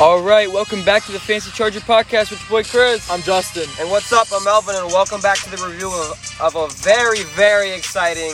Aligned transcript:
All 0.00 0.22
right, 0.22 0.50
welcome 0.50 0.82
back 0.82 1.04
to 1.04 1.12
the 1.12 1.20
Fantasy 1.20 1.50
Charger 1.50 1.80
podcast 1.80 2.30
with 2.30 2.40
your 2.40 2.48
boy 2.48 2.62
Chris. 2.66 3.10
I'm 3.10 3.20
Justin. 3.20 3.68
And 3.78 3.90
what's 3.90 4.10
up? 4.14 4.28
I'm 4.32 4.42
Melvin, 4.44 4.74
and 4.76 4.86
welcome 4.86 5.20
back 5.20 5.36
to 5.40 5.50
the 5.50 5.58
review 5.58 5.88
of, 5.88 6.36
of 6.40 6.56
a 6.56 6.68
very, 6.76 7.22
very 7.36 7.72
exciting 7.72 8.32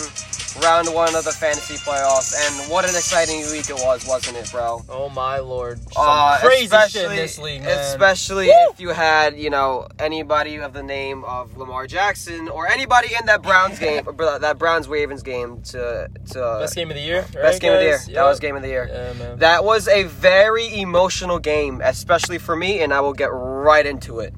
round 0.63 0.93
one 0.95 1.15
of 1.15 1.25
the 1.25 1.33
fantasy 1.33 1.75
playoffs. 1.75 2.35
And 2.37 2.71
what 2.71 2.85
an 2.85 2.91
exciting 2.91 3.41
week 3.51 3.69
it 3.71 3.75
was, 3.85 4.07
wasn't 4.07 4.37
it, 4.37 4.51
bro? 4.51 4.83
Oh 4.89 5.09
my 5.09 5.39
lord. 5.39 5.79
Some 5.93 6.03
Uh, 6.07 6.39
crazy 6.39 6.67
shit 6.67 6.73
in 6.73 6.79
especially- 6.79 7.17
this 7.17 7.39
league, 7.39 7.63
man. 7.63 7.79
Especially 7.79 8.49
if 8.49 8.81
you 8.81 8.91
had, 8.91 9.37
you 9.39 9.51
know, 9.51 9.89
anybody 9.99 10.57
of 10.57 10.73
the 10.73 10.83
name 10.83 11.25
of 11.25 11.57
Lamar 11.57 11.87
Jackson 11.87 12.49
or 12.49 12.69
anybody 12.69 13.09
in 13.19 13.27
that 13.27 13.43
Browns 13.43 13.79
game, 13.79 14.05
that 14.41 14.59
Browns 14.59 14.89
Ravens 14.89 15.23
game 15.23 15.63
to 15.63 16.09
to 16.33 16.57
Best 16.61 16.75
game 16.75 16.91
of 16.91 16.97
the 16.97 17.03
year. 17.03 17.23
best 17.23 17.35
right, 17.37 17.61
game 17.61 17.73
of 17.73 17.79
the 17.79 17.85
year. 17.85 17.99
guys? 17.99 18.07
That 18.07 18.25
was 18.25 18.41
game 18.41 18.57
of 18.57 18.63
the 18.63 18.69
year. 18.69 18.89
Yeah. 19.19 19.35
That 19.37 19.65
was 19.65 19.89
a 19.89 20.05
very 20.05 20.81
emotional 20.81 21.39
game, 21.39 21.81
especially 21.83 22.39
for 22.39 22.57
me, 22.57 22.81
and 22.81 22.93
I 22.93 23.01
will 23.01 23.13
get 23.13 23.31
right 23.33 23.87
into 23.87 24.21
it. 24.21 24.35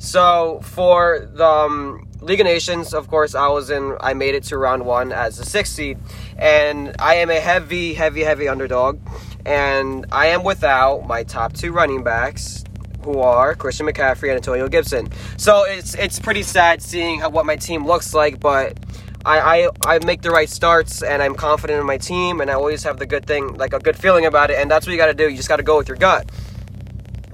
So 0.00 0.60
for 0.64 1.28
the 1.34 1.46
um, 1.46 2.08
League 2.22 2.40
of 2.40 2.46
Nations, 2.46 2.94
of 2.94 3.06
course, 3.06 3.34
I 3.34 3.48
was 3.48 3.68
in. 3.68 3.96
I 4.00 4.14
made 4.14 4.34
it 4.34 4.44
to 4.44 4.56
round 4.56 4.86
one 4.86 5.12
as 5.12 5.36
the 5.36 5.44
sixth 5.44 5.74
seed, 5.74 5.98
and 6.38 6.96
I 6.98 7.16
am 7.16 7.30
a 7.30 7.38
heavy, 7.38 7.92
heavy, 7.92 8.22
heavy 8.22 8.48
underdog, 8.48 8.98
and 9.44 10.06
I 10.10 10.28
am 10.28 10.42
without 10.42 11.06
my 11.06 11.22
top 11.22 11.52
two 11.52 11.72
running 11.72 12.02
backs. 12.02 12.64
Who 13.04 13.20
are 13.20 13.54
Christian 13.54 13.86
McCaffrey 13.86 14.28
and 14.28 14.36
Antonio 14.36 14.68
Gibson? 14.68 15.10
So 15.36 15.64
it's 15.64 15.94
it's 15.94 16.18
pretty 16.18 16.44
sad 16.44 16.80
seeing 16.80 17.20
how, 17.20 17.28
what 17.28 17.44
my 17.44 17.56
team 17.56 17.86
looks 17.86 18.14
like, 18.14 18.40
but 18.40 18.78
I, 19.26 19.38
I 19.38 19.68
I 19.96 19.98
make 20.06 20.22
the 20.22 20.30
right 20.30 20.48
starts 20.48 21.02
and 21.02 21.22
I'm 21.22 21.34
confident 21.34 21.78
in 21.78 21.86
my 21.86 21.98
team 21.98 22.40
and 22.40 22.50
I 22.50 22.54
always 22.54 22.82
have 22.84 22.98
the 22.98 23.06
good 23.06 23.26
thing 23.26 23.54
like 23.54 23.74
a 23.74 23.78
good 23.78 23.98
feeling 23.98 24.24
about 24.24 24.50
it 24.50 24.58
and 24.58 24.70
that's 24.70 24.86
what 24.86 24.92
you 24.92 24.98
got 24.98 25.06
to 25.08 25.14
do. 25.14 25.28
You 25.28 25.36
just 25.36 25.48
got 25.48 25.56
to 25.56 25.62
go 25.62 25.76
with 25.76 25.88
your 25.88 25.98
gut. 25.98 26.30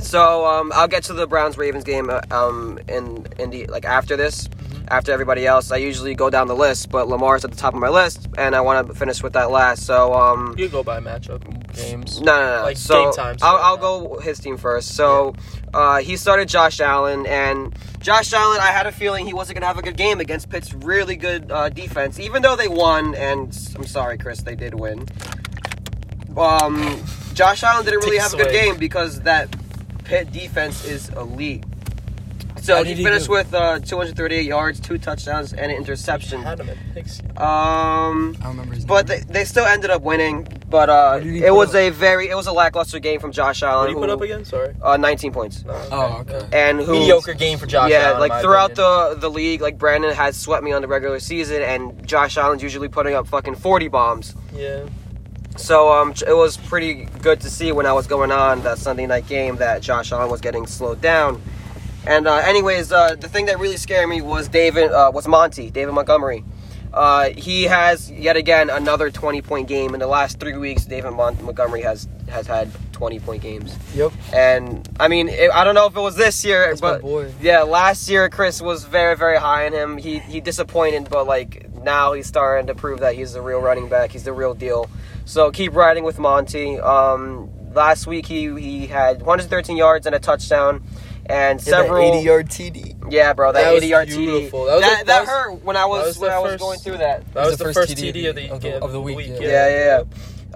So 0.06 0.46
um, 0.46 0.70
I'll 0.74 0.88
get 0.88 1.02
to 1.04 1.12
the 1.12 1.26
Browns 1.26 1.58
Ravens 1.58 1.82
game 1.84 2.10
uh, 2.10 2.20
um, 2.30 2.78
in 2.88 3.26
in 3.38 3.50
the 3.50 3.66
like 3.66 3.84
after 3.84 4.16
this, 4.16 4.48
after 4.88 5.10
everybody 5.10 5.46
else. 5.46 5.72
I 5.72 5.78
usually 5.78 6.14
go 6.14 6.30
down 6.30 6.46
the 6.46 6.54
list, 6.54 6.90
but 6.90 7.08
Lamar's 7.08 7.44
at 7.44 7.50
the 7.50 7.56
top 7.56 7.74
of 7.74 7.80
my 7.80 7.88
list 7.88 8.28
and 8.38 8.54
I 8.54 8.60
want 8.60 8.86
to 8.86 8.94
finish 8.94 9.20
with 9.22 9.32
that 9.32 9.50
last. 9.50 9.84
So 9.84 10.14
um, 10.14 10.54
You 10.56 10.68
go 10.68 10.84
by 10.84 11.00
matchup 11.00 11.42
games. 11.74 12.20
no, 12.20 12.36
no, 12.36 12.56
no. 12.58 12.62
Like 12.62 12.76
so. 12.76 13.12
I'll, 13.18 13.56
I'll 13.56 13.76
go 13.76 14.18
his 14.20 14.38
team 14.38 14.56
first. 14.56 14.94
So 14.94 15.34
uh, 15.74 15.98
he 15.98 16.16
started 16.16 16.48
Josh 16.48 16.80
Allen, 16.80 17.26
and 17.26 17.76
Josh 18.00 18.32
Allen, 18.32 18.60
I 18.60 18.66
had 18.68 18.86
a 18.86 18.92
feeling 18.92 19.26
he 19.26 19.34
wasn't 19.34 19.56
gonna 19.56 19.66
have 19.66 19.78
a 19.78 19.82
good 19.82 19.96
game 19.96 20.20
against 20.20 20.48
Pitt's 20.50 20.72
really 20.72 21.16
good 21.16 21.50
uh, 21.50 21.68
defense, 21.68 22.20
even 22.20 22.42
though 22.42 22.54
they 22.54 22.68
won. 22.68 23.16
And 23.16 23.48
I'm 23.74 23.84
sorry, 23.86 24.18
Chris, 24.18 24.42
they 24.42 24.54
did 24.54 24.78
win. 24.78 25.06
Um, 26.36 27.02
Josh 27.34 27.62
Allen 27.64 27.84
didn't 27.84 28.04
really 28.04 28.18
have 28.18 28.32
a 28.34 28.36
good 28.36 28.52
game 28.52 28.76
because 28.76 29.20
that 29.22 29.48
Pitt 30.06 30.32
defense 30.32 30.84
is 30.84 31.08
elite. 31.10 31.64
So 32.62 32.82
he 32.82 32.94
he 32.94 33.04
finished 33.04 33.26
do? 33.26 33.32
with 33.32 33.54
uh, 33.54 33.78
238 33.80 34.44
yards, 34.44 34.80
two 34.80 34.98
touchdowns, 34.98 35.52
and 35.52 35.70
an 35.70 35.76
interception. 35.76 36.42
Had 36.42 36.58
him 36.58 36.70
at. 36.70 36.76
Um, 37.40 38.36
I 38.42 38.48
remember 38.48 38.74
his 38.74 38.84
but 38.84 39.06
they, 39.06 39.20
they 39.20 39.44
still 39.44 39.66
ended 39.66 39.90
up 39.90 40.02
winning. 40.02 40.48
But 40.68 40.88
uh, 40.90 41.12
What 41.18 41.22
did 41.22 41.32
he 41.32 41.44
it 41.44 41.54
was 41.54 41.70
up? 41.70 41.74
a 41.76 41.90
very 41.90 42.28
it 42.28 42.34
was 42.34 42.46
a 42.48 42.52
lackluster 42.52 42.98
game 42.98 43.20
from 43.20 43.30
Josh 43.30 43.62
Allen. 43.62 43.78
What 43.78 43.86
did 43.86 43.92
you 43.94 44.00
put 44.00 44.10
up 44.10 44.20
again? 44.20 44.44
Sorry. 44.44 44.74
Uh, 44.82 44.96
19 44.96 45.32
points. 45.32 45.64
No, 45.64 45.74
Oh, 45.92 46.24
okay. 46.28 46.48
And 46.52 46.80
who 46.80 46.92
Mediocre 46.94 47.34
game 47.34 47.58
for 47.58 47.66
Josh 47.66 47.90
yeah, 47.90 48.08
Allen, 48.14 48.20
like 48.28 48.42
throughout 48.42 48.72
opinion. 48.72 49.10
the 49.14 49.20
the 49.20 49.30
league, 49.30 49.60
like 49.60 49.78
Brandon 49.78 50.12
has 50.12 50.36
swept 50.36 50.64
me 50.64 50.72
on 50.72 50.82
the 50.82 50.88
regular 50.88 51.20
season, 51.20 51.62
and 51.62 52.04
Josh 52.06 52.36
Allen's 52.36 52.62
usually 52.64 52.88
putting 52.88 53.14
up 53.14 53.28
fucking 53.28 53.54
40 53.54 53.88
bombs. 53.88 54.34
Yeah. 54.54 54.86
So 55.56 55.92
um, 55.92 56.12
it 56.26 56.36
was 56.36 56.56
pretty 56.56 57.06
good 57.22 57.40
to 57.40 57.50
see 57.50 57.72
when 57.72 57.86
I 57.86 57.92
was 57.92 58.06
going 58.06 58.30
on 58.30 58.62
that 58.62 58.78
Sunday 58.78 59.06
night 59.06 59.26
game 59.26 59.56
that 59.56 59.82
Josh 59.82 60.12
Allen 60.12 60.30
was 60.30 60.40
getting 60.40 60.66
slowed 60.66 61.00
down. 61.00 61.40
And 62.06 62.28
uh, 62.28 62.36
anyways, 62.36 62.92
uh, 62.92 63.16
the 63.16 63.28
thing 63.28 63.46
that 63.46 63.58
really 63.58 63.76
scared 63.78 64.08
me 64.08 64.20
was 64.20 64.48
David 64.48 64.92
uh, 64.92 65.10
was 65.12 65.26
Monty 65.26 65.70
David 65.70 65.92
Montgomery. 65.92 66.44
Uh, 66.92 67.30
he 67.30 67.64
has 67.64 68.10
yet 68.10 68.36
again 68.36 68.70
another 68.70 69.10
20 69.10 69.42
point 69.42 69.68
game 69.68 69.92
in 69.92 70.00
the 70.00 70.06
last 70.06 70.38
three 70.38 70.56
weeks. 70.56 70.84
David 70.84 71.10
Mon- 71.10 71.36
Montgomery 71.44 71.82
has 71.82 72.08
has 72.28 72.46
had 72.46 72.70
20 72.92 73.18
point 73.20 73.42
games. 73.42 73.76
Yep. 73.94 74.12
And 74.32 74.88
I 75.00 75.08
mean, 75.08 75.28
it, 75.28 75.50
I 75.50 75.64
don't 75.64 75.74
know 75.74 75.86
if 75.86 75.96
it 75.96 76.00
was 76.00 76.16
this 76.16 76.44
year, 76.44 76.68
That's 76.68 76.80
but 76.80 77.02
boy. 77.02 77.32
yeah, 77.40 77.62
last 77.62 78.08
year 78.08 78.30
Chris 78.30 78.62
was 78.62 78.84
very, 78.84 79.16
very 79.16 79.36
high 79.38 79.66
on 79.66 79.72
him. 79.72 79.98
He 79.98 80.20
he 80.20 80.40
disappointed, 80.40 81.08
but 81.10 81.26
like 81.26 81.70
now 81.82 82.12
he's 82.12 82.26
starting 82.26 82.66
to 82.68 82.74
prove 82.74 83.00
that 83.00 83.14
he's 83.14 83.32
the 83.32 83.42
real 83.42 83.60
running 83.60 83.88
back. 83.88 84.12
He's 84.12 84.24
the 84.24 84.32
real 84.32 84.54
deal. 84.54 84.88
So 85.26 85.50
keep 85.50 85.74
riding 85.74 86.04
with 86.04 86.18
Monty. 86.18 86.78
Um, 86.80 87.50
last 87.74 88.06
week 88.06 88.24
he 88.26 88.48
he 88.58 88.86
had 88.86 89.20
113 89.20 89.76
yards 89.76 90.06
and 90.06 90.14
a 90.14 90.18
touchdown, 90.18 90.82
and 91.26 91.60
He 91.60 91.68
had 91.70 91.80
that 91.80 91.82
several 91.86 92.14
80 92.14 92.24
yard 92.24 92.48
TD. 92.48 93.12
yeah, 93.12 93.32
bro, 93.34 93.52
that, 93.52 93.62
That 93.64 93.74
80 93.74 93.86
yard. 93.88 94.08
TD. 94.08 94.50
That 94.50 94.52
was 94.52 94.80
That, 94.80 94.80
the- 94.80 94.80
that, 94.80 95.06
that 95.06 95.20
was- 95.22 95.28
hurt 95.28 95.64
when 95.64 95.76
I 95.76 95.84
was, 95.84 96.06
was 96.06 96.18
when 96.18 96.30
the 96.30 96.36
I 96.36 96.38
was 96.38 96.52
first- 96.52 96.62
going 96.62 96.78
through 96.78 96.98
that. 96.98 97.34
That 97.34 97.46
was, 97.46 97.58
the 97.58 97.64
first 97.72 97.90
TD, 97.90 98.28
of 98.30 98.36
the, 98.36 98.50
of 98.50 98.60
the- 98.62 98.82
of 98.82 98.92
the 98.92 99.00
week, 99.00 99.18
yeah. 99.18 99.38
Yeah, 99.40 99.68
yeah, 99.68 100.02
yeah. 100.02 100.04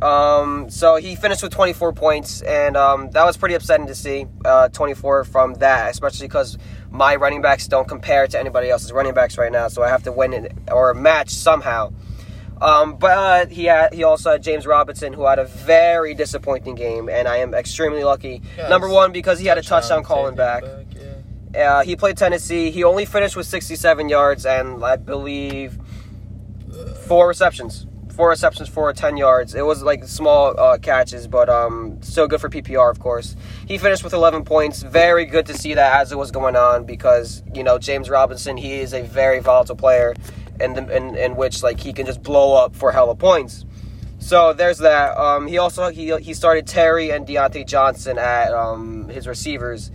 Um, 0.03 0.70
so 0.70 0.97
he 0.97 1.14
finished 1.14 1.42
with 1.42 1.52
24 1.52 1.92
points, 1.92 2.41
and 2.41 2.75
um, 2.76 3.10
that 3.10 3.26
was 3.26 3.37
pretty 3.37 3.54
upsetting 3.54 3.87
to 3.88 3.94
see. 3.94 4.25
Uh, 4.47 4.69
24 4.69 5.25
from 5.25 5.54
that, 5.54 5.91
especially 5.91 6.26
because 6.26 6.56
my 6.91 7.16
running 7.16 7.42
backs 7.42 7.66
don't 7.69 7.87
compare 7.87 8.26
to 8.28 8.38
anybody 8.38 8.70
else's 8.70 8.92
running 8.92 9.12
backs 9.12 9.37
right 9.37 9.52
now, 9.52 9.69
so 9.69 9.82
I 9.82 9.88
have 9.88 10.04
to 10.04 10.12
win 10.12 10.32
it 10.32 10.52
or 10.72 10.94
match 10.94 11.31
somehow. 11.31 11.92
Um, 12.60 12.97
but 12.97 13.50
he 13.50 13.65
had, 13.65 13.94
he 13.94 14.04
also 14.04 14.32
had 14.32 14.43
James 14.43 14.66
Robinson, 14.66 15.12
who 15.12 15.25
had 15.25 15.38
a 15.38 15.47
very 15.47 16.12
disappointing 16.15 16.75
game, 16.75 17.09
and 17.09 17.26
I 17.26 17.38
am 17.38 17.54
extremely 17.54 18.04
lucky. 18.04 18.43
Yeah, 18.56 18.69
Number 18.69 18.88
one 18.88 19.12
because 19.12 19.38
he 19.38 19.47
had 19.47 19.56
a 19.59 19.62
touchdown 19.62 20.03
calling 20.04 20.37
safety 20.37 20.66
back. 20.66 20.87
yeah. 21.54 21.76
Uh, 21.78 21.82
he 21.82 21.97
played 21.97 22.16
Tennessee. 22.16 22.70
He 22.70 22.84
only 22.84 23.04
finished 23.04 23.34
with 23.34 23.47
67 23.47 24.09
yards 24.09 24.47
and 24.47 24.84
I 24.84 24.97
believe 24.97 25.78
four 27.06 27.26
receptions. 27.28 27.87
Four 28.10 28.28
receptions 28.28 28.69
for 28.69 28.93
10 28.93 29.16
yards. 29.16 29.54
It 29.54 29.65
was 29.65 29.82
like 29.82 30.04
small 30.04 30.54
uh, 30.60 30.78
catches, 30.78 31.26
but 31.26 31.49
um, 31.49 32.00
still 32.03 32.28
good 32.28 32.41
for 32.41 32.49
PPR, 32.50 32.91
of 32.91 32.99
course. 33.00 33.34
He 33.66 33.78
finished 33.78 34.04
with 34.04 34.12
11 34.12 34.44
points. 34.44 34.82
Very 34.82 35.25
good 35.25 35.47
to 35.47 35.54
see 35.56 35.75
that 35.75 36.00
as 36.00 36.12
it 36.12 36.19
was 36.19 36.31
going 36.31 36.54
on 36.54 36.84
because, 36.84 37.43
you 37.54 37.65
know, 37.65 37.78
James 37.78 38.10
Robinson, 38.10 38.56
he 38.56 38.81
is 38.81 38.93
a 38.93 39.03
very 39.03 39.41
volatile 39.41 39.76
player 39.76 40.15
in, 40.60 40.76
in, 40.91 41.16
in 41.16 41.37
which, 41.37 41.62
like, 41.62 41.81
he 41.81 41.93
can 41.93 42.06
just 42.06 42.22
blow 42.22 42.54
up 42.54 42.75
for 42.76 42.93
hella 42.93 43.15
points. 43.16 43.65
So 44.19 44.53
there's 44.53 44.78
that. 44.78 45.16
Um, 45.16 45.47
he 45.47 45.56
also 45.59 45.88
he 45.88 46.15
he 46.19 46.34
started 46.34 46.66
Terry 46.66 47.09
and 47.10 47.26
Diontae 47.26 47.66
Johnson 47.66 48.19
at 48.19 48.53
um, 48.53 49.09
his 49.09 49.26
receivers, 49.26 49.91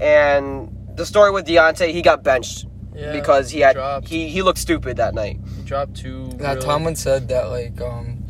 and 0.00 0.74
the 0.96 1.06
story 1.06 1.30
with 1.30 1.46
Diontae, 1.46 1.92
he 1.92 2.02
got 2.02 2.24
benched 2.24 2.66
Yeah, 2.94 3.12
because 3.12 3.50
he 3.50 3.60
had 3.60 3.74
dropped. 3.76 4.08
he 4.08 4.28
he 4.28 4.42
looked 4.42 4.58
stupid 4.58 4.96
that 4.96 5.14
night. 5.14 5.38
He 5.56 5.62
dropped 5.62 5.94
two. 5.94 6.26
Now, 6.38 6.54
really- 6.54 6.60
Tomlin 6.62 6.96
said 6.96 7.28
that, 7.28 7.50
like, 7.50 7.80
um, 7.80 8.24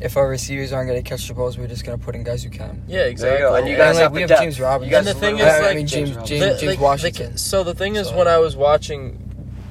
if 0.00 0.16
our 0.16 0.28
receivers 0.28 0.72
aren't 0.72 0.88
going 0.88 1.02
to 1.02 1.08
catch 1.08 1.26
the 1.26 1.34
balls, 1.34 1.58
we're 1.58 1.66
just 1.66 1.84
going 1.84 1.98
to 1.98 2.04
put 2.04 2.14
in 2.14 2.22
guys 2.22 2.44
who 2.44 2.50
can. 2.50 2.84
Yeah, 2.86 3.06
exactly. 3.06 3.40
you. 3.40 3.54
And 3.54 3.66
you 3.66 3.72
And, 3.74 3.78
guys 3.78 3.94
like, 3.96 4.02
have 4.04 4.12
we 4.12 4.18
the 4.18 4.20
have 4.22 4.28
depth. 4.28 4.42
James 4.42 4.60
Robinson. 4.60 4.88
You 4.92 4.96
guys 4.98 5.06
And 5.08 5.16
the 5.16 5.20
thing 5.20 5.38
is, 5.38 5.44
I, 5.46 5.56
I 5.56 5.60
like, 5.62 5.76
mean, 5.76 5.86
James, 5.86 6.10
James 6.10 6.28
James, 6.28 6.40
The- 6.42 6.48
James 6.60 6.62
like- 6.64 6.80
Washington. 6.80 7.30
like, 7.30 7.38
so 7.38 7.64
the 7.64 7.74
thing 7.74 7.96
is, 7.96 8.08
So- 8.08 8.16
when 8.16 8.28
I 8.28 8.38
was 8.38 8.54
watching 8.56 9.25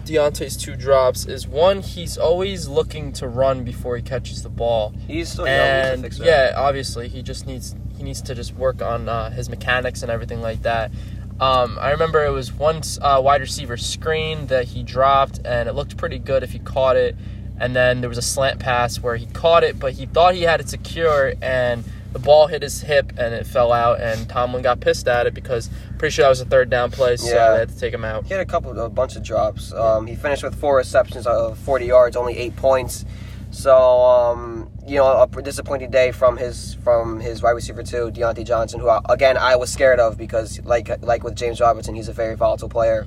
Diontae's 0.06 0.56
two 0.56 0.76
drops, 0.76 1.26
is 1.26 1.48
one 1.48 1.82
he's 1.82 2.18
always 2.18 2.68
looking 2.68 3.12
to 3.14 3.28
run 3.28 3.64
before 3.64 3.96
he 3.98 4.04
catches 4.04 4.44
the 4.44 4.50
ball, 4.50 4.94
he's 5.08 5.30
still 5.30 5.46
young. 5.46 5.56
he 5.56 5.94
and 5.94 6.02
fix 6.04 6.20
yeah, 6.20 6.54
obviously 6.56 7.08
he 7.08 7.22
just 7.22 7.46
needs 7.48 7.76
he 7.98 8.04
needs 8.04 8.22
to 8.22 8.36
just 8.36 8.54
work 8.56 8.82
on 8.82 9.10
uh, 9.10 9.30
his 9.32 9.50
mechanics 9.50 10.02
and 10.02 10.12
everything 10.12 10.42
like 10.42 10.62
that. 10.64 10.92
Um, 11.40 11.78
I 11.82 11.92
remember 11.92 12.26
it 12.26 12.32
was 12.32 12.54
one 12.54 12.82
uh, 13.02 13.22
wide 13.24 13.42
receiver 13.42 13.76
screen 13.78 14.48
that 14.48 14.66
he 14.66 14.84
dropped, 14.84 15.40
and 15.44 15.68
it 15.68 15.74
looked 15.74 15.98
pretty 15.98 16.20
good 16.20 16.44
if 16.44 16.52
he 16.52 16.60
caught 16.60 16.96
it. 16.96 17.16
And 17.58 17.76
then 17.76 18.02
there 18.02 18.10
was 18.10 18.18
a 18.18 18.22
slant 18.22 18.60
pass 18.60 19.00
where 19.00 19.16
he 19.16 19.26
caught 19.28 19.64
it, 19.64 19.80
but 19.80 19.94
he 19.94 20.06
thought 20.06 20.36
he 20.36 20.44
had 20.44 20.60
it 20.60 20.70
secure, 20.70 21.34
and 21.42 21.84
the 22.16 22.20
ball 22.20 22.48
hit 22.48 22.62
his 22.62 22.80
hip 22.80 23.12
and 23.18 23.34
it 23.34 23.46
fell 23.46 23.74
out. 23.74 24.00
And 24.00 24.30
Tomlin 24.30 24.62
got 24.64 24.80
pissed 24.80 25.06
at 25.10 25.28
it 25.28 25.34
because 25.34 25.70
pretty 25.98 26.14
sure 26.14 26.24
that 26.24 26.30
was 26.30 26.40
a 26.40 26.46
third 26.46 26.70
down 26.70 26.90
play, 26.90 27.18
so 27.18 27.28
Yeah. 27.28 27.52
they 27.52 27.60
had 27.60 27.70
to 27.70 27.78
take 27.78 27.94
him 27.94 28.06
out. 28.06 28.24
He 28.26 28.32
had 28.34 28.40
a 28.40 28.46
couple, 28.46 28.80
a 28.80 28.90
bunch 28.90 29.18
of 29.18 29.24
drops. 29.24 29.74
Um, 29.74 30.08
he 30.08 30.16
finished 30.16 30.42
with 30.42 30.56
four 30.56 30.78
receptions 30.78 31.28
of 31.28 31.58
40 31.58 31.86
yards, 31.88 32.16
only 32.16 32.38
eight 32.38 32.56
points. 32.56 33.04
So, 33.52 33.76
um, 33.76 34.70
you 34.88 34.96
know, 34.98 35.08
a 35.22 35.42
disappointing 35.42 35.90
day 35.92 36.12
from 36.14 36.38
his 36.38 36.76
from 36.86 37.20
his 37.20 37.42
wide 37.44 37.52
receiver 37.52 37.84
too, 37.84 38.12
Diontae 38.14 38.46
Johnson, 38.46 38.80
who 38.80 38.88
uh, 38.88 39.02
again 39.10 39.38
I 39.38 39.58
was 39.58 39.70
scared 39.72 40.00
of 40.00 40.18
because, 40.18 40.62
like 40.64 40.90
like 41.04 41.24
with 41.26 41.36
James 41.36 41.60
Robinson, 41.60 41.96
he's 41.96 42.08
a 42.08 42.14
very 42.14 42.36
volatile 42.36 42.70
player. 42.70 43.06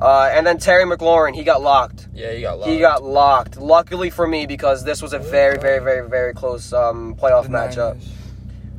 Uh, 0.00 0.30
and 0.32 0.46
then 0.46 0.58
Terry 0.58 0.84
McLaurin, 0.84 1.34
he 1.34 1.42
got 1.42 1.60
locked. 1.60 2.06
Yeah, 2.14 2.30
he 2.32 2.40
got 2.40 2.58
locked. 2.60 2.70
He 2.70 2.78
got 2.78 3.02
locked. 3.02 3.56
Luckily 3.56 4.10
for 4.10 4.28
me, 4.28 4.46
because 4.46 4.84
this 4.84 5.02
was 5.02 5.12
a 5.12 5.18
very, 5.18 5.58
very, 5.58 5.80
very, 5.82 6.08
very 6.08 6.32
close 6.34 6.72
um, 6.72 7.16
playoff 7.16 7.44
The 7.44 7.48
matchup. 7.48 7.94
Niners. 7.94 8.08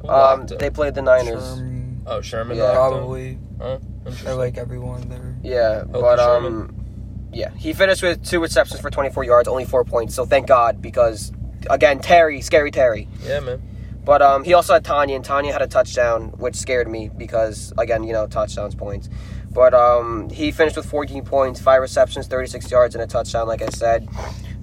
Who 0.02 0.10
Um, 0.10 0.48
they 0.48 0.70
played 0.70 0.96
the 0.96 1.02
Niners. 1.02 1.44
Sherman, 1.44 2.04
oh, 2.08 2.22
Sherman. 2.22 2.58
Yeah. 2.58 2.74
probably. 2.74 3.38
Huh? 3.62 3.80
I 4.26 4.32
like 4.34 4.58
everyone 4.58 5.08
there. 5.10 5.36
Yeah, 5.44 5.74
Healthy 5.80 5.92
but 5.92 6.20
um, 6.20 6.44
Sherman. 6.44 7.30
yeah, 7.34 7.52
he 7.56 7.74
finished 7.74 8.02
with 8.02 8.24
two 8.24 8.40
receptions 8.42 8.80
for 8.80 8.90
24 8.90 9.24
yards, 9.26 9.48
only 9.48 9.66
four 9.66 9.84
points. 9.84 10.16
So 10.16 10.26
thank 10.26 10.48
God 10.48 10.82
because 10.82 11.32
again, 11.70 12.00
Terry, 12.00 12.42
scary 12.42 12.72
Terry. 12.72 13.08
Yeah, 13.24 13.42
man. 13.42 13.62
But 14.06 14.22
um, 14.22 14.44
he 14.44 14.54
also 14.54 14.74
had 14.74 14.84
Tonyan, 14.86 15.18
and 15.18 15.26
Tonyan 15.26 15.52
had 15.52 15.62
a 15.62 15.68
touchdown, 15.68 16.30
which 16.38 16.56
scared 16.56 16.88
me 16.90 17.10
because 17.10 17.74
again, 17.78 18.04
you 18.04 18.14
know, 18.14 18.26
touchdowns 18.28 18.74
points. 18.74 19.10
But 19.52 19.74
um, 19.74 20.30
he 20.30 20.52
finished 20.52 20.78
with 20.78 20.86
14 20.86 21.24
points, 21.26 21.60
five 21.60 21.82
receptions, 21.82 22.28
36 22.28 22.72
yards, 22.72 22.96
and 22.96 23.04
a 23.04 23.08
touchdown. 23.08 23.48
Like 23.48 23.62
I 23.62 23.68
said, 23.70 24.08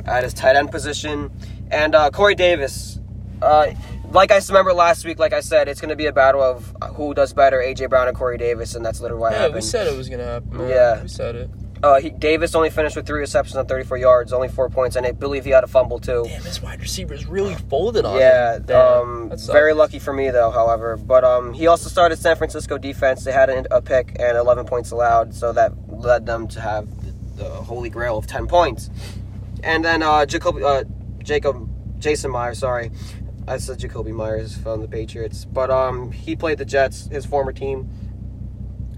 at 0.05 0.25
his 0.25 0.33
tight 0.33 0.57
end 0.57 0.71
position, 0.71 1.31
and 1.71 1.95
uh, 1.95 2.11
Corey 2.11 2.35
Davis. 2.35 2.99
Uh, 3.43 3.67
like 4.17 4.33
I 4.33 4.41
remember 4.49 4.73
last 4.73 5.05
week, 5.05 5.19
like 5.19 5.33
I 5.33 5.41
said, 5.41 5.69
it's 5.69 5.81
going 5.81 5.91
to 5.91 5.97
be 5.97 6.07
a 6.07 6.13
battle 6.13 6.43
of 6.43 6.75
who 6.95 7.15
does 7.15 7.33
better, 7.33 7.59
AJ 7.59 7.91
Brown 7.91 8.09
and 8.09 8.17
Corey 8.17 8.39
Davis, 8.39 8.75
and 8.75 8.85
that's 8.85 9.01
literally 9.01 9.21
what 9.21 9.33
Yeah, 9.33 9.39
happened. 9.39 9.55
we 9.57 9.61
said 9.61 9.87
it 9.87 9.97
was 9.97 10.09
gonna 10.09 10.25
happen. 10.25 10.57
man. 10.57 10.69
Yeah. 10.69 11.03
we 11.03 11.09
said 11.09 11.37
it. 11.37 11.51
Uh, 11.83 12.01
he, 12.01 12.09
Davis 12.09 12.55
only 12.55 12.71
finished 12.71 12.97
with 12.97 13.07
three 13.07 13.21
receptions 13.21 13.55
on 13.55 13.67
34 13.67 13.99
yards, 13.99 14.33
only 14.33 14.49
four 14.49 14.71
points, 14.71 14.97
and 14.97 15.05
I 15.07 15.13
believe 15.13 15.45
he 15.45 15.51
had 15.51 15.63
a 15.63 15.67
fumble 15.67 15.99
too. 15.99 16.25
Damn, 16.27 16.43
his 16.43 16.63
wide 16.63 16.81
receivers 16.81 17.27
really 17.27 17.55
folded 17.55 18.07
on 18.07 18.19
Yeah, 18.19 18.59
um, 18.75 19.31
very 19.53 19.75
lucky 19.75 19.99
for 19.99 20.13
me 20.15 20.31
though. 20.31 20.51
However, 20.51 20.97
but 20.97 21.23
um, 21.23 21.53
he 21.53 21.67
also 21.67 21.91
started 21.91 22.19
San 22.19 22.35
Francisco 22.37 22.79
defense. 22.79 23.25
They 23.25 23.33
had 23.33 23.51
a, 23.51 23.77
a 23.77 23.83
pick 23.83 24.17
and 24.19 24.39
11 24.39 24.65
points 24.65 24.91
allowed, 24.91 25.35
so 25.35 25.53
that 25.53 25.73
led 25.89 26.25
them 26.25 26.49
to 26.49 26.61
have 26.63 26.89
the, 27.05 27.43
the 27.45 27.49
holy 27.51 27.91
grail 27.91 28.17
of 28.17 28.27
10 28.27 28.47
points. 28.47 28.89
And 29.63 29.85
then 29.85 30.03
uh, 30.03 30.25
Jacob, 30.25 30.57
uh, 30.57 30.85
Jacob, 31.23 31.69
Jason 32.01 32.31
Myers. 32.31 32.59
Sorry, 32.59 32.91
I 33.49 33.59
said 33.59 33.79
Jakobi 33.79 34.13
Meyers 34.13 34.57
from 34.57 34.83
the 34.83 34.89
Patriots, 34.89 35.45
but 35.45 35.71
um, 35.71 36.11
he 36.11 36.35
played 36.37 36.59
the 36.59 36.65
Jets, 36.65 37.07
his 37.09 37.25
former 37.25 37.53
team. 37.53 37.89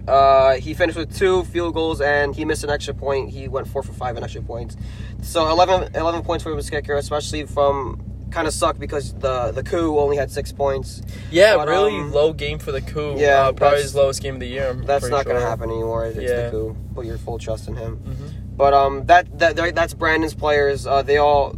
Uh, 0.06 0.54
he 0.54 0.72
finished 0.72 0.96
with 0.96 1.14
two 1.14 1.44
field 1.44 1.74
goals 1.74 2.00
and 2.00 2.34
he 2.34 2.46
missed 2.46 2.64
an 2.64 2.70
extra 2.70 2.94
point. 2.94 3.28
He 3.28 3.46
went 3.46 3.68
four 3.68 3.82
for 3.82 3.92
five 3.92 4.16
in 4.16 4.24
extra 4.24 4.40
points. 4.40 4.74
So 5.20 5.50
11, 5.50 5.94
11 5.94 6.22
points 6.22 6.42
for 6.42 6.58
kicker, 6.62 6.94
especially 6.94 7.44
from 7.44 8.02
kind 8.30 8.46
of 8.46 8.52
sucked 8.54 8.78
because 8.78 9.14
the 9.14 9.52
the 9.52 9.62
Koo 9.62 9.98
only 9.98 10.16
had 10.16 10.30
six 10.30 10.52
points. 10.52 11.02
Yeah, 11.30 11.56
But, 11.56 11.68
really 11.68 11.96
um, 11.96 12.12
low 12.12 12.32
game 12.32 12.58
for 12.58 12.72
the 12.72 12.80
Koo. 12.80 13.16
yeah, 13.18 13.48
uh, 13.48 13.52
probably 13.52 13.82
his 13.82 13.94
lowest 13.94 14.22
game 14.22 14.34
of 14.34 14.40
the 14.40 14.46
year. 14.46 14.70
I'm 14.70 14.82
That's 14.84 15.08
not 15.08 15.24
going 15.26 15.40
to 15.40 15.46
happen 15.46 15.70
anymore. 15.70 16.06
It's 16.06 16.18
Yeah. 16.18 16.44
the 16.46 16.50
Koo. 16.50 16.76
Put 16.94 17.04
your 17.06 17.18
full 17.18 17.38
trust 17.38 17.68
in 17.68 17.76
him. 17.76 17.98
Mhm. 18.06 18.56
But 18.56 18.72
um, 18.74 19.04
that 19.06 19.38
that 19.38 19.74
that's 19.74 19.94
Brandon's 19.94 20.34
players. 20.34 20.86
Uh, 20.86 21.02
they 21.02 21.18
all. 21.18 21.54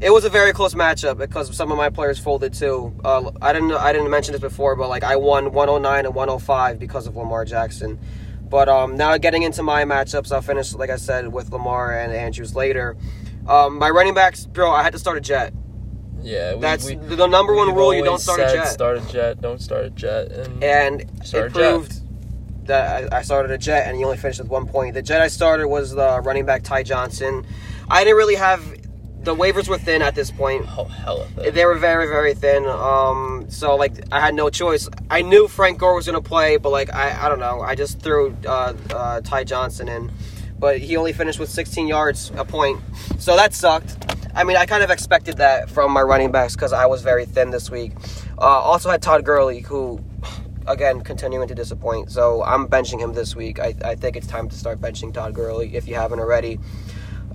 It 0.00 0.10
was 0.10 0.24
a 0.24 0.30
very 0.30 0.52
close 0.52 0.74
matchup 0.74 1.18
because 1.18 1.54
some 1.56 1.70
of 1.70 1.78
my 1.78 1.90
players 1.90 2.18
folded 2.18 2.54
too. 2.54 2.94
Uh, 3.04 3.30
I 3.40 3.52
didn't 3.52 3.72
I 3.72 3.92
didn't 3.92 4.10
mention 4.10 4.32
this 4.32 4.40
before, 4.40 4.76
but 4.76 4.88
like 4.88 5.04
I 5.04 5.16
won 5.16 5.52
109 5.52 6.06
and 6.06 6.14
105 6.14 6.78
because 6.78 7.06
of 7.06 7.16
Lamar 7.16 7.44
Jackson. 7.44 7.98
But 8.48 8.68
um, 8.68 8.96
now 8.96 9.16
getting 9.16 9.42
into 9.44 9.62
my 9.62 9.84
matchups, 9.84 10.32
I'll 10.32 10.42
finish 10.42 10.74
like 10.74 10.90
I 10.90 10.96
said 10.96 11.32
with 11.32 11.50
Lamar 11.50 11.98
and 11.98 12.12
Andrews 12.12 12.54
later. 12.54 12.96
Um, 13.48 13.78
my 13.78 13.90
running 13.90 14.14
backs, 14.14 14.46
bro, 14.46 14.70
I 14.70 14.82
had 14.82 14.92
to 14.92 14.98
start 14.98 15.18
a 15.18 15.20
jet. 15.20 15.52
Yeah, 16.20 16.54
we, 16.54 16.60
That's 16.60 16.86
we, 16.86 16.94
the 16.94 17.26
number 17.26 17.54
one 17.54 17.74
rule. 17.74 17.92
You 17.92 18.04
don't 18.04 18.20
start 18.20 18.40
a 18.40 18.44
jet. 18.44 18.66
Start 18.66 18.98
a 18.98 19.12
jet. 19.12 19.40
Don't 19.40 19.60
start 19.60 19.86
a 19.86 19.90
jet. 19.90 20.30
And, 20.30 20.62
and 20.64 21.00
it 21.00 21.52
proved 21.52 22.02
that 22.66 23.12
I, 23.12 23.18
I 23.18 23.22
started 23.22 23.50
a 23.50 23.58
jet 23.58 23.88
and 23.88 23.96
he 23.96 24.04
only 24.04 24.16
finished 24.16 24.40
with 24.40 24.48
one 24.48 24.66
point. 24.66 24.94
The 24.94 25.02
jet 25.02 25.20
I 25.20 25.28
started 25.28 25.68
was 25.68 25.92
the 25.92 26.20
running 26.20 26.46
back 26.46 26.62
Ty 26.62 26.84
Johnson. 26.84 27.44
I 27.90 28.04
didn't 28.04 28.16
really 28.16 28.36
have 28.36 28.62
the 29.22 29.34
waivers 29.34 29.68
were 29.68 29.78
thin 29.78 30.02
at 30.02 30.14
this 30.14 30.30
point. 30.30 30.66
oh 30.76 30.84
hell 30.84 31.22
of 31.22 31.38
it. 31.38 31.54
They 31.54 31.64
were 31.64 31.76
very 31.76 32.06
very 32.06 32.34
thin. 32.34 32.66
Um, 32.66 33.46
so 33.48 33.76
like 33.76 34.04
I 34.12 34.20
had 34.20 34.34
no 34.34 34.50
choice. 34.50 34.88
I 35.10 35.22
knew 35.22 35.48
Frank 35.48 35.78
Gore 35.78 35.94
was 35.94 36.06
gonna 36.06 36.20
play, 36.20 36.56
but 36.56 36.70
like 36.70 36.92
I 36.92 37.26
I 37.26 37.28
don't 37.28 37.40
know. 37.40 37.60
I 37.60 37.74
just 37.74 38.00
threw 38.00 38.36
uh, 38.46 38.74
uh, 38.90 39.20
Ty 39.20 39.44
Johnson 39.44 39.88
in, 39.88 40.10
but 40.58 40.78
he 40.78 40.96
only 40.96 41.12
finished 41.12 41.38
with 41.38 41.50
16 41.50 41.88
yards 41.88 42.30
a 42.36 42.44
point. 42.44 42.80
So 43.18 43.36
that 43.36 43.54
sucked. 43.54 43.96
I 44.34 44.44
mean, 44.44 44.56
I 44.56 44.64
kind 44.64 44.82
of 44.82 44.90
expected 44.90 45.38
that 45.38 45.68
from 45.68 45.92
my 45.92 46.00
running 46.00 46.32
backs 46.32 46.54
because 46.54 46.72
I 46.72 46.86
was 46.86 47.02
very 47.02 47.26
thin 47.26 47.50
this 47.50 47.70
week. 47.70 47.92
Uh, 48.38 48.44
also 48.44 48.88
had 48.88 49.02
Todd 49.02 49.24
Gurley, 49.26 49.60
who, 49.60 50.00
again, 50.66 51.02
continuing 51.02 51.48
to 51.48 51.54
disappoint. 51.54 52.10
So 52.10 52.42
I'm 52.42 52.66
benching 52.66 52.98
him 52.98 53.12
this 53.12 53.36
week. 53.36 53.60
I, 53.60 53.74
I 53.84 53.94
think 53.94 54.16
it's 54.16 54.26
time 54.26 54.48
to 54.48 54.56
start 54.56 54.80
benching 54.80 55.12
Todd 55.12 55.34
Gurley 55.34 55.76
if 55.76 55.86
you 55.86 55.96
haven't 55.96 56.18
already, 56.18 56.58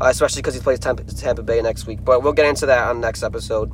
uh, 0.01 0.07
especially 0.07 0.41
because 0.41 0.53
he 0.55 0.59
plays 0.61 0.79
Tampa, 0.79 1.03
Tampa 1.03 1.43
Bay 1.43 1.61
next 1.61 1.85
week. 1.87 2.03
But 2.03 2.23
we'll 2.23 2.33
get 2.33 2.45
into 2.45 2.65
that 2.67 2.87
on 2.89 3.01
the 3.01 3.07
next 3.07 3.23
episode. 3.23 3.71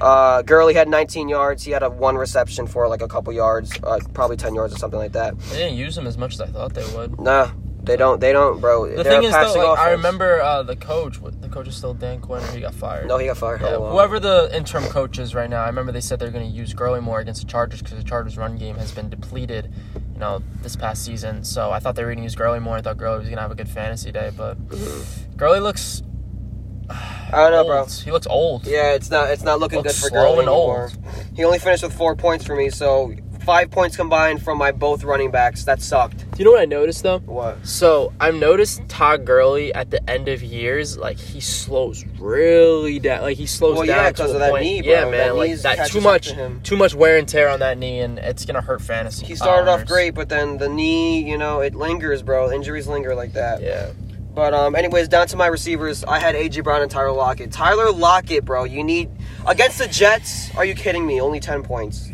Uh, 0.00 0.42
Gurley 0.42 0.74
had 0.74 0.88
19 0.88 1.28
yards. 1.28 1.62
He 1.62 1.70
had 1.70 1.82
a 1.82 1.90
one 1.90 2.16
reception 2.16 2.66
for 2.66 2.88
like 2.88 3.02
a 3.02 3.08
couple 3.08 3.32
yards, 3.32 3.72
uh, 3.84 4.00
probably 4.14 4.36
10 4.36 4.54
yards 4.54 4.74
or 4.74 4.78
something 4.78 4.98
like 4.98 5.12
that. 5.12 5.38
They 5.50 5.58
didn't 5.58 5.76
use 5.76 5.96
him 5.96 6.06
as 6.06 6.18
much 6.18 6.34
as 6.34 6.40
I 6.40 6.46
thought 6.46 6.74
they 6.74 6.84
would. 6.96 7.20
Nah, 7.20 7.50
they 7.84 7.96
don't. 7.96 8.20
They 8.20 8.32
don't, 8.32 8.60
bro. 8.60 8.88
The 8.88 9.02
They're 9.02 9.12
thing 9.20 9.24
is, 9.24 9.32
though, 9.32 9.70
like, 9.70 9.78
I 9.78 9.90
remember 9.90 10.40
uh, 10.40 10.62
the 10.64 10.74
coach. 10.76 11.18
The 11.40 11.48
coach 11.48 11.68
is 11.68 11.76
still 11.76 11.94
Dan 11.94 12.20
Quinn, 12.20 12.42
he 12.52 12.60
got 12.60 12.74
fired. 12.74 13.06
No, 13.06 13.18
he 13.18 13.26
got 13.26 13.36
fired. 13.36 13.60
Yeah, 13.60 13.74
Oh, 13.76 13.80
wow. 13.80 13.90
whoever 13.92 14.18
the 14.18 14.50
interim 14.56 14.84
coach 14.84 15.18
is 15.18 15.34
right 15.34 15.50
now, 15.50 15.62
I 15.62 15.66
remember 15.66 15.92
they 15.92 16.00
said 16.00 16.18
they're 16.18 16.30
going 16.30 16.48
to 16.50 16.56
use 16.56 16.72
Gurley 16.74 17.00
more 17.00 17.20
against 17.20 17.42
the 17.42 17.46
Chargers 17.48 17.82
because 17.82 17.98
the 17.98 18.04
Chargers' 18.04 18.36
run 18.38 18.56
game 18.56 18.76
has 18.76 18.90
been 18.92 19.08
depleted, 19.10 19.72
know, 20.22 20.42
this 20.62 20.76
past 20.76 21.04
season. 21.04 21.44
So 21.44 21.70
I 21.70 21.78
thought 21.78 21.94
they 21.94 22.02
were 22.02 22.10
going 22.10 22.18
to 22.18 22.24
use 22.24 22.34
Gurley 22.34 22.60
more. 22.60 22.76
I 22.76 22.80
thought 22.80 22.96
Gurley 22.96 23.18
was 23.18 23.26
going 23.28 23.36
to 23.36 23.42
have 23.42 23.50
a 23.50 23.54
good 23.54 23.68
fantasy 23.68 24.10
day, 24.10 24.30
but 24.36 24.56
mm-hmm. 24.68 25.36
Gurley 25.36 25.60
looks. 25.60 26.02
I 26.88 27.48
don't 27.48 27.52
know, 27.52 27.64
bro. 27.64 27.84
He 27.86 28.10
looks 28.10 28.26
old. 28.26 28.66
Yeah, 28.66 28.92
it's 28.92 29.10
not. 29.10 29.30
It's 29.30 29.42
not 29.42 29.60
looking 29.60 29.82
good 29.82 29.92
for 29.92 30.08
slow 30.08 30.10
Gurley 30.10 30.40
and 30.40 30.48
anymore. 30.48 30.90
old. 30.94 31.36
He 31.36 31.44
only 31.44 31.58
finished 31.58 31.82
with 31.82 31.94
four 31.94 32.16
points 32.16 32.44
for 32.44 32.56
me, 32.56 32.70
so 32.70 33.14
five 33.42 33.70
points 33.70 33.96
combined 33.96 34.42
from 34.42 34.58
my 34.58 34.72
both 34.72 35.04
running 35.04 35.30
backs. 35.30 35.64
That 35.64 35.82
sucked. 35.82 36.18
Do 36.18 36.38
you 36.38 36.44
know 36.44 36.52
what 36.52 36.60
I 36.60 36.64
noticed 36.64 37.02
though? 37.02 37.18
What? 37.20 37.66
So 37.66 38.12
I've 38.20 38.34
noticed 38.34 38.80
Todd 38.88 39.24
Gurley 39.24 39.72
at 39.74 39.90
the 39.90 40.08
end 40.10 40.28
of 40.28 40.42
years, 40.42 40.96
like 40.96 41.18
he 41.18 41.40
slows 41.40 42.04
really 42.18 42.98
down. 42.98 43.22
Like 43.22 43.36
he 43.36 43.46
slows 43.46 43.76
Well, 43.76 43.86
down 43.86 43.96
yeah, 44.04 44.10
to 44.10 44.14
'cause 44.14 44.30
a 44.30 44.34
of 44.34 44.40
that 44.40 44.50
point. 44.50 44.64
knee, 44.64 44.82
bro. 44.82 44.90
Yeah, 44.92 45.04
That 45.04 45.10
man, 45.10 45.36
like 45.36 45.56
that 45.62 45.88
too 45.88 46.00
much, 46.00 46.28
to 46.28 46.58
too 46.62 46.76
much 46.76 46.94
wear 46.94 47.16
and 47.18 47.28
tear 47.28 47.48
on 47.48 47.60
that 47.60 47.78
knee, 47.78 48.00
and 48.00 48.18
it's 48.18 48.44
gonna 48.44 48.60
hurt 48.62 48.80
fantasy. 48.82 49.26
He 49.26 49.34
started 49.36 49.70
off 49.70 49.84
great, 49.86 50.14
but 50.14 50.28
then 50.28 50.58
the 50.58 50.68
knee, 50.68 51.22
you 51.22 51.36
know, 51.38 51.60
it 51.60 51.74
lingers, 51.74 52.22
bro. 52.22 52.50
Injuries 52.52 52.86
linger 52.86 53.14
like 53.14 53.32
that. 53.34 53.60
Yeah, 53.62 53.88
But 54.34 54.54
um, 54.54 54.74
anyways, 54.74 55.08
down 55.08 55.26
to 55.28 55.36
my 55.36 55.46
receivers. 55.46 56.04
I 56.04 56.18
had 56.18 56.34
AJ 56.34 56.62
Brown 56.64 56.80
and 56.80 56.90
Tyler 56.90 57.12
Lockett. 57.12 57.52
Tyler 57.52 57.90
Lockett, 57.92 58.44
bro. 58.46 58.64
You 58.64 58.82
need 58.82 59.10
against 59.46 59.78
the 59.78 59.86
Jets. 59.88 60.48
Are 60.56 60.64
you 60.64 60.74
kidding 60.74 61.06
me? 61.06 61.20
Only 61.20 61.38
ten 61.38 61.62
points. 61.62 62.08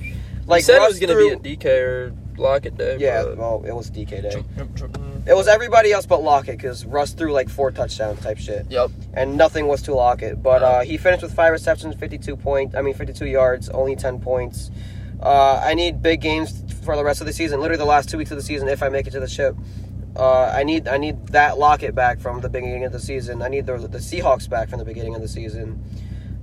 Like 0.49 0.65
said 0.65 0.79
Russ 0.79 0.99
it 0.99 1.07
was 1.09 1.15
gonna 1.15 1.37
be 1.39 1.51
a 1.53 1.57
DK 1.57 1.67
or 1.83 2.13
Lockett 2.37 2.77
day. 2.77 2.97
Yeah, 2.99 3.25
but- 3.25 3.37
well, 3.39 3.65
it 3.67 3.73
was 3.73 3.91
DK 3.91 4.23
day. 4.23 4.45
Yep. 4.57 4.99
It 5.27 5.35
was 5.37 5.47
everybody 5.49 5.93
else 5.93 6.07
but 6.07 6.23
Lockett 6.23 6.57
because 6.57 6.87
Russ 6.87 7.13
threw 7.13 7.33
like 7.33 7.49
four 7.51 7.71
touchdowns 7.71 8.21
type 8.21 8.39
shit. 8.39 8.67
Yep. 8.71 8.91
and 9.15 9.37
nothing 9.37 9.67
was 9.67 9.83
to 9.83 9.95
Lockett. 9.95 10.43
But 10.43 10.63
uh, 10.63 10.81
he 10.81 10.97
finished 10.97 11.23
with 11.23 11.35
five 11.35 11.53
receptions, 11.53 11.95
fifty-two 11.97 12.37
point. 12.37 12.75
I 12.75 12.83
mean, 12.83 12.95
fifty-two 12.95 13.27
yards, 13.27 13.69
only 13.71 13.95
ten 13.97 14.21
points. 14.21 14.71
Uh, 15.23 15.61
I 15.63 15.75
need 15.75 16.01
big 16.01 16.21
games 16.21 16.63
for 16.85 16.97
the 16.97 17.05
rest 17.05 17.21
of 17.21 17.27
the 17.27 17.33
season. 17.33 17.61
Literally 17.61 17.79
the 17.79 17.85
last 17.85 18.09
two 18.09 18.17
weeks 18.19 18.31
of 18.31 18.37
the 18.37 18.43
season, 18.43 18.69
if 18.69 18.83
I 18.83 18.89
make 18.89 19.07
it 19.07 19.11
to 19.11 19.21
the 19.21 19.29
ship. 19.29 19.55
Uh, 20.17 20.45
I 20.55 20.63
need 20.65 20.89
I 20.89 20.97
need 20.97 21.27
that 21.29 21.59
Lockett 21.59 21.95
back 21.95 22.19
from 22.21 22.41
the 22.41 22.49
beginning 22.49 22.85
of 22.85 22.93
the 22.93 23.01
season. 23.01 23.43
I 23.43 23.49
need 23.49 23.67
the 23.67 23.77
the 23.77 23.99
Seahawks 23.99 24.49
back 24.49 24.69
from 24.71 24.79
the 24.79 24.85
beginning 24.85 25.15
of 25.15 25.21
the 25.21 25.29
season. 25.29 25.85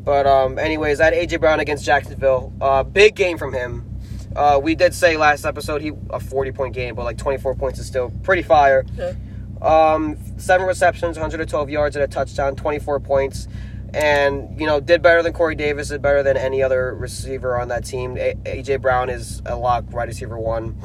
But 0.03 0.27
um, 0.27 0.59
anyways, 0.59 1.01
I 1.01 1.05
had 1.05 1.13
AJ 1.15 1.39
Brown 1.39 1.59
against 1.59 1.83
Jacksonville. 1.83 2.53
Uh, 2.61 2.83
big 2.83 3.15
game 3.15 3.37
from 3.39 3.53
him. 3.53 3.94
Uh, 4.35 4.59
we 4.61 4.75
did 4.75 4.93
say 4.93 5.17
last 5.17 5.45
episode 5.45 5.81
he 5.81 5.91
a 6.09 6.19
forty 6.19 6.51
point 6.51 6.73
game, 6.73 6.95
but 6.95 7.03
like 7.03 7.17
twenty 7.17 7.37
four 7.37 7.55
points 7.55 7.79
is 7.79 7.85
still 7.85 8.11
pretty 8.23 8.41
fire. 8.41 8.85
Yeah. 8.97 9.13
Um, 9.61 10.17
seven 10.37 10.67
receptions, 10.67 11.17
112 11.17 11.69
yards, 11.69 11.95
and 11.95 12.03
a 12.03 12.07
touchdown, 12.07 12.55
24 12.55 12.99
points. 12.99 13.47
And, 13.95 14.59
you 14.59 14.67
know, 14.67 14.79
did 14.79 15.01
better 15.01 15.23
than 15.23 15.33
Corey 15.33 15.55
Davis, 15.55 15.89
did 15.89 16.01
better 16.01 16.21
than 16.21 16.37
any 16.37 16.61
other 16.61 16.93
receiver 16.93 17.57
on 17.59 17.69
that 17.69 17.85
team. 17.85 18.17
A- 18.17 18.35
A.J. 18.45 18.75
Brown 18.77 19.09
is 19.09 19.41
a 19.45 19.55
lock, 19.55 19.91
wide 19.91 20.09
receiver 20.09 20.37
one. 20.37 20.77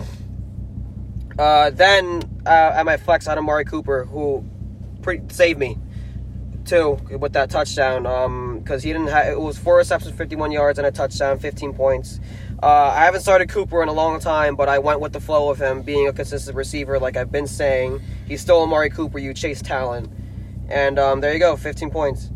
Uh, 1.38 1.70
then 1.70 2.22
uh, 2.46 2.48
at 2.74 2.86
my 2.86 2.96
flex, 2.96 3.26
had 3.26 3.36
Amari 3.38 3.64
Cooper, 3.64 4.04
who 4.04 4.44
pretty, 5.02 5.24
saved 5.34 5.58
me 5.58 5.76
too 6.64 6.98
with 7.18 7.32
that 7.32 7.50
touchdown. 7.50 8.04
Because 8.58 8.82
he 8.82 8.92
didn't 8.92 9.08
have 9.08 9.26
it 9.26 9.40
was 9.40 9.58
four 9.58 9.76
receptions, 9.76 10.14
51 10.16 10.52
yards, 10.52 10.78
and 10.78 10.86
a 10.86 10.90
touchdown, 10.92 11.38
15 11.38 11.74
points. 11.74 12.20
Uh, 12.62 12.92
I 12.94 13.04
haven't 13.04 13.22
started 13.22 13.48
Cooper 13.48 13.82
in 13.82 13.88
a 13.88 13.92
long 13.92 14.20
time, 14.20 14.54
but 14.54 14.68
I 14.68 14.78
went 14.78 15.00
with 15.00 15.14
the 15.14 15.20
flow 15.20 15.50
of 15.50 15.58
him 15.58 15.80
being 15.80 16.08
a 16.08 16.12
consistent 16.12 16.56
receiver, 16.56 16.98
like 16.98 17.16
I've 17.16 17.32
been 17.32 17.46
saying. 17.46 18.02
He's 18.26 18.42
still 18.42 18.60
Amari 18.62 18.90
Cooper. 18.90 19.18
You 19.18 19.32
chase 19.32 19.62
talent, 19.62 20.12
and 20.68 20.98
um, 20.98 21.20
there 21.20 21.32
you 21.32 21.38
go, 21.38 21.56
15 21.56 21.90
points. 21.90 22.30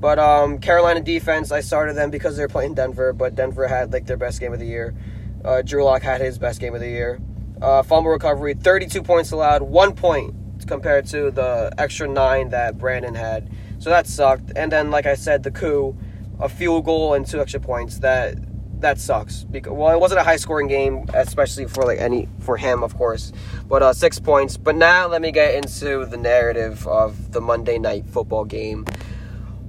But 0.00 0.18
um, 0.18 0.58
Carolina 0.58 1.00
defense, 1.00 1.52
I 1.52 1.60
started 1.60 1.94
them 1.94 2.10
because 2.10 2.36
they're 2.36 2.48
playing 2.48 2.74
Denver, 2.74 3.12
but 3.12 3.36
Denver 3.36 3.68
had 3.68 3.92
like 3.92 4.06
their 4.06 4.16
best 4.16 4.40
game 4.40 4.52
of 4.52 4.58
the 4.58 4.66
year. 4.66 4.96
Uh, 5.44 5.62
Drew 5.62 5.84
Lock 5.84 6.02
had 6.02 6.20
his 6.20 6.38
best 6.38 6.60
game 6.60 6.74
of 6.74 6.80
the 6.80 6.88
year. 6.88 7.20
Uh, 7.62 7.82
fumble 7.82 8.10
recovery, 8.10 8.54
32 8.54 9.02
points 9.02 9.30
allowed, 9.30 9.62
one 9.62 9.94
point 9.94 10.34
compared 10.66 11.06
to 11.06 11.30
the 11.30 11.72
extra 11.78 12.08
nine 12.08 12.50
that 12.50 12.78
Brandon 12.78 13.14
had. 13.14 13.48
So 13.78 13.90
that 13.90 14.06
sucked. 14.08 14.52
And 14.56 14.72
then, 14.72 14.90
like 14.90 15.06
I 15.06 15.14
said, 15.14 15.44
the 15.44 15.50
Koo, 15.50 15.96
a 16.40 16.48
field 16.48 16.84
goal 16.84 17.14
and 17.14 17.26
two 17.26 17.40
extra 17.40 17.60
points. 17.60 17.98
That 17.98 18.36
that 18.80 18.98
sucks. 18.98 19.44
Because 19.44 19.72
well, 19.72 19.94
it 19.94 20.00
wasn't 20.00 20.20
a 20.20 20.24
high 20.24 20.36
scoring 20.36 20.68
game, 20.68 21.06
especially 21.14 21.66
for 21.66 21.84
like 21.84 21.98
any 21.98 22.28
for 22.40 22.56
him, 22.56 22.82
of 22.82 22.96
course. 22.96 23.32
But 23.66 23.82
uh, 23.82 23.92
six 23.92 24.18
points. 24.18 24.56
But 24.56 24.76
now 24.76 25.08
let 25.08 25.22
me 25.22 25.32
get 25.32 25.54
into 25.54 26.06
the 26.06 26.16
narrative 26.16 26.86
of 26.86 27.32
the 27.32 27.40
Monday 27.40 27.78
night 27.78 28.06
football 28.06 28.44
game. 28.44 28.86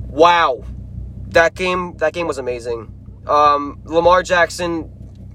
Wow, 0.08 0.64
that 1.30 1.56
game 1.56 1.98
that 1.98 2.14
game 2.14 2.28
was 2.28 2.38
amazing. 2.38 2.94
Um, 3.28 3.82
Lamar 3.86 4.24
Jackson, 4.24 4.92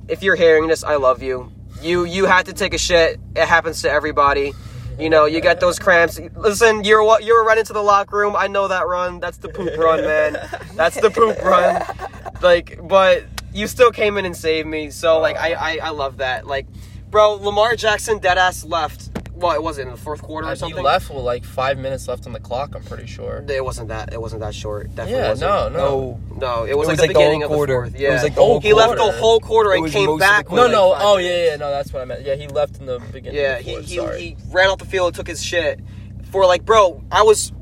if 0.09 0.23
you're 0.23 0.37
hearing 0.37 0.66
this, 0.66 0.83
I 0.83 0.97
love 0.97 1.23
you. 1.23 1.52
You 1.81 2.04
you 2.04 2.26
had 2.26 2.47
to 2.47 2.52
take 2.52 2.75
a 2.75 2.78
shit. 2.78 3.21
It 3.37 3.47
happens 3.47 3.83
to 3.83 3.90
everybody. 3.90 4.52
You 4.99 5.11
know, 5.11 5.25
you 5.25 5.40
get 5.40 5.59
those 5.59 5.78
cramps. 5.78 6.21
Listen, 6.37 6.85
you're 6.85 7.02
what 7.02 7.25
you're 7.25 7.45
running 7.45 7.64
to 7.64 7.73
the 7.73 7.83
locker 7.83 8.16
room. 8.16 8.37
I 8.37 8.47
know 8.47 8.69
that 8.69 8.87
run. 8.87 9.19
That's 9.19 9.38
the 9.38 9.49
poop 9.49 9.76
run, 9.76 10.02
man. 10.02 10.35
That's 10.75 11.00
the 11.00 11.11
poop 11.11 11.43
run. 11.43 11.83
Like, 12.40 12.78
but 12.87 13.25
you 13.54 13.66
still 13.66 13.90
came 13.90 14.18
in 14.18 14.25
and 14.26 14.37
saved 14.37 14.68
me. 14.68 14.90
So 14.90 15.16
oh, 15.16 15.20
like, 15.20 15.37
I 15.37 15.52
I, 15.54 15.78
I 15.84 15.90
love 15.90 16.18
that. 16.18 16.46
Like, 16.46 16.66
bro, 17.11 17.34
Lamar 17.34 17.76
Jackson 17.76 18.18
dead 18.18 18.37
ass 18.38 18.64
left. 18.64 19.11
Well, 19.37 19.52
it 19.52 19.62
was 19.62 19.78
in 19.78 19.90
the 19.90 19.96
fourth 19.96 20.23
quarter 20.23 20.46
or 20.49 20.54
something. 20.54 20.78
He 20.78 20.82
left 20.84 21.11
with 21.11 21.18
like 21.25 21.44
five 21.44 21.76
minutes 21.76 22.06
left 22.06 22.25
on 22.26 22.32
the 22.32 22.38
clock. 22.40 22.75
I'm 22.76 22.84
pretty 22.84 23.06
sure. 23.06 23.44
It 23.49 23.64
wasn't 23.64 23.88
that. 23.88 24.12
It 24.12 24.20
wasn't 24.20 24.42
that 24.42 24.54
short. 24.54 24.94
Definitely 24.94 25.12
Yeah, 25.23 25.28
wasn't. 25.30 25.50
no, 25.50 25.68
no. 25.68 26.20
No. 26.30 26.37
No, 26.38 26.64
it 26.64 26.76
was 26.78 26.87
It 26.87 26.92
like 26.92 26.92
was 26.92 26.96
the 26.99 27.02
like 27.02 27.08
the 27.08 27.14
beginning 27.14 27.40
whole 27.40 27.44
of 27.44 27.50
the 27.50 27.56
quarter. 27.56 27.75
fourth. 27.75 27.94
It 27.96 28.00
Yeah, 28.00 28.12
was 28.12 28.23
like 28.23 28.34
the 28.37 28.40
whole 28.40 28.61
he 28.61 28.73
left 28.73 28.96
the 28.96 29.02
whole 29.12 29.40
quarter 29.40 29.73
and 29.73 29.90
came 29.90 30.18
back. 30.18 30.49
the 30.49 30.54
No, 30.54 30.62
like 30.62 30.73
no. 30.73 30.92
five 30.92 31.02
Oh 31.02 31.16
yeah, 31.16 31.46
yeah. 31.46 31.56
No, 31.56 31.70
that's 31.70 31.92
what 31.92 32.02
I 32.02 32.04
meant. 32.04 32.25
Yeah, 32.25 32.37
he 32.37 32.46
left 32.46 32.78
in 32.78 32.87
the 32.87 33.00
beginning. 33.12 33.40
Yeah, 33.40 33.58
of 33.58 33.64
the 33.64 33.73
he 33.73 33.82
he, 33.82 34.18
he 34.18 34.37
ran 34.50 34.68
off 34.70 34.78
the 34.78 34.84
field 34.87 35.08
and 35.08 35.16
took 35.16 35.26
his 35.26 35.42
shit 35.42 35.80
for 36.30 36.46
like, 36.46 36.64
bro. 36.64 37.02
I 37.11 37.23
was 37.25 37.52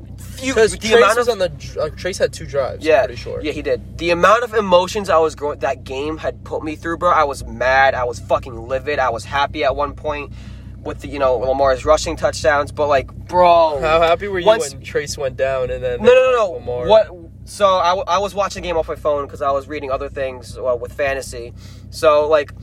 Because 0.49 0.71
the 0.73 0.77
Trace 0.79 0.93
amount 0.93 1.17
was 1.17 1.27
of 1.27 1.31
on 1.33 1.39
the 1.39 1.79
uh, 1.81 1.89
Trace 1.95 2.17
had 2.17 2.33
two 2.33 2.45
drives. 2.45 2.85
yeah, 2.85 2.99
I'm 3.01 3.05
pretty 3.05 3.21
sure. 3.21 3.41
yeah, 3.41 3.51
he 3.51 3.61
did. 3.61 3.97
The 3.97 4.09
amount 4.11 4.43
of 4.43 4.53
emotions 4.53 5.09
I 5.09 5.17
was 5.17 5.35
going 5.35 5.59
that 5.59 5.83
game 5.83 6.17
had 6.17 6.43
put 6.43 6.63
me 6.63 6.75
through, 6.75 6.97
bro. 6.97 7.11
I 7.11 7.23
was 7.23 7.45
mad. 7.45 7.93
I 7.93 8.03
was 8.03 8.19
fucking 8.19 8.55
livid. 8.67 8.99
I 8.99 9.09
was 9.09 9.23
happy 9.25 9.63
at 9.63 9.75
one 9.75 9.93
point 9.93 10.33
with 10.81 10.99
the 10.99 11.07
you 11.07 11.19
know 11.19 11.37
Lamar's 11.37 11.85
rushing 11.85 12.15
touchdowns, 12.15 12.71
but 12.71 12.87
like, 12.87 13.11
bro, 13.13 13.79
How 13.79 14.01
happy 14.01 14.27
were 14.27 14.39
you 14.39 14.45
Once- 14.45 14.73
when 14.73 14.83
Trace 14.83 15.17
went 15.17 15.37
down 15.37 15.69
and 15.69 15.83
then? 15.83 16.01
No, 16.01 16.13
no, 16.13 16.31
no, 16.31 16.31
no. 16.35 16.51
Lamar- 16.53 16.87
What? 16.87 17.09
So 17.45 17.67
I, 17.67 17.93
I 18.07 18.17
was 18.19 18.33
watching 18.33 18.61
the 18.61 18.67
game 18.69 18.77
off 18.77 18.87
my 18.87 18.95
phone 18.95 19.25
because 19.25 19.41
I 19.41 19.51
was 19.51 19.67
reading 19.67 19.91
other 19.91 20.07
things 20.07 20.57
uh, 20.57 20.77
with 20.79 20.93
fantasy. 20.93 21.53
So 21.89 22.27
like, 22.29 22.53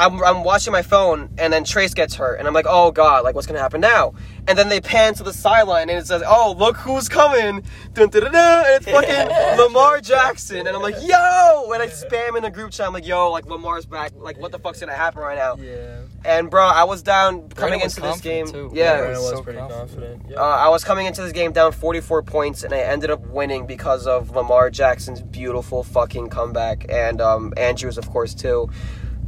I'm, 0.00 0.22
I'm 0.24 0.42
watching 0.44 0.72
my 0.72 0.80
phone 0.80 1.28
and 1.36 1.52
then 1.52 1.62
Trace 1.62 1.92
gets 1.92 2.14
hurt 2.14 2.38
and 2.38 2.48
I'm 2.48 2.54
like, 2.54 2.66
oh 2.68 2.90
god, 2.90 3.22
like 3.22 3.34
what's 3.34 3.46
gonna 3.46 3.60
happen 3.60 3.80
now? 3.80 4.14
And 4.48 4.58
then 4.58 4.70
they 4.70 4.80
pan 4.80 5.14
to 5.14 5.22
the 5.22 5.32
sideline 5.32 5.90
and 5.90 5.98
it 5.98 6.06
says, 6.06 6.22
oh 6.26 6.54
look 6.58 6.76
who's 6.78 7.08
coming, 7.08 7.62
dun, 7.92 8.08
dun, 8.08 8.22
dun, 8.22 8.32
dun, 8.32 8.64
and 8.66 8.74
it's 8.76 8.86
fucking 8.90 9.58
Lamar 9.58 10.00
Jackson 10.00 10.66
and 10.66 10.74
I'm 10.74 10.82
like, 10.82 10.96
yo, 11.02 11.70
and 11.72 11.82
I 11.82 11.88
spam 11.88 12.36
in 12.36 12.42
the 12.42 12.50
group 12.50 12.70
chat. 12.70 12.86
I'm 12.86 12.94
like, 12.94 13.06
yo, 13.06 13.30
like 13.30 13.44
Lamar's 13.46 13.84
back. 13.84 14.12
Like 14.16 14.38
what 14.38 14.52
the 14.52 14.58
fuck's 14.58 14.80
gonna 14.80 14.94
happen 14.94 15.20
right 15.20 15.36
now? 15.36 15.56
Yeah. 15.56 16.00
And 16.24 16.50
bro, 16.50 16.64
I 16.64 16.84
was 16.84 17.02
down 17.02 17.48
coming 17.50 17.80
was 17.80 17.96
into 17.96 18.08
this 18.08 18.20
game. 18.20 18.46
confident, 18.46 18.72
too. 18.72 18.76
Yeah, 18.76 18.98
Brandon 18.98 19.22
was 19.22 19.30
so 19.30 19.42
pretty 19.42 19.58
confident. 19.58 19.90
confident. 19.90 20.22
Yeah. 20.30 20.40
uh, 20.40 20.44
I 20.44 20.68
was 20.68 20.84
coming 20.84 21.06
into 21.06 21.22
this 21.22 21.32
game 21.32 21.52
down 21.52 21.72
44 21.72 22.22
points, 22.22 22.62
and 22.62 22.74
I 22.74 22.80
ended 22.80 23.10
up 23.10 23.26
winning 23.26 23.66
because 23.66 24.06
of 24.06 24.30
Lamar 24.30 24.70
Jackson's 24.70 25.22
beautiful 25.22 25.82
fucking 25.82 26.28
comeback, 26.28 26.86
and 26.90 27.20
um, 27.20 27.54
Andrews, 27.56 27.96
of 27.96 28.08
course, 28.10 28.34
too. 28.34 28.68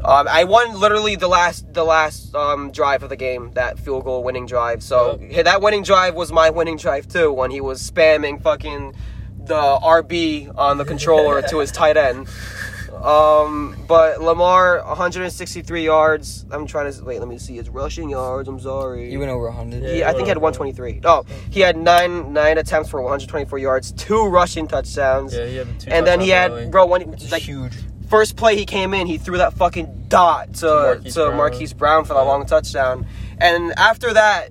Um, 0.04 0.26
I 0.28 0.44
won 0.44 0.78
literally 0.78 1.16
the 1.16 1.28
last 1.28 1.72
the 1.72 1.84
last 1.84 2.34
um, 2.34 2.72
drive 2.72 3.02
of 3.02 3.08
the 3.08 3.16
game, 3.16 3.52
that 3.52 3.78
field 3.78 4.04
goal 4.04 4.22
winning 4.24 4.46
drive. 4.46 4.82
So 4.82 5.20
yeah, 5.20 5.42
that 5.42 5.62
winning 5.62 5.82
drive 5.82 6.14
was 6.14 6.32
my 6.32 6.50
winning 6.50 6.76
drive 6.76 7.06
too, 7.08 7.32
when 7.32 7.50
he 7.50 7.60
was 7.60 7.88
spamming 7.88 8.42
fucking 8.42 8.94
the 9.44 9.54
RB 9.54 10.52
on 10.56 10.78
the 10.78 10.84
controller 10.84 11.42
to 11.42 11.58
his 11.58 11.70
tight 11.72 11.96
end. 11.96 12.28
Um, 13.02 13.76
but 13.88 14.20
Lamar, 14.20 14.84
163 14.84 15.84
yards. 15.84 16.44
I'm 16.52 16.66
trying 16.66 16.92
to 16.92 17.04
wait. 17.04 17.18
Let 17.18 17.28
me 17.28 17.36
see 17.38 17.56
his 17.56 17.68
rushing 17.68 18.08
yards. 18.08 18.48
I'm 18.48 18.60
sorry. 18.60 19.10
He 19.10 19.16
went 19.16 19.30
over 19.30 19.46
100. 19.46 19.82
Yeah. 19.82 19.92
He, 19.92 20.04
I 20.04 20.12
think 20.12 20.24
he 20.24 20.28
had 20.28 20.38
123. 20.38 21.00
Oh, 21.04 21.24
he 21.50 21.60
had 21.60 21.76
nine 21.76 22.32
nine 22.32 22.58
attempts 22.58 22.90
for 22.90 23.00
124 23.02 23.58
yards, 23.58 23.92
two 23.92 24.26
rushing 24.26 24.68
touchdowns, 24.68 25.34
yeah, 25.34 25.46
he 25.46 25.56
had 25.56 25.80
two 25.80 25.90
and 25.90 26.06
then 26.06 26.20
he 26.20 26.28
had 26.28 26.70
bro 26.70 26.86
one 26.86 27.16
like 27.30 27.42
huge. 27.42 27.72
First 28.12 28.36
play 28.36 28.54
he 28.56 28.66
came 28.66 28.92
in, 28.92 29.06
he 29.06 29.16
threw 29.16 29.38
that 29.38 29.54
fucking 29.54 30.04
dot 30.08 30.52
to 30.56 30.66
Marquise 30.66 31.14
to 31.14 31.20
Brown. 31.24 31.36
Marquise 31.38 31.72
Brown 31.72 32.04
for 32.04 32.12
that 32.12 32.20
Yeah. 32.20 32.28
long 32.28 32.44
touchdown, 32.44 33.06
and 33.38 33.72
after 33.78 34.12
that, 34.12 34.50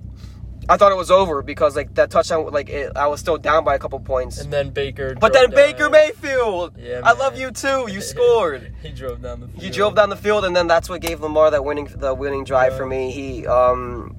I 0.68 0.76
thought 0.76 0.90
it 0.90 0.96
was 0.96 1.10
over 1.12 1.42
because 1.42 1.76
like 1.76 1.94
that 1.94 2.10
touchdown 2.10 2.44
like 2.50 2.68
it, 2.68 2.90
I 2.96 3.06
was 3.06 3.20
still 3.20 3.36
down 3.38 3.62
by 3.64 3.74
a 3.76 3.78
couple 3.78 4.00
points. 4.00 4.40
And 4.40 4.52
then 4.52 4.70
Baker. 4.70 5.14
but 5.14 5.32
then 5.32 5.50
Baker 5.50 5.84
down. 5.84 5.92
Mayfield, 5.92 6.74
Yeah, 6.76 7.00
I 7.04 7.12
love 7.12 7.36
you 7.38 7.50
too. 7.52 7.86
You 7.88 8.00
scored. 8.12 8.72
He 8.82 8.90
drove 8.90 9.22
down 9.22 9.40
the 9.40 9.46
field. 9.48 9.62
He 9.62 9.70
drove 9.70 9.94
down 9.94 10.10
the 10.10 10.16
field, 10.16 10.44
and 10.44 10.54
then 10.56 10.66
that's 10.66 10.88
what 10.88 11.00
gave 11.00 11.20
Lamar 11.20 11.50
that 11.52 11.64
winning 11.64 11.88
the 11.96 12.14
winning 12.14 12.42
drive 12.44 12.72
Yeah. 12.72 12.78
for 12.78 12.86
me. 12.86 13.10
He 13.12 13.46
um 13.46 14.16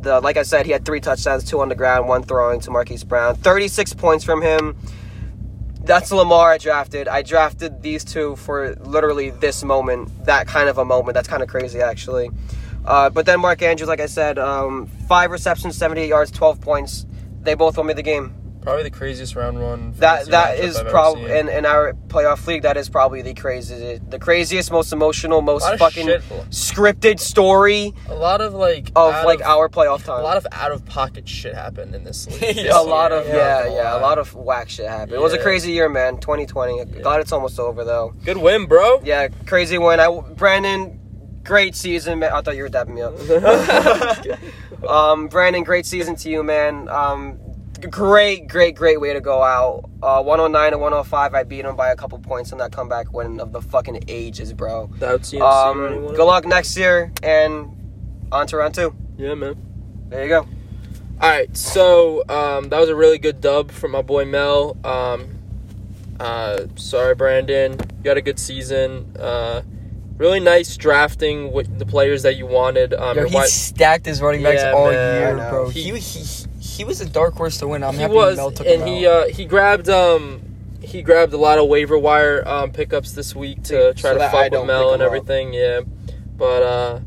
the 0.00 0.20
like 0.20 0.36
I 0.36 0.42
said, 0.42 0.66
he 0.66 0.72
had 0.72 0.84
three 0.84 0.98
touchdowns, 1.00 1.44
two 1.44 1.60
on 1.60 1.68
the 1.68 1.76
ground, 1.76 2.08
one 2.08 2.22
throwing 2.24 2.58
to 2.60 2.70
Marquise 2.72 3.04
Brown. 3.04 3.36
Thirty 3.36 3.68
six 3.68 3.92
points 3.94 4.24
from 4.24 4.42
him. 4.42 4.76
That's 5.84 6.12
Lamar 6.12 6.52
I 6.52 6.58
drafted. 6.58 7.08
I 7.08 7.22
drafted 7.22 7.82
these 7.82 8.04
two 8.04 8.36
for 8.36 8.76
literally 8.76 9.30
this 9.30 9.64
moment, 9.64 10.26
that 10.26 10.46
kind 10.46 10.68
of 10.68 10.78
a 10.78 10.84
moment. 10.84 11.14
That's 11.14 11.26
kind 11.28 11.42
of 11.42 11.48
crazy, 11.48 11.80
actually. 11.80 12.30
Uh, 12.84 13.10
but 13.10 13.26
then 13.26 13.40
Mark 13.40 13.62
Andrews, 13.62 13.88
like 13.88 14.00
I 14.00 14.06
said, 14.06 14.38
um, 14.38 14.86
five 15.08 15.30
receptions, 15.30 15.76
78 15.76 16.08
yards, 16.08 16.30
12 16.30 16.60
points. 16.60 17.06
They 17.42 17.54
both 17.54 17.76
won 17.76 17.86
me 17.86 17.94
the 17.94 18.02
game. 18.02 18.32
Probably 18.62 18.84
the 18.84 18.90
craziest 18.90 19.34
round 19.34 19.60
one. 19.60 19.92
That 19.94 20.26
that 20.26 20.58
is 20.58 20.80
probably 20.88 21.36
in, 21.36 21.48
in 21.48 21.66
our 21.66 21.94
playoff 22.06 22.46
league. 22.46 22.62
That 22.62 22.76
is 22.76 22.88
probably 22.88 23.20
the 23.20 23.34
craziest, 23.34 24.08
the 24.08 24.18
craziest, 24.18 24.70
most 24.70 24.92
emotional, 24.92 25.42
most 25.42 25.66
fucking 25.78 26.06
scripted 26.50 27.18
story 27.18 27.92
a 28.08 28.14
lot 28.14 28.40
of 28.40 28.54
like 28.54 28.90
of 28.94 29.24
like 29.24 29.40
of- 29.40 29.46
our 29.46 29.68
playoff 29.68 30.04
time. 30.04 30.20
a 30.20 30.22
lot 30.22 30.36
of 30.36 30.46
out 30.52 30.70
of 30.72 30.84
pocket 30.86 31.28
shit 31.28 31.54
happened 31.54 31.94
in 31.94 32.04
this 32.04 32.26
league. 32.40 32.56
Yeah, 32.56 32.80
a 32.80 32.82
lot 32.82 33.10
of 33.12 33.26
I'm 33.26 33.34
yeah, 33.34 33.66
yeah, 33.66 33.98
a 33.98 34.00
lot 34.00 34.18
of 34.18 34.34
whack 34.34 34.68
shit 34.68 34.88
happened. 34.88 35.12
It 35.12 35.20
was 35.20 35.32
a 35.32 35.42
crazy 35.42 35.72
year, 35.72 35.88
man. 35.88 36.18
2020. 36.18 36.84
Glad 37.02 37.20
it's 37.20 37.32
almost 37.32 37.58
over 37.58 37.84
though. 37.84 38.14
good 38.24 38.36
win, 38.36 38.66
bro. 38.66 39.00
Yeah, 39.02 39.28
crazy 39.46 39.78
win. 39.78 39.98
I 40.00 40.20
Brandon, 40.20 41.00
great 41.42 41.74
season, 41.74 42.20
man. 42.20 42.32
I 42.32 42.40
thought 42.42 42.56
you 42.56 42.62
were 42.62 42.68
dapping 42.68 42.94
me 42.94 43.02
up. 43.02 43.18
um, 44.88 45.28
Brandon, 45.28 45.64
great 45.64 45.86
season 45.86 46.16
to 46.16 46.30
you, 46.30 46.42
man. 46.42 46.88
Um, 46.88 47.40
great, 47.90 48.48
great, 48.48 48.74
great 48.74 49.00
way 49.00 49.12
to 49.12 49.20
go 49.20 49.42
out. 49.42 49.88
Uh, 50.02 50.22
109 50.22 50.72
and 50.72 50.80
105. 50.80 51.34
I 51.34 51.42
beat 51.42 51.64
him 51.64 51.76
by 51.76 51.90
a 51.90 51.96
couple 51.96 52.18
points 52.18 52.52
in 52.52 52.58
that 52.58 52.72
comeback 52.72 53.12
win 53.12 53.40
of 53.40 53.52
the 53.52 53.60
fucking 53.60 54.04
ages, 54.08 54.52
bro. 54.52 54.86
Without 54.86 55.20
CMC 55.22 55.40
Um, 55.42 56.06
good 56.14 56.24
luck 56.24 56.44
next 56.46 56.76
year 56.76 57.12
and 57.22 57.68
on 58.30 58.46
to 58.48 58.56
round 58.56 58.74
two. 58.74 58.94
Yeah, 59.16 59.34
man. 59.34 59.56
There 60.08 60.22
you 60.22 60.28
go. 60.28 60.40
All 61.20 61.28
right, 61.30 61.54
so 61.56 62.24
um, 62.28 62.68
that 62.70 62.80
was 62.80 62.88
a 62.88 62.96
really 62.96 63.18
good 63.18 63.40
dub 63.40 63.70
from 63.70 63.92
my 63.92 64.02
boy 64.02 64.24
Mel. 64.24 64.76
Um, 64.84 65.28
uh, 66.18 66.66
sorry, 66.76 67.14
Brandon. 67.14 67.78
You 68.02 68.08
had 68.08 68.16
a 68.18 68.22
good 68.22 68.38
season. 68.38 69.14
Uh, 69.18 69.62
really 70.18 70.40
nice 70.40 70.76
drafting 70.76 71.52
with 71.52 71.78
the 71.78 71.86
players 71.86 72.22
that 72.22 72.36
you 72.36 72.46
wanted. 72.46 72.92
Um, 72.94 73.16
Yo, 73.16 73.24
he 73.28 73.46
stacked 73.46 74.04
his 74.06 74.20
running 74.20 74.42
backs 74.42 74.62
Yeah, 74.62 74.72
all 74.72 74.90
man. 74.90 75.36
year, 75.38 75.48
bro. 75.50 75.68
He- 75.68 75.82
He, 75.92 75.98
he 75.98 76.46
he 76.76 76.84
was 76.84 77.00
a 77.00 77.06
dark 77.08 77.34
horse 77.34 77.58
to 77.58 77.68
win. 77.68 77.82
I'm 77.84 77.94
he 77.94 78.00
happy 78.00 78.14
was, 78.14 78.36
Mel 78.36 78.50
took 78.50 78.66
and 78.66 78.82
him 78.82 78.88
he 78.88 79.06
out. 79.06 79.12
uh, 79.24 79.28
he 79.28 79.44
grabbed 79.44 79.88
um 79.88 80.40
he 80.80 81.02
grabbed 81.02 81.32
a 81.32 81.36
lot 81.38 81.58
of 81.58 81.68
waiver 81.68 81.98
wire 81.98 82.46
um 82.48 82.72
pickups 82.72 83.12
this 83.12 83.34
week 83.36 83.62
to 83.64 83.94
try 83.94 84.10
So 84.10 84.12
to 84.14 84.18
that 84.18 84.34
I 84.34 84.42
fuck 84.50 84.52
with 84.60 84.66
Mel 84.66 84.92
and 84.92 85.02
him 85.02 85.06
up. 85.06 85.12
everything. 85.14 85.52
Yeah, 85.54 85.80
but 86.36 86.62
uh, 86.62 87.00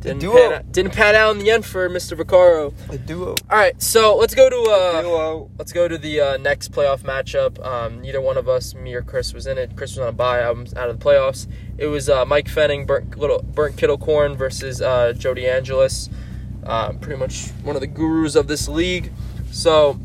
didn't 0.00 0.20
duo. 0.20 0.32
pan 0.34 0.52
out, 0.54 0.72
didn't 0.72 0.92
pan 0.94 1.14
out 1.14 1.32
in 1.32 1.38
the 1.40 1.50
end 1.50 1.66
for 1.66 1.86
Mr. 1.90 2.16
Vaccaro. 2.18 2.72
a 2.88 2.96
duo. 2.96 3.34
All 3.50 3.58
right, 3.58 3.80
so 3.82 4.16
let's 4.16 4.34
go 4.34 4.48
to 4.48 4.56
uh. 4.70 5.02
Duo. 5.02 5.50
Let's 5.58 5.72
go 5.72 5.88
to 5.88 5.98
the 5.98 6.20
uh, 6.22 6.36
next 6.38 6.72
playoff 6.72 7.00
matchup. 7.02 7.62
Um, 7.62 8.00
neither 8.00 8.20
one 8.22 8.38
of 8.38 8.48
us, 8.48 8.74
me 8.74 8.94
or 8.94 9.02
Chris, 9.02 9.34
was 9.34 9.46
in 9.46 9.58
it. 9.58 9.76
Chris 9.76 9.90
was 9.90 9.98
on 9.98 10.08
a 10.08 10.12
bye. 10.12 10.40
I 10.40 10.50
was 10.52 10.72
out 10.72 10.88
of 10.88 10.98
the 10.98 11.04
playoffs. 11.04 11.46
It 11.76 11.88
was 11.88 12.08
uh, 12.08 12.24
Mike 12.24 12.46
Fenning, 12.48 12.86
Burnt, 12.86 13.18
little, 13.18 13.42
Burnt 13.42 13.76
Kittlecorn 13.76 14.36
versus 14.36 14.80
uh, 14.80 15.12
Joe 15.12 15.34
DeAngelis. 15.34 16.08
Uh, 16.64 16.92
pretty 16.92 17.18
much 17.18 17.48
one 17.62 17.76
of 17.76 17.80
the 17.80 17.86
gurus 17.86 18.34
of 18.34 18.46
this 18.46 18.68
league. 18.68 19.12
So, 19.50 19.98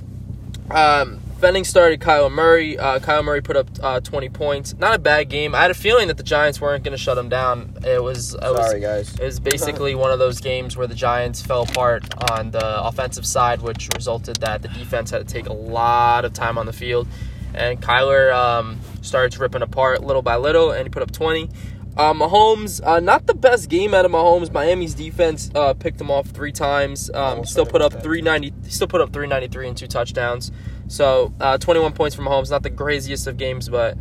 um, 0.71 1.21
Fenning 1.39 1.65
started 1.65 1.99
Kyle 1.99 2.29
Murray. 2.29 2.77
Uh, 2.77 2.99
Kyle 2.99 3.21
Murray 3.21 3.41
put 3.41 3.57
up 3.57 3.67
uh, 3.83 3.99
20 3.99 4.29
points. 4.29 4.73
Not 4.77 4.95
a 4.95 4.99
bad 4.99 5.29
game. 5.29 5.53
I 5.53 5.61
had 5.61 5.71
a 5.71 5.75
feeling 5.75 6.07
that 6.07 6.17
the 6.17 6.23
Giants 6.23 6.61
weren't 6.61 6.83
going 6.83 6.93
to 6.93 6.97
shut 6.97 7.17
him 7.17 7.27
down. 7.27 7.77
It 7.85 8.01
was. 8.01 8.33
It 8.35 8.41
was 8.41 8.57
Sorry, 8.57 8.79
guys. 8.79 9.13
it 9.19 9.23
was 9.23 9.39
basically 9.39 9.95
one 9.95 10.11
of 10.11 10.19
those 10.19 10.39
games 10.39 10.77
where 10.77 10.87
the 10.87 10.95
Giants 10.95 11.41
fell 11.41 11.63
apart 11.63 12.05
on 12.31 12.51
the 12.51 12.83
offensive 12.83 13.25
side, 13.25 13.61
which 13.61 13.89
resulted 13.93 14.37
that 14.37 14.61
the 14.61 14.69
defense 14.69 15.11
had 15.11 15.27
to 15.27 15.31
take 15.31 15.47
a 15.47 15.53
lot 15.53 16.23
of 16.23 16.33
time 16.33 16.57
on 16.57 16.65
the 16.65 16.73
field. 16.73 17.07
And 17.53 17.81
Kyler 17.81 18.33
um, 18.33 18.79
started 19.01 19.37
ripping 19.39 19.61
apart 19.61 20.03
little 20.03 20.21
by 20.21 20.37
little, 20.37 20.71
and 20.71 20.83
he 20.83 20.89
put 20.89 21.03
up 21.03 21.11
20. 21.11 21.49
Uh, 21.97 22.13
Mahomes, 22.13 22.85
uh, 22.85 22.99
not 22.99 23.25
the 23.25 23.33
best 23.33 23.69
game 23.69 23.93
out 23.93 24.03
of 24.03 24.11
Mahomes. 24.11 24.51
Miami's 24.51 24.93
defense 24.93 25.49
uh, 25.55 25.73
picked 25.73 25.99
him 25.99 26.11
off 26.11 26.27
three 26.27 26.51
times. 26.51 27.09
Um, 27.11 27.45
still 27.45 27.65
put 27.65 27.81
up 27.81 27.93
390. 27.93 28.69
Still 28.69 28.87
put 28.87 28.99
up 28.99 29.13
393 29.13 29.67
and 29.69 29.77
two 29.77 29.87
touchdowns. 29.87 30.51
So 30.87 31.33
uh, 31.39 31.57
21 31.57 31.93
points 31.93 32.15
from 32.15 32.25
Mahomes. 32.25 32.51
Not 32.51 32.63
the 32.63 32.69
craziest 32.69 33.27
of 33.27 33.37
games, 33.37 33.69
but 33.69 33.97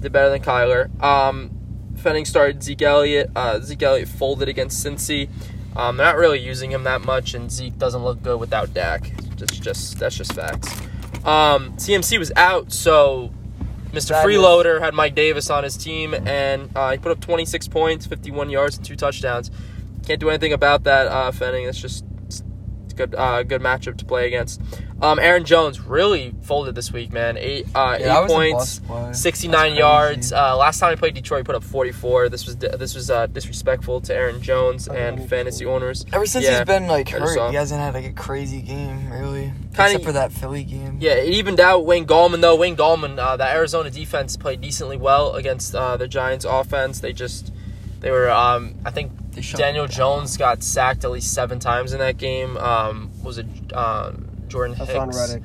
did 0.00 0.10
better 0.12 0.30
than 0.30 0.42
Kyler. 0.42 0.90
Um, 1.00 1.50
Fenning 1.94 2.26
started 2.26 2.62
Zeke 2.62 2.82
Elliott. 2.82 3.30
Uh, 3.36 3.60
Zeke 3.60 3.82
Elliott 3.82 4.08
folded 4.08 4.48
against 4.48 4.84
Cincy. 4.84 5.28
Um, 5.76 5.96
they're 5.96 6.06
not 6.06 6.16
really 6.16 6.40
using 6.40 6.72
him 6.72 6.84
that 6.84 7.02
much, 7.02 7.34
and 7.34 7.50
Zeke 7.50 7.78
doesn't 7.78 8.02
look 8.02 8.20
good 8.22 8.40
without 8.40 8.74
Dak. 8.74 9.12
That's 9.36 9.58
just 9.58 9.98
that's 9.98 10.16
just 10.16 10.32
facts. 10.32 10.68
Um, 11.24 11.74
CMC 11.76 12.18
was 12.18 12.32
out, 12.36 12.72
so 12.72 13.32
Mr. 13.92 14.08
That 14.08 14.28
is- 14.28 14.36
Freeloader 14.36 14.80
had 14.80 14.94
Mike 14.94 15.14
Davis 15.14 15.50
on 15.50 15.64
his 15.64 15.76
team, 15.76 16.14
and 16.14 16.70
uh, 16.76 16.92
he 16.92 16.98
put 16.98 17.12
up 17.12 17.20
26 17.20 17.68
points, 17.68 18.06
51 18.06 18.50
yards, 18.50 18.76
and 18.76 18.84
two 18.86 18.96
touchdowns. 18.96 19.50
Can't 20.06 20.20
do 20.20 20.28
anything 20.28 20.52
about 20.52 20.84
that, 20.84 21.06
uh, 21.06 21.30
Fenning. 21.32 21.68
It's 21.68 21.80
just 21.80 22.04
it's 22.26 22.42
a 22.92 22.94
good, 22.96 23.14
uh, 23.14 23.42
good 23.42 23.60
matchup 23.62 23.96
to 23.98 24.04
play 24.04 24.26
against. 24.26 24.60
Um, 25.00 25.20
Aaron 25.20 25.44
Jones 25.44 25.80
really 25.80 26.34
folded 26.42 26.74
this 26.74 26.90
week, 26.92 27.12
man. 27.12 27.36
Eight, 27.36 27.66
uh, 27.74 27.96
Yeah, 28.00 28.24
eight 28.24 28.28
points, 28.28 28.80
69 29.12 29.76
yards. 29.76 30.32
Uh, 30.32 30.56
last 30.56 30.80
time 30.80 30.90
he 30.90 30.96
played 30.96 31.14
Detroit, 31.14 31.40
he 31.40 31.44
put 31.44 31.54
up 31.54 31.62
44. 31.62 32.28
This 32.28 32.46
was 32.46 32.56
this 32.56 32.94
was 32.96 33.08
uh, 33.10 33.26
disrespectful 33.28 34.00
to 34.02 34.14
Aaron 34.14 34.42
Jones 34.42 34.88
and 34.88 35.28
fantasy 35.28 35.64
owners. 35.66 36.04
Ever 36.12 36.26
since 36.26 36.44
Yeah, 36.44 36.58
he's 36.58 36.66
been 36.66 36.88
like 36.88 37.14
I 37.14 37.20
just 37.20 37.34
saw. 37.34 37.44
hurt, 37.44 37.50
he 37.50 37.56
hasn't 37.56 37.80
had 37.80 37.94
like 37.94 38.06
a 38.06 38.12
crazy 38.12 38.60
game 38.60 39.08
really, 39.10 39.52
Kinda- 39.74 39.84
except 39.84 40.04
for 40.04 40.12
that 40.12 40.32
Philly 40.32 40.64
game. 40.64 40.98
Yeah, 41.00 41.12
it 41.12 41.32
evened 41.32 41.60
out 41.60 41.86
Wayne 41.86 42.06
Gallman 42.06 42.40
though. 42.40 42.56
Wayne 42.56 42.76
Gallman, 42.76 43.18
uh, 43.18 43.36
the 43.36 43.46
Arizona 43.48 43.90
defense 43.90 44.36
played 44.36 44.60
decently 44.60 44.96
well 44.96 45.34
against 45.36 45.74
uh, 45.76 45.96
the 45.96 46.08
Giants 46.08 46.44
offense. 46.44 46.98
They 46.98 47.12
just 47.12 47.52
they 48.00 48.10
were 48.10 48.30
um, 48.30 48.74
I 48.84 48.90
think 48.90 49.12
Daniel. 49.56 49.86
Jones 49.86 50.36
got 50.36 50.64
sacked 50.64 51.04
at 51.04 51.10
least 51.12 51.32
seven 51.32 51.60
times 51.60 51.92
in 51.92 52.00
that 52.00 52.16
game. 52.16 52.56
Um, 52.56 53.10
was 53.22 53.38
it 53.38 53.46
Jordan 54.48 54.76
Hicks? 54.76 54.90
Haason 54.90 55.12
Reddick. 55.14 55.42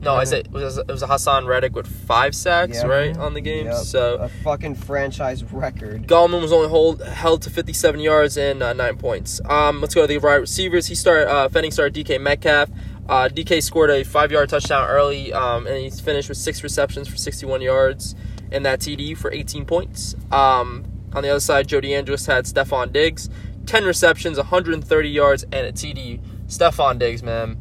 No, 0.00 0.14
I 0.14 0.24
said 0.24 0.46
it 0.46 0.52
was 0.52 0.76
it 0.76 0.86
was 0.88 1.02
a 1.02 1.06
Haason 1.06 1.46
Reddick 1.46 1.74
with 1.74 1.86
five 1.86 2.34
sacks 2.34 2.76
Yeah. 2.76 2.86
right 2.86 3.16
on 3.16 3.32
the 3.32 3.40
game. 3.40 3.66
Yep. 3.66 3.74
So 3.76 4.16
a 4.16 4.28
fucking 4.28 4.74
franchise 4.74 5.42
record. 5.44 6.06
Gallman 6.06 6.42
was 6.42 6.52
only 6.52 6.68
hold, 6.68 7.02
held 7.02 7.40
to 7.42 7.50
57 7.50 8.00
yards 8.00 8.36
and 8.36 8.62
uh, 8.62 8.74
nine 8.74 8.98
points. 8.98 9.40
Um, 9.48 9.80
let's 9.80 9.94
go 9.94 10.02
to 10.02 10.06
the 10.06 10.18
wide 10.18 10.34
receivers. 10.34 10.88
He 10.88 10.94
started 10.94 11.30
uh, 11.30 11.48
Fenning 11.48 11.72
started 11.72 11.94
DK 11.94 12.20
Metcalf. 12.20 12.68
Uh, 13.08 13.28
DK 13.32 13.62
scored 13.62 13.88
a 13.90 14.04
five 14.04 14.30
yard 14.30 14.50
touchdown 14.50 14.86
early, 14.90 15.32
um, 15.32 15.66
and 15.66 15.78
he 15.78 15.88
finished 15.88 16.28
with 16.28 16.36
six 16.38 16.62
receptions 16.62 17.08
for 17.08 17.16
61 17.16 17.62
yards 17.62 18.14
and 18.52 18.64
that 18.66 18.80
TD 18.80 19.16
for 19.16 19.32
18 19.32 19.64
points. 19.64 20.14
Um, 20.30 20.84
on 21.14 21.22
the 21.22 21.30
other 21.30 21.40
side, 21.40 21.66
Joe 21.66 21.78
Andrews 21.78 22.26
had 22.26 22.44
Stefon 22.44 22.92
Diggs, 22.92 23.30
10 23.66 23.84
receptions, 23.84 24.36
130 24.36 25.08
yards, 25.08 25.44
and 25.44 25.66
a 25.66 25.72
TD. 25.72 26.20
Stefon 26.46 26.98
Diggs, 26.98 27.22
man, 27.22 27.56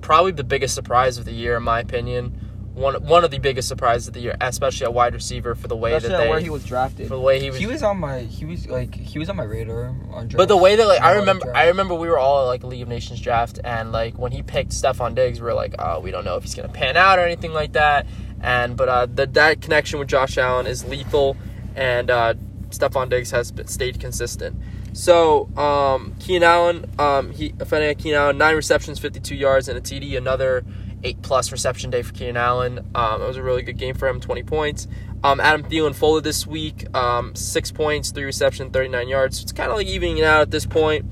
probably 0.00 0.32
the 0.32 0.44
biggest 0.44 0.74
surprise 0.74 1.18
of 1.18 1.24
the 1.24 1.32
year, 1.32 1.56
in 1.56 1.62
my 1.62 1.80
opinion. 1.80 2.46
One 2.74 2.94
one 3.04 3.24
of 3.24 3.30
the 3.32 3.40
biggest 3.40 3.66
surprises 3.68 4.08
of 4.08 4.14
the 4.14 4.20
year, 4.20 4.36
especially 4.40 4.86
a 4.86 4.90
wide 4.92 5.12
receiver 5.12 5.54
for 5.56 5.66
the 5.66 5.76
way 5.76 5.92
Especially 5.92 6.16
that 6.16 6.22
they 6.24 6.28
where 6.30 6.38
he 6.40 6.50
was 6.50 6.64
drafted. 6.64 7.08
for 7.08 7.16
the 7.16 7.20
way 7.20 7.40
he 7.40 7.50
was 7.50 7.58
He 7.58 7.66
was 7.66 7.82
on 7.82 7.98
my 7.98 8.20
he 8.20 8.44
was 8.44 8.68
like 8.68 8.94
he 8.94 9.18
was 9.18 9.28
on 9.28 9.36
my 9.36 9.42
radar 9.42 9.86
on 10.12 10.28
draft. 10.28 10.36
but 10.36 10.46
the 10.48 10.56
way 10.56 10.76
that 10.76 10.86
like 10.86 11.02
I 11.02 11.14
remember, 11.16 11.46
draft. 11.46 11.58
I 11.58 11.66
remember 11.68 11.94
we 11.96 12.08
were 12.08 12.16
all 12.18 12.42
at, 12.44 12.46
like 12.46 12.62
League 12.62 12.80
of 12.82 12.88
Nations 12.88 13.20
draft, 13.20 13.58
and 13.64 13.90
like 13.90 14.16
when 14.16 14.30
he 14.30 14.42
picked 14.42 14.70
Stefon 14.70 15.16
Diggs, 15.16 15.40
we 15.40 15.46
were 15.46 15.52
like, 15.54 15.74
oh, 15.80 15.98
we 15.98 16.12
don't 16.12 16.24
know 16.24 16.36
if 16.36 16.44
he's 16.44 16.54
gonna 16.54 16.68
pan 16.68 16.96
out 16.96 17.18
or 17.18 17.22
anything 17.22 17.52
like 17.52 17.72
that. 17.72 18.06
And 18.40 18.76
but 18.76 18.88
uh, 18.88 19.06
the, 19.06 19.26
that 19.26 19.60
connection 19.60 19.98
with 19.98 20.06
Josh 20.08 20.38
Allen 20.38 20.66
is 20.68 20.84
lethal, 20.84 21.36
and 21.74 22.08
uh, 22.08 22.34
Stefon 22.70 23.10
Diggs 23.10 23.32
has 23.32 23.50
been- 23.50 23.66
stayed 23.66 23.98
consistent. 23.98 24.56
So 24.92 25.48
um, 25.56 26.14
Keenan 26.18 26.42
Allen, 26.42 26.90
um, 26.98 27.30
he 27.30 27.54
offended 27.60 27.98
Keenan 27.98 28.20
Allen, 28.20 28.38
nine 28.38 28.56
receptions, 28.56 28.98
fifty-two 28.98 29.34
yards, 29.34 29.68
and 29.68 29.78
a 29.78 29.80
TD. 29.80 30.16
Another 30.16 30.64
eight-plus 31.02 31.50
reception 31.52 31.90
day 31.90 32.02
for 32.02 32.12
Keenan 32.12 32.36
Allen. 32.36 32.90
Um, 32.94 33.22
it 33.22 33.26
was 33.26 33.36
a 33.36 33.42
really 33.42 33.62
good 33.62 33.78
game 33.78 33.94
for 33.94 34.08
him, 34.08 34.20
twenty 34.20 34.42
points. 34.42 34.88
Um, 35.22 35.38
Adam 35.38 35.62
Thielen 35.62 35.94
folded 35.94 36.24
this 36.24 36.46
week, 36.46 36.86
um, 36.96 37.34
six 37.34 37.70
points, 37.70 38.10
three 38.10 38.24
reception, 38.24 38.70
thirty-nine 38.70 39.08
yards. 39.08 39.38
So 39.38 39.42
it's 39.44 39.52
kind 39.52 39.70
of 39.70 39.76
like 39.76 39.86
evening 39.86 40.22
out 40.22 40.42
at 40.42 40.50
this 40.50 40.66
point. 40.66 41.06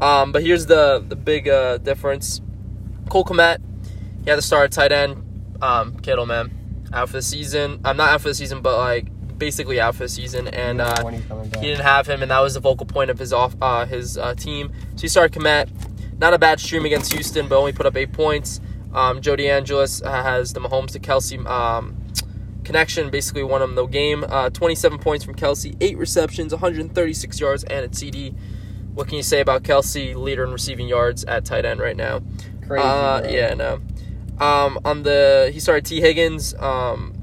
Um, 0.00 0.32
but 0.32 0.42
here's 0.42 0.66
the 0.66 1.04
the 1.06 1.16
big 1.16 1.48
uh, 1.48 1.78
difference. 1.78 2.40
Cole 3.08 3.24
Kmet, 3.24 3.58
he 4.24 4.30
had 4.30 4.36
to 4.36 4.42
start 4.42 4.72
tight 4.72 4.92
end. 4.92 5.22
Um, 5.62 5.98
Kittle, 5.98 6.26
man, 6.26 6.86
out 6.92 7.08
for 7.08 7.16
the 7.16 7.22
season. 7.22 7.80
I'm 7.84 7.96
not 7.96 8.10
out 8.10 8.20
for 8.20 8.28
the 8.28 8.34
season, 8.34 8.60
but 8.60 8.76
like 8.78 9.08
basically 9.38 9.80
out 9.80 9.94
for 9.94 10.04
the 10.04 10.08
season. 10.08 10.48
And 10.48 10.80
uh, 10.80 11.02
when 11.02 11.14
he's 11.14 11.24
coming 11.24 11.48
back. 11.48 11.62
he 11.62 11.68
didn't 11.68 11.84
have 11.84 12.06
him, 12.06 12.22
and 12.22 12.30
that 12.30 12.40
was 12.40 12.54
the 12.54 12.60
focal 12.60 12.86
point 12.86 13.10
of 13.10 13.18
his 13.18 13.32
off 13.32 13.54
uh, 13.60 13.86
his 13.86 14.18
uh, 14.18 14.34
team. 14.34 14.72
So 14.96 15.02
he 15.02 15.08
started 15.08 15.38
Kmet. 15.38 15.68
Not 16.18 16.32
a 16.32 16.38
bad 16.38 16.60
stream 16.60 16.86
against 16.86 17.12
Houston, 17.12 17.46
but 17.46 17.58
only 17.58 17.72
put 17.72 17.84
up 17.84 17.96
eight 17.96 18.12
points. 18.12 18.60
Um, 18.94 19.20
Joe 19.20 19.36
DeAngelis 19.36 20.04
uh, 20.04 20.22
has 20.22 20.54
the 20.54 20.60
Mahomes 20.60 20.92
to 20.92 20.98
Kelce 20.98 21.44
um, 21.46 21.94
connection, 22.64 23.10
basically 23.10 23.42
won 23.42 23.60
him 23.60 23.74
the 23.74 23.86
game. 23.86 24.24
Uh, 24.26 24.48
27 24.48 24.98
points 24.98 25.24
from 25.24 25.34
Kelce, 25.34 25.76
eight 25.80 25.98
receptions, 25.98 26.52
136 26.52 27.40
yards, 27.40 27.64
and 27.64 27.84
a 27.84 27.88
TD. 27.88 28.34
What 28.94 29.08
can 29.08 29.16
you 29.18 29.22
say 29.22 29.40
about 29.40 29.62
Kelce, 29.62 30.14
leader 30.16 30.44
in 30.44 30.52
receiving 30.52 30.88
yards 30.88 31.24
at 31.24 31.44
tight 31.44 31.66
end 31.66 31.80
right 31.80 31.96
now? 31.96 32.22
Crazy. 32.66 32.82
Uh, 32.82 33.28
yeah, 33.28 33.52
no. 33.52 33.80
Um, 34.38 34.78
on 34.84 35.02
the 35.02 35.50
he 35.52 35.60
started 35.60 35.84
Tee 35.84 36.00
Higgins. 36.00 36.54
Um, 36.54 37.15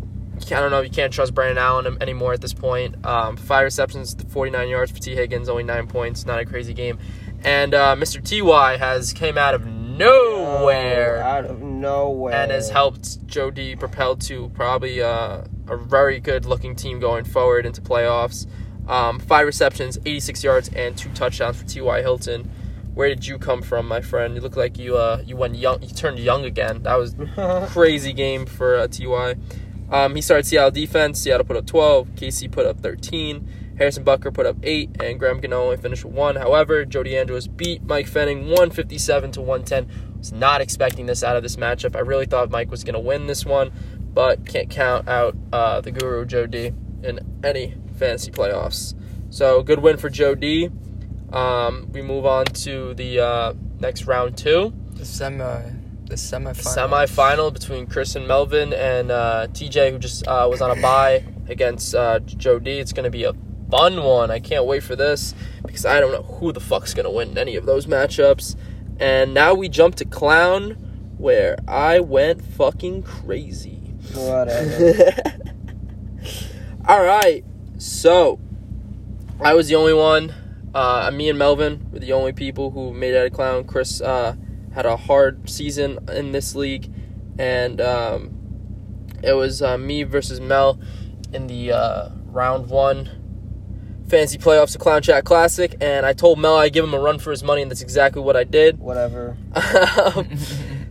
I 0.52 0.60
don't 0.60 0.72
know 0.72 0.80
if 0.80 0.86
you 0.86 0.92
can't 0.92 1.14
trust 1.14 1.34
Brandon 1.34 1.58
Allen 1.58 1.98
anymore 2.02 2.34
at 2.34 2.42
this 2.42 2.54
point. 2.54 3.06
Um, 3.06 3.38
five 3.38 3.64
receptions, 3.64 4.16
49 4.30 4.68
yards 4.68 4.92
for 4.92 5.00
Tee 5.00 5.16
Higgins, 5.16 5.48
only 5.50 5.64
nine 5.64 5.88
points. 5.88 6.26
Not 6.26 6.40
a 6.40 6.46
crazy 6.46 6.74
game. 6.74 7.00
And 7.44 7.74
uh, 7.74 7.96
Mr. 7.98 8.22
Ty 8.24 8.78
has 8.78 9.14
came 9.14 9.38
out 9.38 9.54
of 9.54 9.66
nowhere 9.66 11.18
Oh, 11.18 11.22
out 11.28 11.46
of 11.46 11.62
nowhere. 11.62 12.34
and 12.34 12.52
has 12.52 12.70
helped 12.70 13.26
Joe 13.28 13.52
D 13.52 13.76
propel 13.76 14.16
to 14.18 14.50
probably 14.50 15.02
uh, 15.02 15.44
a 15.68 15.78
very 15.78 16.20
good 16.20 16.46
looking 16.46 16.76
team 16.76 17.00
going 17.00 17.24
forward 17.26 17.66
into 17.66 17.82
playoffs. 17.82 18.48
Um, 18.88 19.20
five 19.20 19.46
receptions, 19.46 19.98
86 20.06 20.44
yards, 20.44 20.70
and 20.76 20.98
two 20.98 21.10
touchdowns 21.12 21.58
for 21.58 21.66
T.Y. 21.66 22.02
Hilton. 22.02 22.50
Where 22.94 23.10
did 23.10 23.26
you 23.26 23.38
come 23.40 23.62
from, 23.62 23.88
my 23.88 24.02
friend? 24.02 24.36
You 24.36 24.42
look 24.42 24.56
like 24.56 24.78
you 24.78 24.98
uh, 24.98 25.24
you 25.26 25.36
went 25.36 25.56
young. 25.56 25.82
You 25.82 25.88
turned 25.90 26.20
young 26.20 26.46
again. 26.46 26.84
That 26.84 26.96
was 26.96 27.16
crazy 27.72 28.14
game 28.14 28.46
for 28.46 28.76
uh, 28.76 28.88
Ty. 28.88 29.36
Um, 29.90 30.16
he 30.16 30.22
started 30.22 30.46
Seattle 30.46 30.72
defense. 30.72 31.20
Seattle 31.20 31.46
put 31.46 31.58
up 31.58 31.66
12. 31.66 32.10
KC 32.16 32.52
put 32.52 32.66
up 32.66 32.80
13. 32.80 33.76
Harrison 33.78 34.04
Butker 34.04 34.34
put 34.34 34.46
up 34.46 34.58
8. 34.64 35.02
And 35.02 35.20
Graham 35.20 35.40
Gano 35.40 35.64
only 35.64 35.78
finished 35.78 36.06
with 36.06 36.14
1. 36.14 36.36
However, 36.36 36.86
Jody 36.86 37.18
Andrews 37.18 37.48
beat 37.48 37.84
Mike 37.84 38.08
Fenning 38.08 38.46
157 38.46 39.32
to 39.34 39.42
110. 39.42 40.18
Was 40.18 40.32
not 40.32 40.62
expecting 40.62 41.06
this 41.06 41.24
out 41.24 41.36
of 41.36 41.44
this 41.44 41.58
matchup. 41.58 41.96
I 41.96 42.00
really 42.00 42.26
thought 42.26 42.50
Mike 42.50 42.72
was 42.72 42.84
going 42.84 42.94
to 42.94 43.00
win 43.00 43.28
this 43.28 43.46
one, 43.46 43.72
but 44.14 44.46
can't 44.46 44.70
count 44.70 45.08
out 45.08 45.36
uh, 45.52 45.82
the 45.82 45.92
guru 45.92 46.26
Joe 46.26 46.48
D 46.48 46.72
in 47.04 47.20
any 47.44 47.76
fantasy 47.98 48.32
playoffs. 48.32 48.96
So 49.30 49.64
good 49.64 49.80
win 49.80 49.98
for 49.98 50.10
Joe 50.10 50.36
D. 50.36 50.70
Um, 51.34 51.90
we 51.92 52.02
move 52.02 52.26
on 52.26 52.46
to 52.46 52.94
the 52.94 53.20
uh, 53.20 53.54
next 53.80 54.06
round 54.06 54.38
two 54.38 54.72
semi 55.02 55.83
the 56.14 56.18
semifinal. 56.18 56.62
semi-final 56.62 57.50
between 57.50 57.88
Chris 57.88 58.16
and 58.16 58.28
Melvin 58.28 58.72
and 58.72 59.10
uh, 59.10 59.48
TJ, 59.50 59.92
who 59.92 59.98
just 59.98 60.28
uh, 60.28 60.48
was 60.50 60.62
on 60.62 60.78
a 60.78 60.80
bye 60.80 61.26
against 61.48 61.96
uh, 61.96 62.20
Joe 62.20 62.60
D. 62.60 62.80
It's 62.80 62.94
going 62.94 63.06
to 63.06 63.10
be 63.10 63.24
a 63.24 63.34
fun 63.72 64.04
one. 64.04 64.30
I 64.30 64.40
can't 64.40 64.66
wait 64.66 64.84
for 64.84 64.96
this 64.96 65.34
because 65.66 65.86
I 65.86 66.00
don't 66.00 66.12
know 66.12 66.22
who 66.22 66.52
the 66.52 66.60
fuck's 66.60 66.94
going 66.94 67.06
to 67.06 67.10
win 67.10 67.36
any 67.38 67.56
of 67.56 67.66
those 67.66 67.88
matchups. 67.88 68.56
And 69.00 69.34
now 69.34 69.56
we 69.56 69.70
jump 69.70 69.96
to 69.96 70.06
Clown, 70.06 70.72
where 71.18 71.58
I 71.68 72.00
went 72.00 72.44
fucking 72.44 73.04
crazy. 73.04 73.80
Whatever. 74.14 75.16
All 76.88 77.04
right, 77.04 77.44
so 77.80 78.40
I 79.42 79.56
was 79.56 79.68
the 79.68 79.76
only 79.76 79.94
one. 79.94 80.34
Uh, 80.76 81.10
me 81.12 81.30
and 81.30 81.40
Melvin 81.40 81.88
were 81.92 82.00
the 82.00 82.14
only 82.14 82.34
people 82.34 82.70
who 82.72 82.94
made 82.94 83.14
it 83.14 83.18
out 83.18 83.28
of 83.28 83.34
clown. 83.34 83.64
Chris 83.64 84.02
uh, 84.02 84.36
had 84.74 84.86
a 84.86 84.98
hard 84.98 85.50
season 85.50 86.00
in 86.12 86.32
this 86.32 86.56
league, 86.56 86.92
and 87.38 87.80
um, 87.82 88.34
it 89.24 89.34
was 89.34 89.62
uh, 89.62 89.78
me 89.78 90.04
versus 90.04 90.40
Mel 90.40 90.80
in 91.32 91.48
the 91.48 91.72
uh, 91.72 92.10
round 92.26 92.68
one 92.70 93.20
fancy 94.08 94.38
playoffs 94.38 94.76
of 94.76 94.82
Clown 94.82 95.02
Chat 95.02 95.24
Classic. 95.24 95.76
And 95.82 96.06
I 96.06 96.14
told 96.14 96.38
Mel 96.40 96.56
I'd 96.58 96.74
give 96.74 96.84
him 96.86 96.94
a 96.94 97.00
run 97.00 97.20
for 97.20 97.32
his 97.32 97.44
money, 97.44 97.62
and 97.62 97.72
that's 97.72 97.82
exactly 97.82 98.22
what 98.22 98.36
I 98.36 98.44
did. 98.44 98.80
Whatever. 98.80 99.38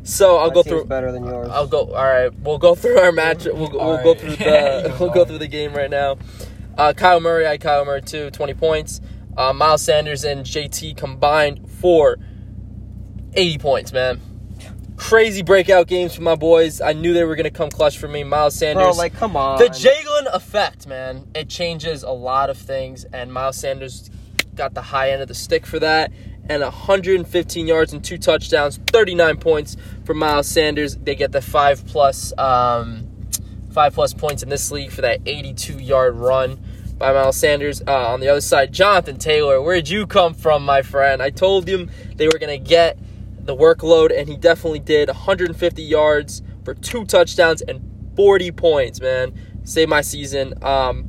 so 0.02 0.36
I'll 0.38 0.48
My 0.48 0.54
go 0.54 0.62
through. 0.62 0.84
better 0.86 1.12
than 1.12 1.24
yours. 1.24 1.48
I'll 1.50 1.66
go. 1.66 1.92
All 1.94 2.04
right, 2.04 2.32
we'll 2.40 2.58
go 2.58 2.74
through 2.74 2.98
our 2.98 3.12
match. 3.12 3.44
We'll, 3.44 3.56
we'll 3.56 3.80
All 3.80 4.02
go 4.02 4.14
through 4.14 4.36
the. 4.36 4.96
We'll 5.00 5.10
go. 5.10 5.24
through 5.24 5.38
the 5.38 5.48
game 5.48 5.74
right 5.74 5.90
now. 5.90 6.18
Uh, 6.76 6.92
Kyle 6.92 7.20
Murray, 7.20 7.46
I 7.46 7.58
Kyle 7.58 7.84
Murray 7.84 8.02
too, 8.02 8.30
twenty 8.30 8.54
points. 8.54 9.00
Uh, 9.36 9.52
Miles 9.52 9.82
Sanders 9.82 10.24
and 10.24 10.44
JT 10.44 10.96
combined 10.96 11.70
for 11.70 12.18
eighty 13.34 13.58
points. 13.58 13.92
Man, 13.92 14.20
crazy 14.96 15.42
breakout 15.42 15.86
games 15.86 16.14
for 16.14 16.22
my 16.22 16.34
boys. 16.34 16.80
I 16.80 16.92
knew 16.92 17.12
they 17.12 17.24
were 17.24 17.36
gonna 17.36 17.50
come 17.50 17.70
clutch 17.70 17.98
for 17.98 18.08
me. 18.08 18.24
Miles 18.24 18.54
Sanders, 18.54 18.82
Bro, 18.84 18.92
like, 18.92 19.14
come 19.14 19.36
on. 19.36 19.58
the 19.58 19.66
Jalen 19.66 20.34
effect, 20.34 20.86
man. 20.86 21.26
It 21.34 21.48
changes 21.48 22.02
a 22.02 22.10
lot 22.10 22.50
of 22.50 22.58
things, 22.58 23.04
and 23.12 23.32
Miles 23.32 23.56
Sanders 23.56 24.10
got 24.54 24.74
the 24.74 24.82
high 24.82 25.10
end 25.10 25.22
of 25.22 25.28
the 25.28 25.34
stick 25.34 25.66
for 25.66 25.78
that. 25.78 26.12
And 26.48 26.60
115 26.60 27.66
yards 27.68 27.92
and 27.92 28.02
two 28.04 28.18
touchdowns, 28.18 28.78
39 28.88 29.36
points 29.36 29.76
for 30.04 30.12
Miles 30.12 30.48
Sanders. 30.48 30.96
They 30.96 31.14
get 31.14 31.30
the 31.30 31.40
five 31.40 31.86
plus, 31.86 32.32
um, 32.36 33.08
five 33.70 33.94
plus 33.94 34.12
points 34.12 34.42
in 34.42 34.48
this 34.48 34.72
league 34.72 34.90
for 34.90 35.02
that 35.02 35.20
82 35.24 35.74
yard 35.74 36.16
run 36.16 36.60
by 36.98 37.12
Miles 37.12 37.36
Sanders. 37.36 37.80
Uh, 37.86 38.12
on 38.12 38.18
the 38.20 38.28
other 38.28 38.40
side, 38.40 38.72
Jonathan 38.72 39.18
Taylor. 39.18 39.62
Where'd 39.62 39.88
you 39.88 40.04
come 40.06 40.34
from, 40.34 40.64
my 40.64 40.82
friend? 40.82 41.22
I 41.22 41.30
told 41.30 41.68
him 41.68 41.90
they 42.16 42.26
were 42.26 42.38
gonna 42.40 42.58
get 42.58 42.98
the 43.44 43.56
workload, 43.56 44.16
and 44.16 44.28
he 44.28 44.36
definitely 44.36 44.78
did. 44.78 45.08
150 45.08 45.82
yards 45.82 46.42
for 46.64 46.74
two 46.74 47.04
touchdowns 47.04 47.62
and 47.62 47.80
40 48.16 48.52
points, 48.52 49.00
man. 49.00 49.32
saved 49.64 49.90
my 49.90 50.00
season. 50.00 50.54
Um, 50.62 51.08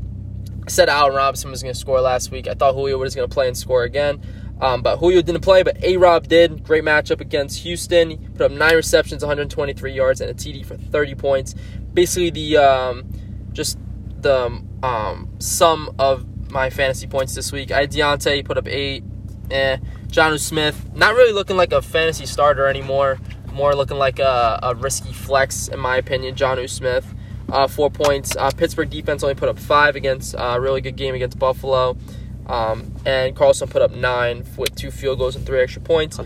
I 0.65 0.69
said 0.69 0.89
Allen 0.89 1.15
Robinson 1.15 1.51
was 1.51 1.61
going 1.61 1.73
to 1.73 1.79
score 1.79 1.99
last 2.01 2.31
week. 2.31 2.47
I 2.47 2.53
thought 2.53 2.73
Julio 2.73 2.97
was 2.97 3.15
going 3.15 3.27
to 3.27 3.33
play 3.33 3.47
and 3.47 3.57
score 3.57 3.83
again. 3.83 4.21
Um, 4.61 4.81
but 4.81 4.97
Julio 4.97 5.21
didn't 5.21 5.41
play, 5.41 5.61
but 5.63 5.83
A 5.83 5.97
Rob 5.97 6.27
did. 6.27 6.63
Great 6.63 6.83
matchup 6.83 7.19
against 7.19 7.59
Houston. 7.63 8.11
He 8.11 8.17
put 8.17 8.41
up 8.43 8.51
nine 8.51 8.75
receptions, 8.75 9.21
123 9.21 9.91
yards, 9.91 10.21
and 10.21 10.29
a 10.29 10.33
TD 10.33 10.65
for 10.65 10.77
30 10.77 11.15
points. 11.15 11.55
Basically, 11.93 12.29
the 12.29 12.57
um, 12.57 13.03
just 13.51 13.77
the 14.21 14.63
um, 14.81 15.29
sum 15.39 15.93
of 15.99 16.49
my 16.49 16.69
fantasy 16.69 17.07
points 17.07 17.35
this 17.35 17.51
week. 17.51 17.71
I 17.71 17.81
had 17.81 17.91
Diontae, 17.91 18.35
he 18.35 18.43
put 18.43 18.57
up 18.57 18.67
eight. 18.67 19.03
Eh. 19.51 19.77
Jonnu 20.13 20.39
Smith, 20.39 20.93
not 20.93 21.15
really 21.15 21.33
looking 21.33 21.57
like 21.57 21.73
a 21.73 21.81
fantasy 21.81 22.27
starter 22.27 22.67
anymore. 22.67 23.17
More 23.51 23.73
looking 23.73 23.97
like 23.97 24.19
a, 24.19 24.59
a 24.61 24.75
risky 24.75 25.11
flex, 25.11 25.67
in 25.67 25.79
my 25.79 25.97
opinion. 25.97 26.35
Jonnu 26.35 26.69
Smith, 26.69 27.15
uh, 27.49 27.67
four 27.67 27.89
points. 27.89 28.35
Uh, 28.35 28.51
Pittsburgh 28.51 28.91
defense 28.91 29.23
only 29.23 29.33
put 29.33 29.49
up 29.49 29.57
five 29.57 29.95
against 29.95 30.35
a 30.35 30.51
uh, 30.51 30.57
really 30.59 30.81
good 30.81 30.97
game 30.97 31.15
against 31.15 31.39
Buffalo. 31.39 31.97
Um, 32.45 32.93
and 33.07 33.35
Carlson 33.35 33.67
put 33.69 33.81
up 33.81 33.89
nine 33.89 34.45
with 34.55 34.75
two 34.75 34.91
field 34.91 35.17
goals 35.17 35.35
and 35.35 35.47
three 35.47 35.61
extra 35.61 35.81
points. 35.81 36.19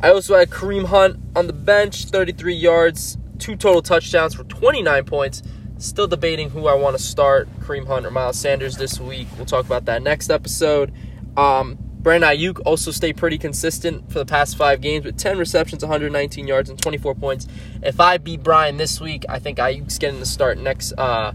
I 0.00 0.10
also 0.10 0.34
had 0.34 0.48
Kareem 0.48 0.86
Hunt 0.86 1.18
on 1.36 1.48
the 1.48 1.52
bench, 1.52 2.06
33 2.06 2.54
yards, 2.54 3.18
two 3.38 3.56
total 3.56 3.82
touchdowns 3.82 4.34
for 4.34 4.44
29 4.44 5.04
points. 5.04 5.42
Still 5.76 6.06
debating 6.06 6.48
who 6.48 6.66
I 6.66 6.74
want 6.74 6.96
to 6.96 7.02
start, 7.02 7.46
Kareem 7.60 7.86
Hunt 7.86 8.06
or 8.06 8.10
Miles 8.10 8.38
Sanders 8.38 8.78
this 8.78 8.98
week. 8.98 9.28
We'll 9.36 9.44
talk 9.44 9.66
about 9.66 9.84
that 9.84 10.02
next 10.02 10.30
episode. 10.30 10.94
Um, 11.36 11.78
Brandon 12.08 12.30
Aiyuk 12.30 12.62
also 12.64 12.90
stayed 12.90 13.18
pretty 13.18 13.36
consistent 13.36 14.10
for 14.10 14.18
the 14.18 14.24
past 14.24 14.56
five 14.56 14.80
games 14.80 15.04
with 15.04 15.18
10 15.18 15.36
receptions, 15.36 15.84
119 15.84 16.46
yards, 16.46 16.70
and 16.70 16.80
24 16.80 17.14
points. 17.14 17.46
If 17.82 18.00
I 18.00 18.16
beat 18.16 18.42
Brian 18.42 18.78
this 18.78 18.98
week, 18.98 19.26
I 19.28 19.38
think 19.38 19.58
Aiyuk's 19.58 19.98
getting 19.98 20.18
the 20.18 20.24
start 20.24 20.56
next 20.56 20.94
uh, 20.96 21.34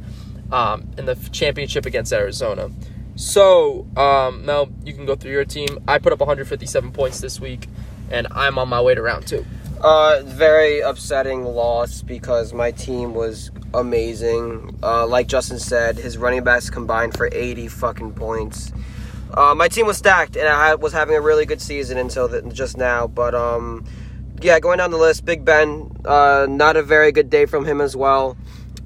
um, 0.51 0.89
in 0.97 1.05
the 1.05 1.13
championship 1.31 1.86
against 1.86 2.12
Arizona. 2.12 2.71
So, 3.15 3.86
um, 3.95 4.47
Mel, 4.47 4.67
you 4.83 4.95
can 4.95 5.05
go 5.05 5.13
through 5.13 5.33
your 5.33 5.45
team. 5.45 5.67
I 5.88 5.99
put 5.99 6.12
up 6.12 6.17
157 6.17 6.91
points 6.91 7.21
this 7.21 7.39
week, 7.39 7.67
and 8.09 8.25
I'm 8.31 8.57
on 8.57 8.67
my 8.67 8.81
way 8.81 8.95
to 8.95 9.01
round 9.03 9.27
two. 9.27 9.45
Uh, 9.79 10.23
very 10.25 10.79
upsetting 10.79 11.43
loss 11.43 12.01
because 12.01 12.51
my 12.51 12.71
team 12.71 13.13
was 13.13 13.51
amazing. 13.75 14.75
Uh, 14.81 15.05
like 15.05 15.27
Justin 15.27 15.59
said, 15.59 15.97
his 15.97 16.17
running 16.17 16.43
backs 16.43 16.71
combined 16.71 17.15
for 17.15 17.29
80 17.31 17.67
fucking 17.67 18.13
points. 18.13 18.73
Uh, 19.34 19.56
my 19.56 19.67
team 19.67 19.88
was 19.88 19.98
stacked, 19.98 20.36
and 20.36 20.48
I 20.48 20.76
was 20.76 20.93
having 20.93 21.15
a 21.15 21.22
really 21.22 21.46
good 21.46 21.62
season 21.62 21.98
until 21.98 22.28
the, 22.28 22.41
just 22.43 22.78
now. 22.78 23.08
But 23.08 23.34
um, 23.34 23.86
yeah, 24.41 24.60
going 24.60 24.78
down 24.78 24.91
the 24.91 24.98
list, 24.98 25.26
Big 25.26 25.43
Ben, 25.43 25.91
uh, 26.06 26.46
not 26.50 26.78
a 26.78 26.84
very 26.84 27.12
good 27.12 27.30
day 27.30 27.46
from 27.46 27.65
him 27.65 27.82
as 27.82 27.96
well. 27.96 28.38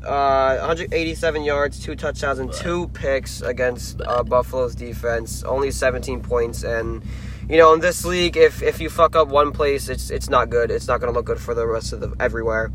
Uh, 0.06 0.58
187 0.60 1.44
yards, 1.44 1.84
two 1.84 1.96
touchdowns, 1.96 2.40
and 2.40 2.54
two 2.54 2.88
picks 2.90 3.42
against 3.42 4.00
uh, 4.02 4.24
Buffalo's 4.24 4.74
defense. 4.74 5.44
Only 5.44 5.70
17 5.70 6.22
points, 6.22 6.64
and 6.64 7.04
you 7.50 7.58
know 7.58 7.74
in 7.74 7.82
this 7.82 8.06
league, 8.06 8.38
if 8.38 8.64
if 8.64 8.80
you 8.80 8.90
fuck 8.90 9.18
up 9.18 9.28
one 9.28 9.52
place, 9.52 9.90
it's 9.90 10.10
it's 10.10 10.30
not 10.30 10.50
good. 10.50 10.72
It's 10.72 10.88
not 10.88 11.02
going 11.02 11.12
to 11.12 11.18
look 11.18 11.26
good 11.26 11.42
for 11.42 11.54
the 11.54 11.68
rest 11.68 11.92
of 11.92 12.00
the 12.00 12.16
everywhere. 12.22 12.72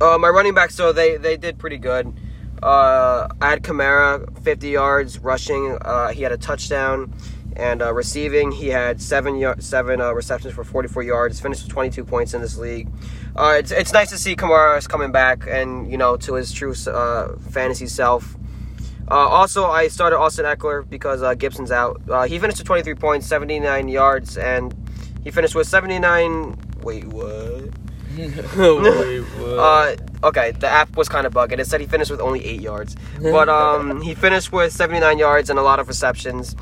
Uh, 0.00 0.18
my 0.18 0.28
running 0.28 0.54
backs, 0.54 0.74
so 0.74 0.92
they 0.92 1.16
they 1.16 1.36
did 1.36 1.58
pretty 1.60 1.78
good. 1.78 2.12
Uh, 2.62 3.28
I 3.40 3.50
had 3.50 3.62
Kamara, 3.62 4.40
50 4.42 4.68
yards 4.68 5.18
rushing. 5.18 5.76
Uh, 5.80 6.08
he 6.08 6.22
had 6.22 6.32
a 6.32 6.36
touchdown. 6.36 7.12
And 7.54 7.82
uh, 7.82 7.92
receiving, 7.92 8.50
he 8.50 8.68
had 8.68 9.02
seven 9.02 9.38
y- 9.38 9.54
seven 9.58 10.00
uh, 10.00 10.12
receptions 10.12 10.54
for 10.54 10.64
44 10.64 11.02
yards. 11.02 11.38
Finished 11.38 11.64
with 11.64 11.70
22 11.70 12.02
points 12.02 12.32
in 12.32 12.40
this 12.40 12.56
league. 12.56 12.88
Uh, 13.36 13.56
it's 13.58 13.70
it's 13.70 13.92
nice 13.92 14.08
to 14.08 14.16
see 14.16 14.34
Kamara 14.34 14.78
is 14.78 14.86
coming 14.86 15.12
back 15.12 15.46
and 15.46 15.90
you 15.90 15.98
know 15.98 16.16
to 16.16 16.32
his 16.34 16.50
true 16.50 16.72
uh, 16.86 17.36
fantasy 17.50 17.86
self. 17.86 18.36
Also, 19.08 19.66
I 19.66 19.88
started 19.88 20.16
Austin 20.18 20.46
Ekeler 20.46 20.88
because 20.88 21.20
Gibson's 21.36 21.70
out. 21.70 22.00
he 22.26 22.38
finished 22.38 22.56
with 22.56 22.66
23 22.66 22.94
points, 22.94 23.26
79 23.26 23.88
yards, 23.88 24.38
and 24.38 24.74
he 25.22 25.30
finished 25.30 25.54
with 25.54 25.68
79. 25.68 26.56
Wait, 26.80 27.04
what? 27.04 27.68
Uh, 29.58 29.96
okay, 30.24 30.52
the 30.52 30.68
app 30.68 30.96
was 30.96 31.08
kind 31.08 31.26
of 31.26 31.32
bugging. 31.32 31.58
It 31.58 31.66
said 31.66 31.80
he 31.80 31.86
finished 31.86 32.10
with 32.10 32.20
only 32.20 32.44
eight 32.44 32.60
yards, 32.60 32.96
but 33.20 33.48
um, 33.48 34.00
he 34.02 34.14
finished 34.14 34.52
with 34.52 34.72
79 34.72 35.18
yards 35.18 35.50
and 35.50 35.58
a 35.58 35.62
lot 35.62 35.78
of 35.80 35.88
receptions 35.88 36.54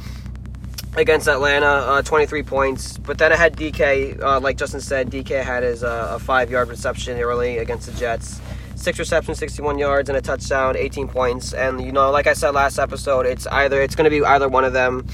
against 0.96 1.28
Atlanta, 1.28 1.66
uh, 1.66 2.02
23 2.02 2.42
points. 2.42 2.98
But 2.98 3.18
then 3.18 3.32
I 3.32 3.36
had 3.36 3.56
DK, 3.56 4.20
uh, 4.20 4.40
like 4.40 4.56
Justin 4.56 4.80
said, 4.80 5.10
DK 5.10 5.42
had 5.42 5.62
his 5.62 5.82
uh, 5.84 6.12
a 6.12 6.18
five 6.18 6.50
yard 6.50 6.68
reception 6.68 7.18
early 7.20 7.58
against 7.58 7.86
the 7.86 7.92
Jets. 7.92 8.40
Six 8.74 8.98
receptions, 8.98 9.38
61 9.38 9.78
yards, 9.78 10.08
and 10.08 10.16
a 10.16 10.22
touchdown, 10.22 10.74
18 10.76 11.06
points. 11.08 11.52
And 11.52 11.82
you 11.82 11.92
know, 11.92 12.10
like 12.10 12.26
I 12.26 12.32
said 12.32 12.50
last 12.50 12.78
episode, 12.78 13.26
it's 13.26 13.46
either 13.46 13.80
it's 13.82 13.94
going 13.94 14.04
to 14.04 14.10
be 14.10 14.24
either 14.24 14.48
one 14.48 14.64
of 14.64 14.72
them. 14.72 15.06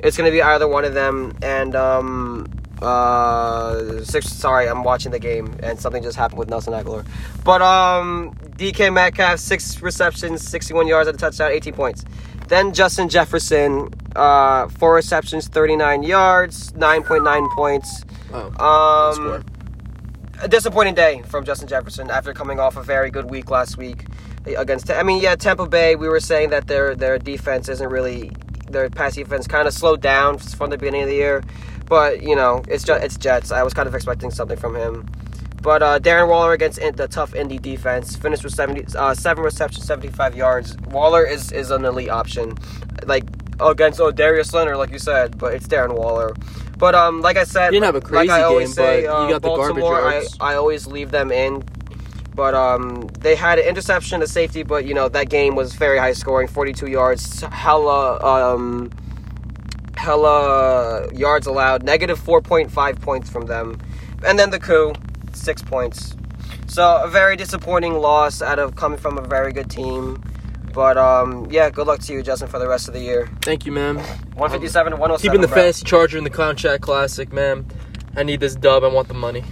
It's 0.00 0.16
going 0.16 0.30
to 0.30 0.32
be 0.32 0.42
either 0.42 0.68
one 0.68 0.84
of 0.84 0.94
them, 0.94 1.36
and 1.42 1.74
um, 1.74 2.46
uh, 2.82 4.04
six. 4.04 4.28
Sorry, 4.28 4.68
I'm 4.68 4.84
watching 4.84 5.12
the 5.12 5.18
game, 5.18 5.56
and 5.62 5.78
something 5.78 6.02
just 6.02 6.16
happened 6.16 6.38
with 6.38 6.48
Nelson 6.50 6.72
Agholor 6.72 7.06
But 7.44 7.62
um, 7.62 8.34
DK 8.56 8.92
Metcalf, 8.92 9.38
six 9.38 9.80
receptions, 9.80 10.46
61 10.46 10.86
yards, 10.86 11.08
and 11.08 11.16
a 11.16 11.18
touchdown, 11.18 11.52
18 11.52 11.72
points. 11.74 12.04
Then 12.48 12.72
Justin 12.72 13.08
Jefferson, 13.08 13.88
uh, 14.14 14.68
four 14.68 14.94
receptions, 14.94 15.48
39 15.48 16.02
yards, 16.02 16.72
9.9 16.72 17.50
points. 17.54 18.04
Wow. 18.30 19.12
Um, 19.14 19.44
a 20.40 20.48
disappointing 20.48 20.94
day 20.94 21.22
from 21.26 21.44
Justin 21.44 21.68
Jefferson 21.68 22.10
after 22.10 22.32
coming 22.32 22.60
off 22.60 22.76
a 22.76 22.82
very 22.82 23.10
good 23.10 23.30
week 23.30 23.50
last 23.50 23.78
week 23.78 24.04
against. 24.44 24.90
I 24.90 25.02
mean, 25.02 25.22
yeah, 25.22 25.34
Tampa 25.34 25.66
Bay. 25.66 25.96
We 25.96 26.08
were 26.08 26.20
saying 26.20 26.50
that 26.50 26.68
their 26.68 26.94
their 26.94 27.18
defense 27.18 27.68
isn't 27.68 27.88
really 27.88 28.32
their 28.68 28.90
pass 28.90 29.14
defense 29.14 29.46
kind 29.46 29.66
of 29.66 29.74
slowed 29.74 30.00
down 30.00 30.38
from 30.38 30.70
the 30.70 30.78
beginning 30.78 31.02
of 31.02 31.08
the 31.08 31.14
year, 31.14 31.42
but 31.86 32.22
you 32.22 32.36
know 32.36 32.62
it's 32.68 32.84
just 32.84 33.02
it's 33.04 33.16
Jets. 33.16 33.50
I 33.52 33.62
was 33.62 33.74
kind 33.74 33.88
of 33.88 33.94
expecting 33.94 34.30
something 34.30 34.58
from 34.58 34.74
him. 34.74 35.06
But 35.62 35.82
uh, 35.82 35.98
Darren 35.98 36.28
Waller 36.28 36.52
against 36.52 36.78
the 36.78 37.08
tough 37.08 37.34
Indy 37.34 37.58
defense 37.58 38.14
finished 38.14 38.44
with 38.44 38.54
70, 38.54 38.96
uh, 38.96 39.14
seven 39.14 39.42
receptions, 39.42 39.84
75 39.84 40.36
yards. 40.36 40.76
Waller 40.92 41.26
is, 41.26 41.50
is 41.50 41.72
an 41.72 41.84
elite 41.84 42.08
option, 42.08 42.54
like 43.04 43.24
against 43.58 44.00
oh 44.00 44.12
Darius 44.12 44.54
Leonard, 44.54 44.76
like 44.76 44.92
you 44.92 45.00
said, 45.00 45.36
but 45.38 45.54
it's 45.54 45.66
Darren 45.66 45.96
Waller. 45.96 46.36
But 46.78 46.94
um, 46.94 47.20
like 47.20 47.36
I 47.36 47.44
said, 47.44 47.72
You 47.72 47.80
didn't 47.80 47.94
have 47.94 47.94
a 47.96 48.00
crazy 48.00 48.28
like 48.28 48.40
I 48.40 48.42
always 48.42 48.68
game, 48.68 48.74
say, 48.74 49.06
but 49.06 49.16
uh, 49.16 49.22
you 49.24 49.30
got 49.30 49.42
the 49.42 49.48
garbage 49.56 49.82
Baltimore, 49.82 50.08
I. 50.08 50.52
I 50.52 50.54
always 50.54 50.86
leave 50.86 51.10
them 51.10 51.32
in. 51.32 51.64
But 52.34 52.54
um, 52.54 53.08
they 53.20 53.34
had 53.34 53.58
an 53.58 53.64
interception, 53.66 54.20
a 54.22 54.26
safety, 54.26 54.62
but 54.62 54.84
you 54.84 54.92
know 54.92 55.08
that 55.08 55.30
game 55.30 55.56
was 55.56 55.74
very 55.74 55.98
high 55.98 56.12
scoring, 56.12 56.48
42 56.48 56.86
yards, 56.86 57.40
hella 57.40 58.20
um, 58.22 58.90
hella 60.06 61.12
yards 61.12 61.48
allowed, 61.48 61.82
negative 61.82 62.18
4.5 62.20 63.00
points 63.00 63.28
from 63.28 63.46
them, 63.46 63.76
and 64.24 64.38
then 64.38 64.50
the 64.50 64.60
Koo, 64.60 64.92
six 65.32 65.62
points. 65.62 66.16
So 66.68 67.02
a 67.02 67.08
very 67.08 67.36
disappointing 67.36 67.94
loss 67.94 68.40
out 68.40 68.60
of 68.60 68.76
coming 68.76 68.98
from 68.98 69.18
a 69.18 69.22
very 69.22 69.52
good 69.52 69.68
team. 69.68 70.22
But 70.72 70.96
um, 70.96 71.48
yeah, 71.50 71.70
good 71.70 71.88
luck 71.88 72.00
to 72.00 72.12
you, 72.12 72.22
Justin, 72.22 72.48
for 72.48 72.60
the 72.60 72.68
rest 72.68 72.86
of 72.86 72.94
the 72.94 73.00
year. 73.00 73.28
Thank 73.42 73.66
you, 73.66 73.72
ma'am. 73.72 73.96
157 73.96 74.92
to 74.92 74.96
107. 74.96 75.18
Keeping 75.18 75.40
the 75.40 75.48
bro. 75.48 75.56
fantasy 75.56 75.84
charger 75.84 76.18
in 76.18 76.24
the 76.24 76.30
Clown 76.30 76.54
Chat 76.54 76.80
Classic, 76.82 77.32
man. 77.32 77.66
I 78.14 78.22
need 78.22 78.38
this 78.38 78.54
dub. 78.54 78.84
I 78.84 78.88
want 78.88 79.08
the 79.08 79.14
money. 79.14 79.42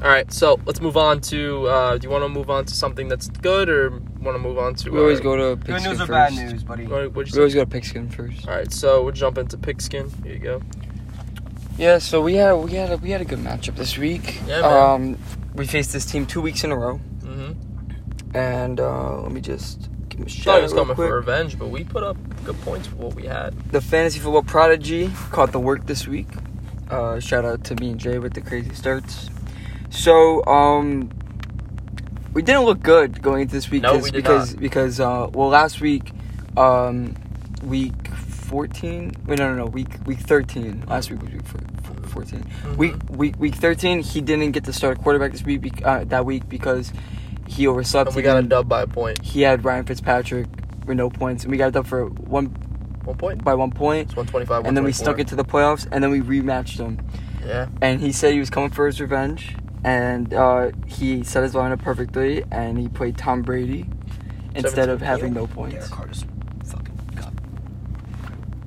All 0.00 0.08
right, 0.08 0.32
so 0.32 0.60
let's 0.64 0.80
move 0.80 0.96
on 0.96 1.20
to. 1.22 1.66
Uh, 1.66 1.98
do 1.98 2.06
you 2.06 2.10
want 2.10 2.22
to 2.22 2.28
move 2.28 2.50
on 2.50 2.64
to 2.66 2.74
something 2.74 3.08
that's 3.08 3.28
good, 3.28 3.68
or 3.68 3.90
want 4.20 4.36
to 4.36 4.38
move 4.38 4.56
on 4.56 4.76
to? 4.76 4.90
We 4.90 5.00
always 5.00 5.18
uh, 5.18 5.24
go 5.24 5.36
to 5.36 5.56
Good 5.56 5.66
pigskin 5.66 5.90
news 5.90 6.00
or 6.00 6.06
first. 6.06 6.10
bad 6.10 6.32
news, 6.34 6.62
buddy? 6.62 6.86
What, 6.86 7.12
what'd 7.14 7.16
you 7.16 7.22
We 7.24 7.30
say? 7.32 7.38
always 7.40 7.54
go 7.54 7.60
to 7.64 7.66
pigskin 7.70 8.08
first. 8.08 8.46
All 8.46 8.54
right, 8.54 8.72
so 8.72 9.02
we'll 9.02 9.12
jump 9.12 9.38
into 9.38 9.58
pigskin. 9.58 10.08
Here 10.22 10.34
you 10.34 10.38
go. 10.38 10.62
Yeah, 11.78 11.98
so 11.98 12.20
we 12.22 12.34
had 12.34 12.52
we 12.54 12.72
had 12.74 12.92
a, 12.92 12.96
we 12.98 13.10
had 13.10 13.20
a 13.20 13.24
good 13.24 13.40
matchup 13.40 13.74
this 13.74 13.98
week. 13.98 14.38
Yeah, 14.46 14.60
man. 14.62 14.64
Um, 15.14 15.18
we 15.54 15.66
faced 15.66 15.92
this 15.92 16.04
team 16.06 16.26
two 16.26 16.40
weeks 16.40 16.62
in 16.62 16.70
a 16.70 16.76
row, 16.76 17.00
Mm-hmm. 17.24 18.36
and 18.36 18.78
uh, 18.80 19.20
let 19.22 19.32
me 19.32 19.40
just 19.40 19.88
give 20.08 20.20
him 20.20 20.26
a 20.26 20.30
Thought 20.30 20.30
shout 20.30 20.56
he 20.58 20.62
was 20.62 20.72
out 20.72 20.76
real 20.76 20.84
coming 20.84 20.94
quick. 20.94 21.08
for 21.08 21.16
revenge, 21.16 21.58
but 21.58 21.70
we 21.70 21.82
put 21.82 22.04
up 22.04 22.16
good 22.44 22.60
points 22.62 22.86
for 22.86 22.96
what 22.96 23.14
we 23.14 23.24
had. 23.26 23.52
The 23.72 23.80
fantasy 23.80 24.20
football 24.20 24.44
prodigy 24.44 25.10
caught 25.30 25.50
the 25.50 25.58
work 25.60 25.86
this 25.86 26.06
week. 26.06 26.28
Uh, 26.88 27.18
shout 27.20 27.44
out 27.44 27.64
to 27.64 27.74
me 27.74 27.90
and 27.90 27.98
Jay 28.00 28.18
with 28.20 28.32
the 28.34 28.40
crazy 28.40 28.72
starts. 28.74 29.28
So 29.90 30.44
um, 30.46 31.10
we 32.34 32.42
didn't 32.42 32.62
look 32.64 32.82
good 32.82 33.22
going 33.22 33.42
into 33.42 33.54
this 33.54 33.70
week 33.70 33.82
No, 33.82 33.96
we 33.96 34.02
did 34.10 34.12
because 34.14 34.52
not. 34.54 34.60
because 34.60 35.00
uh, 35.00 35.28
well 35.32 35.48
last 35.48 35.80
week, 35.80 36.12
um, 36.56 37.14
week 37.62 38.08
fourteen. 38.14 39.12
Wait, 39.26 39.38
no, 39.38 39.54
no, 39.54 39.64
no, 39.64 39.66
week 39.66 39.88
week 40.06 40.18
thirteen. 40.20 40.84
Last 40.86 41.10
week 41.10 41.22
was 41.22 41.30
week 41.32 41.46
four- 41.46 41.60
four- 41.82 41.94
14 42.24 42.40
Mhm. 42.64 42.76
Week 42.76 42.94
week 43.10 43.34
week 43.38 43.54
thirteen. 43.54 44.00
He 44.00 44.20
didn't 44.20 44.52
get 44.52 44.64
to 44.64 44.72
start 44.72 44.98
a 44.98 45.02
quarterback 45.02 45.32
this 45.32 45.42
week 45.44 45.82
uh, 45.84 46.04
that 46.04 46.24
week 46.26 46.48
because 46.48 46.92
he 47.46 47.66
overslept. 47.66 48.08
And 48.08 48.16
we 48.16 48.22
got 48.22 48.38
a 48.38 48.42
dub 48.42 48.68
by 48.68 48.82
a 48.82 48.86
point. 48.86 49.22
He 49.22 49.42
had 49.42 49.64
Ryan 49.64 49.84
Fitzpatrick 49.84 50.46
with 50.86 50.96
no 50.96 51.10
points, 51.10 51.44
and 51.44 51.50
we 51.50 51.56
got 51.58 51.68
it 51.68 51.76
up 51.76 51.86
for 51.86 52.06
one 52.06 52.46
One 53.04 53.16
point. 53.16 53.42
by 53.42 53.54
one 53.54 53.70
point 53.70 54.08
It's 54.08 54.16
125. 54.16 54.66
and 54.66 54.76
then 54.76 54.84
we 54.84 54.90
124. 54.90 55.04
stuck 55.04 55.18
it 55.18 55.28
to 55.28 55.36
the 55.36 55.44
playoffs, 55.44 55.86
and 55.90 56.04
then 56.04 56.10
we 56.10 56.20
rematched 56.20 56.78
him. 56.78 56.98
Yeah. 57.46 57.66
And 57.80 58.00
he 58.00 58.12
said 58.12 58.32
he 58.34 58.38
was 58.40 58.50
coming 58.50 58.68
for 58.70 58.86
his 58.86 59.00
revenge, 59.00 59.54
and 59.88 60.34
uh, 60.34 60.70
he 60.86 61.22
set 61.24 61.42
his 61.42 61.54
lineup 61.54 61.80
perfectly, 61.80 62.44
and 62.50 62.78
he 62.78 62.88
played 62.88 63.16
Tom 63.16 63.40
Brady 63.42 63.86
instead 64.54 64.88
of 64.90 65.00
having 65.00 65.32
no 65.32 65.46
Derek 65.46 65.54
points. 65.54 65.88
Carr 65.88 66.06
just 66.08 66.26
fucking 66.66 66.94
got. 67.16 67.32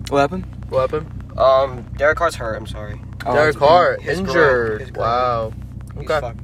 What 0.10 0.20
happened? 0.22 0.46
What 0.70 0.90
happened? 0.90 1.38
Um, 1.38 1.84
Derek 1.98 2.18
Carr's 2.18 2.36
hurt. 2.36 2.56
I'm 2.56 2.66
sorry. 2.68 3.00
Oh, 3.26 3.34
Derek 3.36 3.56
it's- 3.56 3.56
Carr 3.70 3.98
his 4.00 4.20
groin- 4.20 4.28
injured. 4.30 4.82
his 4.82 4.92
groin. 4.92 5.08
wow. 5.08 5.54
He's 6.00 6.10
Okay. 6.10 6.20
fucked. 6.20 6.40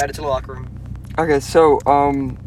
Headed 0.00 0.14
to 0.16 0.22
the 0.22 0.26
locker 0.26 0.54
room. 0.54 0.68
Okay, 1.18 1.38
so 1.40 1.78
um, 1.86 2.38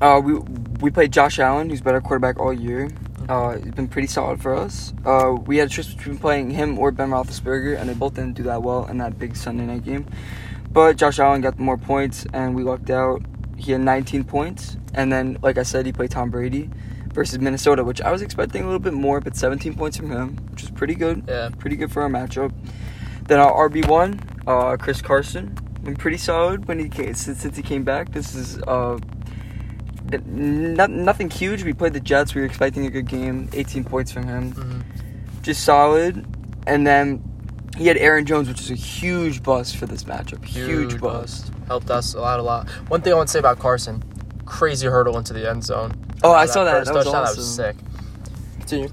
uh, 0.00 0.20
we 0.24 0.34
we 0.80 0.90
played 0.90 1.12
Josh 1.12 1.38
Allen, 1.40 1.68
who's 1.70 1.80
been 1.80 1.94
our 1.94 2.00
quarterback 2.00 2.38
all 2.38 2.52
year. 2.52 2.88
Uh, 3.28 3.56
he's 3.58 3.72
been 3.72 3.88
pretty 3.88 4.06
solid 4.08 4.40
for 4.40 4.54
us. 4.54 4.94
Uh, 5.04 5.32
we 5.44 5.58
had 5.58 5.66
a 5.68 5.70
choice 5.70 5.92
between 5.92 6.16
playing 6.16 6.50
him 6.50 6.78
or 6.78 6.90
Ben 6.92 7.10
Roethlisberger, 7.10 7.78
and 7.78 7.90
they 7.90 7.94
both 7.94 8.14
didn't 8.14 8.34
do 8.34 8.44
that 8.44 8.62
well 8.62 8.86
in 8.86 8.96
that 8.98 9.18
big 9.18 9.36
Sunday 9.36 9.66
night 9.66 9.84
game. 9.84 10.06
But 10.72 10.96
Josh 10.96 11.18
Allen 11.18 11.40
got 11.40 11.58
more 11.58 11.76
points, 11.78 12.26
and 12.32 12.54
we 12.54 12.62
lucked 12.62 12.90
out. 12.90 13.22
He 13.56 13.72
had 13.72 13.80
19 13.80 14.24
points, 14.24 14.76
and 14.94 15.12
then, 15.12 15.38
like 15.42 15.58
I 15.58 15.62
said, 15.62 15.86
he 15.86 15.92
played 15.92 16.10
Tom 16.10 16.30
Brady 16.30 16.70
versus 17.12 17.38
Minnesota, 17.40 17.82
which 17.82 18.00
I 18.00 18.12
was 18.12 18.22
expecting 18.22 18.62
a 18.62 18.66
little 18.66 18.78
bit 18.78 18.92
more, 18.92 19.20
but 19.20 19.36
17 19.36 19.74
points 19.74 19.96
from 19.96 20.10
him, 20.10 20.36
which 20.50 20.62
is 20.62 20.70
pretty 20.70 20.94
good. 20.94 21.24
Yeah. 21.26 21.50
Pretty 21.58 21.76
good 21.76 21.90
for 21.90 22.02
our 22.02 22.08
matchup. 22.08 22.52
Then 23.26 23.40
our 23.40 23.68
RB 23.68 23.88
one, 23.88 24.20
uh, 24.46 24.76
Chris 24.76 25.02
Carson, 25.02 25.56
been 25.82 25.96
pretty 25.96 26.18
solid 26.18 26.66
when 26.66 26.78
he 26.78 26.88
came, 26.88 27.14
since, 27.14 27.40
since 27.40 27.56
he 27.56 27.62
came 27.62 27.82
back. 27.82 28.12
This 28.12 28.34
is 28.34 28.62
uh, 28.62 28.98
not, 30.26 30.90
nothing 30.90 31.30
huge. 31.30 31.64
We 31.64 31.72
played 31.72 31.94
the 31.94 32.00
Jets. 32.00 32.34
We 32.34 32.42
were 32.42 32.46
expecting 32.46 32.86
a 32.86 32.90
good 32.90 33.08
game. 33.08 33.48
18 33.52 33.84
points 33.84 34.12
from 34.12 34.24
him, 34.24 34.52
hmm 34.52 34.80
just 35.48 35.64
solid. 35.64 36.26
And 36.66 36.86
then 36.86 37.22
he 37.78 37.86
had 37.86 37.96
Aaron 37.96 38.26
Jones, 38.26 38.48
which 38.48 38.60
is 38.60 38.70
a 38.70 38.74
huge 38.74 39.42
bust 39.42 39.76
for 39.76 39.86
this 39.86 40.04
matchup. 40.04 40.44
Huge, 40.44 41.00
bust. 41.00 41.50
Helped 41.66 41.90
us 41.90 42.14
a 42.14 42.20
lot, 42.20 42.40
a 42.40 42.42
lot. 42.42 42.68
One 42.88 43.00
thing 43.00 43.12
I 43.12 43.16
want 43.16 43.28
to 43.28 43.32
say 43.32 43.38
about 43.38 43.58
Carson: 43.58 44.02
crazy 44.44 44.86
hurdle 44.86 45.16
into 45.16 45.32
the 45.32 45.48
end 45.48 45.64
zone. 45.64 45.92
Oh, 46.22 46.32
I 46.32 46.46
saw 46.46 46.64
that. 46.64 46.84
That 46.84 46.94
was 46.94 47.04
touchdown, 47.04 47.22
awesome. 47.22 47.36
That 47.36 47.36
was 47.36 47.54
sick. 47.54 47.76
Continue. 48.58 48.88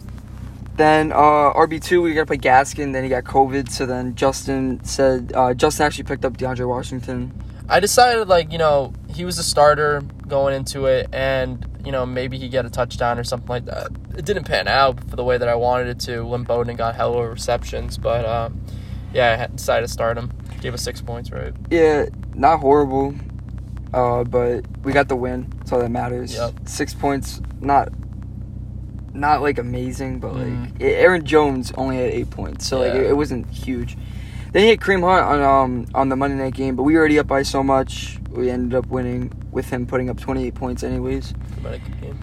Then 0.78 1.12
uh, 1.12 1.54
RB 1.54 1.82
two, 1.82 2.02
we 2.02 2.14
got 2.14 2.22
to 2.22 2.26
play 2.28 2.38
Gaskin. 2.38 2.94
Then 2.94 3.04
he 3.04 3.10
got 3.10 3.24
COVID. 3.24 3.70
So 3.70 3.86
then 3.86 4.16
Justin 4.16 4.84
said 4.84 5.32
uh, 5.34 5.54
Justin 5.54 5.86
actually 5.86 6.04
picked 6.04 6.26
up 6.26 6.38
DeAndre 6.38 6.68
Washington. 6.68 7.34
I 7.68 7.80
decided, 7.80 8.28
like, 8.28 8.52
you 8.52 8.60
know, 8.60 8.94
he 9.12 9.26
was 9.26 9.40
a 9.40 9.44
starter 9.44 10.04
going 10.28 10.54
into 10.54 10.86
it, 10.86 11.10
and, 11.12 11.66
you 11.86 11.92
know, 11.92 12.06
maybe 12.06 12.38
he 12.38 12.50
get 12.50 12.66
a 12.66 12.70
touchdown 12.70 13.20
or 13.20 13.24
something 13.24 13.48
like 13.48 13.66
that. 13.66 13.90
It 14.18 14.26
didn't 14.26 14.46
pan 14.46 14.68
out 14.68 15.00
for 15.10 15.16
the 15.16 15.24
way 15.24 15.38
that 15.38 15.48
I 15.48 15.56
wanted 15.56 15.88
it 15.88 16.00
to. 16.02 16.24
Lynn 16.24 16.44
Bowden 16.44 16.76
got 16.76 16.96
hell 16.96 17.14
of 17.20 17.30
receptions, 17.30 17.98
but, 17.98 18.26
um, 18.26 18.60
yeah, 19.14 19.48
I 19.50 19.54
decided 19.56 19.86
to 19.88 19.94
start 19.94 20.18
him. 20.18 20.32
Gave 20.62 20.74
us 20.74 20.82
six 20.82 21.00
points, 21.02 21.32
right? 21.32 21.54
Yeah, 21.70 22.08
not 22.34 22.60
horrible, 22.60 23.14
uh, 23.94 24.24
but 24.24 24.66
we 24.84 24.92
got 24.94 25.08
the 25.10 25.16
win. 25.16 25.48
That's 25.60 25.72
all 25.72 25.80
that 25.80 25.92
matters. 25.92 26.34
Yep. 26.34 26.54
Six 26.66 26.94
points, 26.94 27.40
not 27.62 27.90
not 29.14 29.42
like 29.42 29.58
amazing, 29.58 30.20
but 30.20 30.34
like 30.34 30.48
Mhm. 30.48 30.72
Aaron 30.82 31.24
Jones 31.24 31.72
only 31.78 31.98
had 31.98 32.12
eight 32.12 32.30
points, 32.30 32.68
so 32.68 32.80
like 32.80 32.94
it, 32.94 33.06
it 33.06 33.14
wasn't 33.16 33.50
huge. 33.50 33.96
Then 34.52 34.64
he 34.64 34.70
had 34.70 34.80
Kareem 34.82 35.02
Hunt 35.02 35.26
on 35.26 35.42
um 35.42 35.86
on 35.94 36.10
the 36.10 36.16
Monday 36.18 36.36
night 36.36 36.54
game, 36.54 36.76
but 36.76 36.84
we 36.84 36.94
were 36.94 37.00
already 37.00 37.18
up 37.20 37.28
by 37.28 37.44
so 37.44 37.64
much. 37.64 38.20
We 38.36 38.50
ended 38.50 38.76
up 38.78 38.88
winning 38.88 39.32
with 39.52 39.70
him 39.70 39.86
putting 39.86 40.10
up 40.10 40.20
28 40.20 40.54
points 40.56 40.84
anyways. 40.84 41.34
But 41.64 41.76
a 41.76 41.80
good 41.80 42.02
game. 42.02 42.20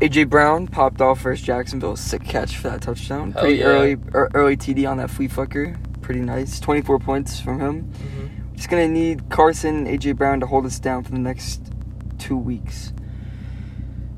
AJ 0.00 0.28
Brown 0.28 0.66
popped 0.68 1.00
off 1.00 1.20
first 1.22 1.42
Jacksonville, 1.44 1.96
sick 1.96 2.22
catch 2.24 2.56
for 2.58 2.68
that 2.68 2.82
touchdown. 2.82 3.32
Hell 3.32 3.42
Pretty 3.42 3.58
yeah. 3.58 3.64
early 3.64 3.96
er, 4.14 4.30
early 4.34 4.56
TD 4.56 4.88
on 4.88 4.98
that 4.98 5.10
flea 5.10 5.26
flicker. 5.28 5.76
Pretty 6.02 6.20
nice. 6.20 6.60
24 6.60 6.98
points 6.98 7.40
from 7.40 7.60
him. 7.60 7.82
hmm 7.82 8.54
Just 8.54 8.68
gonna 8.68 8.88
need 8.88 9.30
Carson 9.30 9.86
and 9.86 10.00
AJ 10.00 10.16
Brown 10.16 10.40
to 10.40 10.46
hold 10.46 10.66
us 10.66 10.78
down 10.78 11.02
for 11.02 11.12
the 11.12 11.18
next 11.18 11.72
two 12.18 12.36
weeks. 12.36 12.92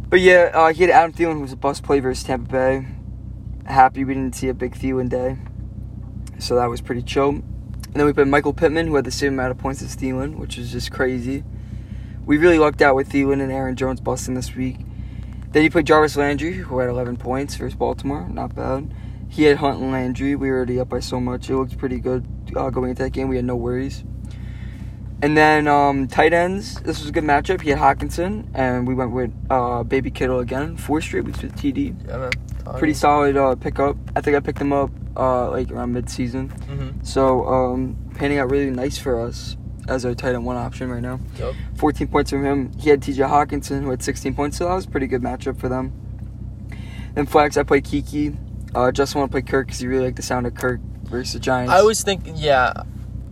But 0.08 0.20
yeah, 0.20 0.50
uh, 0.54 0.72
he 0.72 0.82
had 0.82 0.90
Adam 0.90 1.12
Thielen, 1.12 1.34
who 1.34 1.40
was 1.40 1.52
a 1.52 1.56
bust 1.56 1.82
play 1.82 2.00
versus 2.00 2.24
Tampa 2.24 2.50
Bay. 2.50 2.86
Happy 3.66 4.04
we 4.04 4.14
didn't 4.14 4.34
see 4.34 4.48
a 4.48 4.54
big 4.54 4.74
Thielen 4.74 5.08
day, 5.08 5.36
so 6.38 6.56
that 6.56 6.66
was 6.66 6.80
pretty 6.80 7.02
chill. 7.02 7.42
And 7.88 7.94
then 7.94 8.06
we 8.06 8.12
played 8.12 8.28
Michael 8.28 8.52
Pittman, 8.52 8.86
who 8.86 8.96
had 8.96 9.04
the 9.04 9.10
same 9.10 9.32
amount 9.32 9.50
of 9.50 9.58
points 9.58 9.82
as 9.82 9.96
Thielen, 9.96 10.36
which 10.36 10.58
is 10.58 10.70
just 10.70 10.92
crazy. 10.92 11.42
We 12.26 12.36
really 12.36 12.58
lucked 12.58 12.82
out 12.82 12.94
with 12.94 13.08
Thielen 13.08 13.40
and 13.40 13.50
Aaron 13.50 13.76
Jones 13.76 14.00
busting 14.00 14.34
this 14.34 14.54
week. 14.54 14.76
Then 15.52 15.62
he 15.62 15.70
played 15.70 15.86
Jarvis 15.86 16.16
Landry, 16.16 16.52
who 16.52 16.78
had 16.78 16.90
11 16.90 17.16
points 17.16 17.56
versus 17.56 17.74
Baltimore. 17.74 18.28
Not 18.28 18.54
bad. 18.54 18.92
He 19.30 19.44
had 19.44 19.56
Hunt 19.56 19.80
and 19.80 19.92
Landry. 19.92 20.34
We 20.36 20.50
were 20.50 20.56
already 20.56 20.78
up 20.78 20.90
by 20.90 21.00
so 21.00 21.20
much. 21.20 21.48
It 21.48 21.56
looked 21.56 21.78
pretty 21.78 21.98
good 21.98 22.26
uh, 22.54 22.70
going 22.70 22.90
into 22.90 23.02
that 23.04 23.10
game. 23.10 23.28
We 23.28 23.36
had 23.36 23.46
no 23.46 23.56
worries. 23.56 24.04
And 25.20 25.36
then 25.36 25.66
um, 25.66 26.06
tight 26.06 26.32
ends. 26.32 26.76
This 26.82 27.00
was 27.00 27.08
a 27.08 27.12
good 27.12 27.24
matchup. 27.24 27.60
He 27.60 27.70
had 27.70 27.78
Hockenson, 27.78 28.46
and 28.54 28.86
we 28.86 28.94
went 28.94 29.10
with 29.10 29.32
uh, 29.50 29.82
Baby 29.82 30.10
Kittle 30.12 30.38
again. 30.38 30.76
Four 30.76 31.00
straight 31.00 31.24
weeks 31.24 31.42
with 31.42 31.56
TD. 31.56 32.06
Yeah, 32.08 32.16
man. 32.18 32.30
Pretty 32.78 32.94
solid 32.94 33.36
uh, 33.36 33.54
pickup. 33.56 33.96
I 34.14 34.20
think 34.20 34.36
I 34.36 34.40
picked 34.40 34.60
him 34.60 34.72
up 34.72 34.90
uh, 35.16 35.50
like 35.50 35.70
around 35.72 35.92
mid-season. 35.92 36.50
hmm 36.50 36.90
So 37.02 37.44
um, 37.46 37.96
panning 38.14 38.38
out 38.38 38.50
really 38.50 38.70
nice 38.70 38.96
for 38.98 39.20
us 39.20 39.56
as 39.88 40.04
our 40.04 40.14
tight 40.14 40.34
end 40.34 40.44
one 40.44 40.56
option 40.56 40.88
right 40.90 41.02
now. 41.02 41.18
Yep. 41.38 41.54
14 41.78 42.06
points 42.08 42.30
from 42.30 42.44
him. 42.44 42.70
He 42.78 42.90
had 42.90 43.00
TJ 43.00 43.26
Hockenson, 43.28 43.82
who 43.82 43.90
had 43.90 44.02
16 44.02 44.34
points, 44.34 44.58
so 44.58 44.66
that 44.68 44.74
was 44.74 44.84
a 44.84 44.88
pretty 44.90 45.06
good 45.08 45.22
matchup 45.22 45.58
for 45.58 45.68
them. 45.68 45.92
Then 47.14 47.26
flex, 47.26 47.56
I 47.56 47.62
played 47.64 47.84
Keke. 47.84 48.36
Uh, 48.74 48.92
just 48.92 49.14
want 49.16 49.30
to 49.30 49.32
play 49.32 49.42
Kirk 49.42 49.66
because 49.66 49.80
he 49.80 49.86
really 49.88 50.04
liked 50.04 50.16
the 50.16 50.22
sound 50.22 50.46
of 50.46 50.54
Kirk 50.54 50.78
versus 51.04 51.32
the 51.32 51.40
Giants. 51.40 51.72
I 51.72 51.78
always 51.78 52.02
think, 52.04 52.22
yeah, 52.34 52.74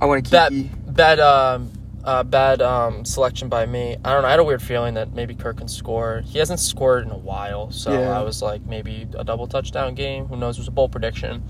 I 0.00 0.06
want 0.06 0.28
that 0.30 0.50
Keke. 0.50 0.94
bad, 0.94 1.20
um, 1.20 1.70
uh, 2.06 2.22
bad 2.22 2.62
um, 2.62 3.04
selection 3.04 3.48
by 3.48 3.66
me. 3.66 3.96
I 4.04 4.12
don't 4.12 4.22
know. 4.22 4.28
I 4.28 4.30
had 4.30 4.40
a 4.40 4.44
weird 4.44 4.62
feeling 4.62 4.94
that 4.94 5.12
maybe 5.12 5.34
Kirk 5.34 5.58
can 5.58 5.68
score. 5.68 6.22
He 6.24 6.38
hasn't 6.38 6.60
scored 6.60 7.04
in 7.04 7.10
a 7.10 7.18
while, 7.18 7.70
so 7.72 7.92
Yeah. 7.92 8.18
I 8.18 8.22
was 8.22 8.40
like, 8.40 8.64
maybe 8.64 9.08
a 9.18 9.24
double 9.24 9.46
touchdown 9.46 9.94
game. 9.94 10.26
Who 10.26 10.36
knows? 10.36 10.56
It 10.56 10.60
was 10.60 10.68
a 10.68 10.72
bold 10.72 10.92
prediction. 10.92 11.42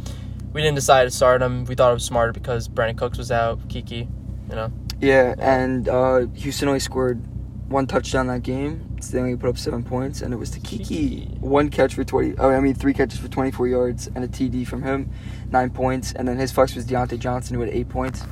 We 0.53 0.63
didn't 0.63 0.77
decide 0.77 1.05
to 1.05 1.11
start 1.11 1.43
him. 1.43 1.65
We 1.67 1.75
thought 1.75 1.91
it 1.91 1.95
was 1.95 2.05
smarter 2.05 2.33
because 2.33 2.69
Brandin 2.69 2.97
Cooks 2.97 3.19
was 3.19 3.31
out. 3.31 3.69
Keke, 3.69 4.09
you 4.49 4.55
know. 4.57 4.73
Yeah, 5.01 5.35
and 5.39 5.89
uh, 5.89 6.27
Houston 6.35 6.69
only 6.69 6.81
scored 6.81 7.21
one 7.69 7.87
touchdown 7.87 8.29
that 8.29 8.43
game. 8.43 8.97
So 9.03 9.13
they 9.13 9.19
only 9.21 9.37
put 9.37 9.51
up 9.51 9.59
seven 9.59 9.85
points, 9.85 10.23
and 10.23 10.33
it 10.33 10.39
was 10.39 10.51
to 10.53 10.61
Keke. 10.61 11.39
One 11.41 11.69
catch 11.69 11.95
for 11.95 12.05
20. 12.05 12.37
Oh, 12.39 12.49
I 12.49 12.61
mean, 12.61 12.73
three 12.75 12.95
catches 12.95 13.19
for 13.21 13.29
24 13.29 13.69
yards 13.69 14.07
and 14.15 14.25
a 14.25 14.29
TD 14.29 14.67
from 14.67 14.83
him, 14.83 15.11
nine 15.51 15.69
points. 15.69 16.13
And 16.13 16.27
then 16.27 16.39
his 16.39 16.51
flex 16.51 16.75
was 16.75 16.87
Diontae 16.87 17.19
Johnson, 17.19 17.55
who 17.57 17.61
had 17.61 17.71
eight 17.71 17.91
points. 17.91 18.23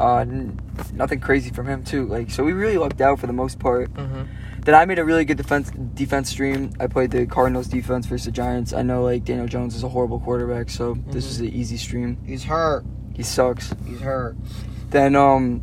Uh, 0.00 0.18
n- 0.18 0.58
nothing 0.92 1.20
crazy 1.20 1.50
from 1.50 1.66
him 1.66 1.82
too. 1.84 2.06
Like, 2.06 2.30
so 2.30 2.42
we 2.44 2.52
really 2.52 2.78
lucked 2.78 3.00
out 3.00 3.18
for 3.20 3.26
the 3.26 3.32
most 3.32 3.58
part. 3.58 3.92
Mm-hmm. 3.94 4.22
Then 4.64 4.74
I 4.74 4.84
made 4.84 4.98
a 4.98 5.04
really 5.04 5.24
good 5.24 5.36
defense 5.36 5.70
defense 5.94 6.28
stream. 6.30 6.72
I 6.80 6.86
played 6.86 7.10
the 7.10 7.26
Cardinals 7.26 7.66
defense 7.66 8.06
versus 8.06 8.26
the 8.26 8.30
Giants. 8.32 8.72
I 8.72 8.82
know 8.82 9.02
like 9.02 9.24
Daniel 9.24 9.46
Jones 9.48 9.74
is 9.74 9.82
a 9.82 9.88
horrible 9.88 10.20
quarterback, 10.20 10.70
so 10.70 10.94
this 11.08 11.24
Mhm. 11.24 11.28
was 11.28 11.40
an 11.40 11.46
easy 11.48 11.76
stream. 11.76 12.16
He's 12.24 12.44
hurt. 12.44 12.84
He 13.12 13.22
sucks. 13.24 13.74
He's 13.86 14.00
hurt. 14.00 14.36
Then 14.90 15.16
um, 15.16 15.62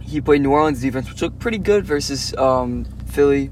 he 0.00 0.20
played 0.20 0.42
New 0.42 0.50
Orleans 0.50 0.80
defense, 0.80 1.08
which 1.08 1.22
looked 1.22 1.38
pretty 1.38 1.58
good 1.58 1.84
versus 1.86 2.34
um 2.36 2.84
Philly. 3.06 3.50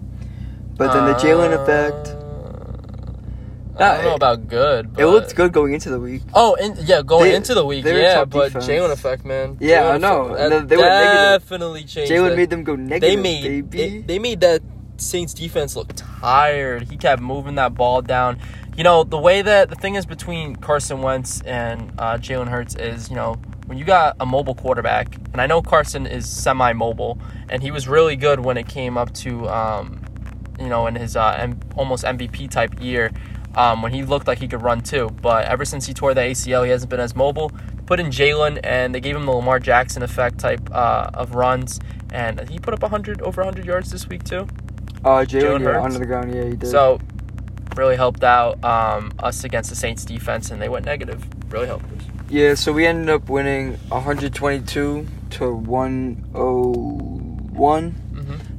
But 0.77 0.93
then 0.93 1.07
the 1.07 1.15
Jalen 1.15 1.53
effect, 1.63 2.09
Uh, 2.09 2.26
I 3.79 3.95
don't 3.97 4.05
know 4.05 4.15
about 4.15 4.49
good. 4.49 4.95
But... 4.95 5.03
it 5.03 5.07
looked 5.07 5.35
good 5.37 5.53
going 5.53 5.75
into 5.75 5.91
the 5.91 6.01
week. 6.01 6.23
Oh, 6.35 6.57
and 6.57 6.77
yeah, 6.79 7.03
going 7.03 7.31
They- 7.31 7.37
into 7.37 7.55
the 7.55 7.65
week, 7.65 7.85
yeah, 7.85 8.25
but 8.25 8.49
defense. 8.49 8.67
Jalen 8.67 8.91
effect, 8.93 9.25
man. 9.25 9.57
Yeah, 9.61 9.83
Jalen 9.83 9.95
I 9.95 9.99
know. 9.99 10.23
effect, 10.35 10.51
No, 10.51 10.61
they 10.61 10.77
were 10.77 10.83
negative. 10.83 11.43
definitely 11.43 11.85
changed. 11.85 12.13
Jalen 12.13 12.29
that. 12.31 12.37
made 12.37 12.51
them 12.51 12.65
go 12.65 12.77
negative. 12.77 13.01
They 13.03 13.17
made 13.17 13.71
baby. 13.71 13.99
they, 13.99 13.99
they 14.07 14.19
made 14.19 14.41
that 14.41 14.63
Saints 14.99 15.35
defense 15.35 15.77
look 15.77 15.93
tired. 15.95 16.85
He 16.91 16.97
kept 16.97 17.21
moving 17.21 17.57
that 17.57 17.75
ball 17.75 18.01
down. 18.03 18.39
You 18.79 18.85
know 18.85 19.05
the 19.05 19.19
way 19.19 19.43
that 19.43 19.69
the 19.71 19.75
thing 19.77 19.95
is 19.95 20.07
between 20.07 20.57
Carson 20.57 21.01
Wentz 21.03 21.41
and 21.43 21.93
uh, 21.99 22.17
Jalen 22.19 22.49
Hurts 22.49 22.75
is 22.77 23.09
you 23.11 23.17
know 23.17 23.37
when 23.67 23.79
you 23.79 23.85
got 23.85 24.17
a 24.21 24.27
mobile 24.27 24.55
quarterback, 24.55 25.17
and 25.33 25.41
I 25.41 25.47
know 25.47 25.61
Carson 25.61 26.07
is 26.07 26.29
semi-mobile, 26.31 27.19
and 27.51 27.63
he 27.63 27.71
was 27.71 27.89
really 27.89 28.17
good 28.17 28.41
when 28.41 28.57
it 28.57 28.69
came 28.69 28.97
up 28.97 29.13
to 29.15 29.49
um, 29.49 30.01
you 30.59 30.69
know 30.69 30.87
in 30.87 30.95
his 30.95 31.17
uh, 31.17 31.37
M- 31.39 31.61
almost 31.77 32.05
MVP 32.05 32.51
type 32.51 32.81
year. 32.81 33.11
Um, 33.57 33.81
when 33.81 33.93
he 33.93 34.05
looked 34.05 34.27
like 34.27 34.39
he 34.39 34.47
could 34.47 34.61
run 34.63 34.83
too, 34.83 35.09
but 35.23 35.47
ever 35.47 35.65
since 35.65 35.87
he 35.87 35.95
tore 35.95 36.13
the 36.13 36.21
ACL, 36.21 36.65
he 36.65 36.71
hasn't 36.71 36.91
been 36.91 37.01
as 37.01 37.17
mobile. 37.17 37.51
Put 37.87 37.99
in 37.99 38.09
Jalen, 38.09 38.61
and 38.63 38.95
they 38.95 39.01
gave 39.01 39.17
him 39.17 39.25
the 39.25 39.33
Lamar 39.33 39.59
Jackson 39.59 40.03
effect 40.03 40.39
type 40.39 40.69
uh, 40.73 41.09
of 41.15 41.35
runs, 41.35 41.81
and 42.13 42.47
he 42.51 42.59
put 42.59 42.75
up 42.75 42.83
100 42.83 43.23
over 43.23 43.43
100 43.43 43.65
yards 43.65 43.91
this 43.91 44.07
week 44.09 44.25
too. 44.25 44.47
Uh, 45.05 45.25
Jalen 45.25 45.63
yeah, 45.63 45.81
under 45.81 45.99
the 45.99 46.05
ground, 46.05 46.35
yeah, 46.35 46.45
he 46.45 46.57
did. 46.57 46.69
So 46.69 47.01
really 47.77 47.97
helped 47.97 48.25
out 48.25 48.63
um, 48.65 49.13
us 49.21 49.45
against 49.45 49.71
the 49.71 49.77
Saints 49.77 50.05
defense, 50.05 50.51
and 50.51 50.61
they 50.61 50.69
went 50.69 50.85
negative. 50.85 51.25
Really 51.51 51.67
helped 51.67 51.87
us. 51.93 52.03
yeah, 52.29 52.55
so 52.55 52.73
we 52.73 52.85
ended 52.87 53.09
up 53.09 53.31
winning 53.31 53.79
122 53.89 55.07
to 55.31 55.55
101. 55.55 58.03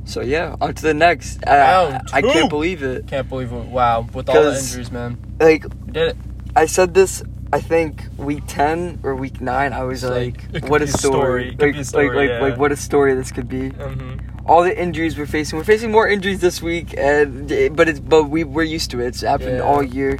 Mm-hmm. 0.07 0.19
So 0.19 0.21
yeah, 0.21 0.55
on 0.61 0.73
to 0.73 0.81
the 0.81 0.93
next. 0.93 1.45
I, 1.47 1.57
Round 1.57 2.09
I 2.13 2.21
can't 2.21 2.49
believe 2.49 2.81
it. 2.83 3.07
Can't 3.07 3.27
believe 3.29 3.51
it. 3.51 3.65
Wow, 3.65 4.07
with 4.13 4.29
all 4.29 4.43
the 4.43 4.57
injuries, 4.57 4.91
man, 4.91 5.17
Like 5.39 5.63
we 5.85 5.91
did 5.91 6.09
it. 6.09 6.17
I 6.55 6.65
said 6.65 6.93
this, 6.93 7.21
I 7.53 7.61
think 7.61 8.03
week 8.17 8.43
ten 8.47 8.99
or 9.03 9.15
week 9.15 9.41
nine. 9.41 9.73
I 9.73 9.83
was 9.83 10.03
like, 10.03 10.43
like, 10.51 10.67
"What 10.69 10.81
a 10.81 10.87
story. 10.87 11.51
story! 11.51 11.71
Like, 11.71 11.75
a 11.79 11.83
story, 11.83 12.07
like, 12.07 12.15
like, 12.15 12.29
yeah. 12.29 12.39
like, 12.41 12.57
what 12.57 12.71
a 12.71 12.75
story 12.75 13.13
this 13.15 13.31
could 13.31 13.47
be." 13.49 13.69
Mm-hmm. 13.69 14.49
all 14.49 14.63
the 14.63 14.75
injuries 14.77 15.17
we're 15.17 15.25
facing. 15.27 15.57
We're 15.59 15.65
facing 15.65 15.91
more 15.91 16.07
injuries 16.07 16.39
this 16.39 16.61
week, 16.61 16.95
and 16.97 17.75
but 17.75 17.87
it's 17.89 17.99
but 17.99 18.23
we 18.29 18.43
we're 18.43 18.63
used 18.63 18.91
to 18.91 19.01
it. 19.01 19.07
It's 19.07 19.21
happened 19.21 19.57
Yeah. 19.57 19.69
all 19.69 19.83
year, 19.83 20.17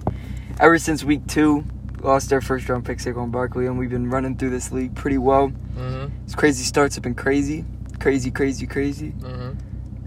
ever 0.59 0.77
since 0.77 1.03
week 1.03 1.25
two. 1.27 1.63
Lost 2.01 2.31
our 2.31 2.41
first 2.41 2.69
round 2.69 2.85
pick, 2.85 2.99
Saquon 2.99 3.31
Barkley, 3.31 3.65
and 3.65 3.79
we've 3.79 3.89
been 3.89 4.09
running 4.09 4.37
through 4.37 4.51
this 4.51 4.71
league 4.71 4.93
pretty 4.93 5.17
well. 5.17 5.51
Mhm. 5.75 6.11
These 6.25 6.35
crazy 6.35 6.63
starts 6.63 6.93
have 6.95 7.03
been 7.03 7.15
crazy, 7.15 7.65
crazy, 7.99 8.29
crazy, 8.29 8.67
crazy. 8.67 9.13
Mhm. 9.19 9.55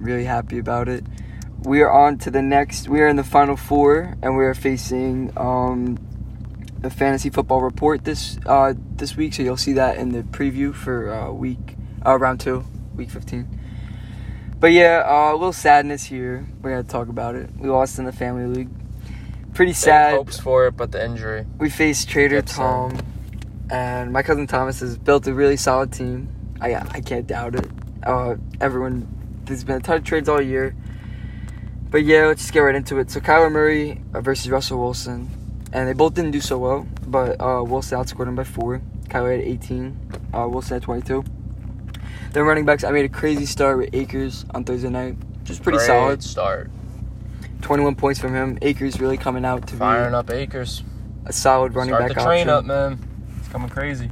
Really 0.00 0.24
happy 0.24 0.58
about 0.58 0.88
it. 0.88 1.04
We 1.62 1.82
are 1.82 1.92
on 1.92 2.16
to 2.18 2.30
the 2.30 2.40
next. 2.40 2.88
We 2.88 3.00
are 3.02 3.06
in 3.08 3.16
the 3.16 3.24
final 3.24 3.56
four, 3.56 4.16
and 4.22 4.36
we 4.36 4.44
are 4.44 4.54
facing 4.54 5.30
um, 5.36 5.98
the 6.80 6.88
fantasy 6.88 7.28
football 7.28 7.60
report 7.60 8.04
this 8.04 8.38
uh, 8.46 8.72
this 8.96 9.14
week. 9.14 9.34
So 9.34 9.42
you'll 9.42 9.58
see 9.58 9.74
that 9.74 9.98
in 9.98 10.12
the 10.12 10.22
preview 10.22 10.74
for 10.74 11.12
uh, 11.12 11.30
week 11.30 11.76
uh, 12.04 12.18
round 12.18 12.40
two, 12.40 12.64
week 12.96 13.10
fifteen. 13.10 13.46
But 14.58 14.72
yeah, 14.72 15.04
uh, 15.06 15.32
a 15.32 15.36
little 15.36 15.52
sadness 15.52 16.04
here. 16.04 16.46
We're 16.62 16.70
gonna 16.70 16.82
talk 16.84 17.08
about 17.08 17.34
it. 17.34 17.50
We 17.58 17.68
lost 17.68 17.98
in 17.98 18.06
the 18.06 18.12
family 18.12 18.46
league. 18.46 18.70
Pretty 19.52 19.72
Big 19.72 19.76
sad. 19.76 20.14
hopes 20.14 20.40
for 20.40 20.66
it, 20.66 20.76
but 20.78 20.92
the 20.92 21.04
injury. 21.04 21.44
We 21.58 21.68
faced 21.68 22.08
Trader 22.08 22.40
Tom, 22.40 22.98
and 23.70 24.12
my 24.12 24.22
cousin 24.22 24.46
Thomas 24.46 24.80
has 24.80 24.96
built 24.96 25.26
a 25.26 25.34
really 25.34 25.58
solid 25.58 25.92
team. 25.92 26.28
I 26.58 26.74
I 26.76 27.00
can't 27.02 27.26
doubt 27.26 27.54
it. 27.54 27.68
Uh, 28.02 28.36
everyone, 28.62 29.06
there's 29.50 29.64
been 29.64 29.76
a 29.76 29.80
ton 29.80 29.98
of 29.98 30.04
trades 30.04 30.28
all 30.28 30.40
year. 30.40 30.74
But 31.90 32.04
yeah, 32.04 32.26
let's 32.26 32.40
just 32.42 32.52
get 32.52 32.60
right 32.60 32.74
into 32.74 32.98
it. 32.98 33.10
So 33.10 33.20
Kyler 33.20 33.50
Murray 33.50 34.00
uh, 34.14 34.20
versus 34.20 34.48
Russell 34.48 34.78
Wilson, 34.80 35.28
and 35.72 35.88
they 35.88 35.92
both 35.92 36.14
didn't 36.14 36.30
do 36.30 36.40
so 36.40 36.56
well. 36.58 36.86
But 37.06 37.40
uh, 37.40 37.62
Wilson 37.66 37.98
outscored 37.98 38.28
him 38.28 38.36
by 38.36 38.44
four. 38.44 38.80
Kyler 39.08 39.36
had 39.36 39.44
18. 39.44 39.98
Uh, 40.32 40.46
Wilson 40.48 40.76
had 40.76 40.82
22. 40.82 41.24
Then 42.32 42.44
running 42.44 42.64
backs, 42.64 42.84
I 42.84 42.92
made 42.92 43.04
a 43.04 43.08
crazy 43.08 43.44
start 43.44 43.76
with 43.78 43.90
Akers 43.92 44.44
on 44.54 44.62
Thursday 44.62 44.88
night, 44.88 45.16
just 45.42 45.64
pretty 45.64 45.78
Great 45.78 45.86
solid. 45.88 46.22
start. 46.22 46.70
21 47.62 47.96
points 47.96 48.20
from 48.20 48.34
him. 48.34 48.56
Akers 48.62 49.00
really 49.00 49.16
coming 49.16 49.44
out 49.44 49.66
to 49.66 49.74
Firing 49.74 50.12
be 50.12 50.16
up 50.16 50.30
Akers. 50.30 50.84
a 51.26 51.32
solid 51.32 51.74
running 51.74 51.90
Start 51.94 52.08
back 52.08 52.16
the 52.16 52.22
train 52.24 52.48
option. 52.48 52.70
up, 52.70 52.90
man. 52.92 52.98
It's 53.40 53.48
coming 53.48 53.68
crazy. 53.68 54.10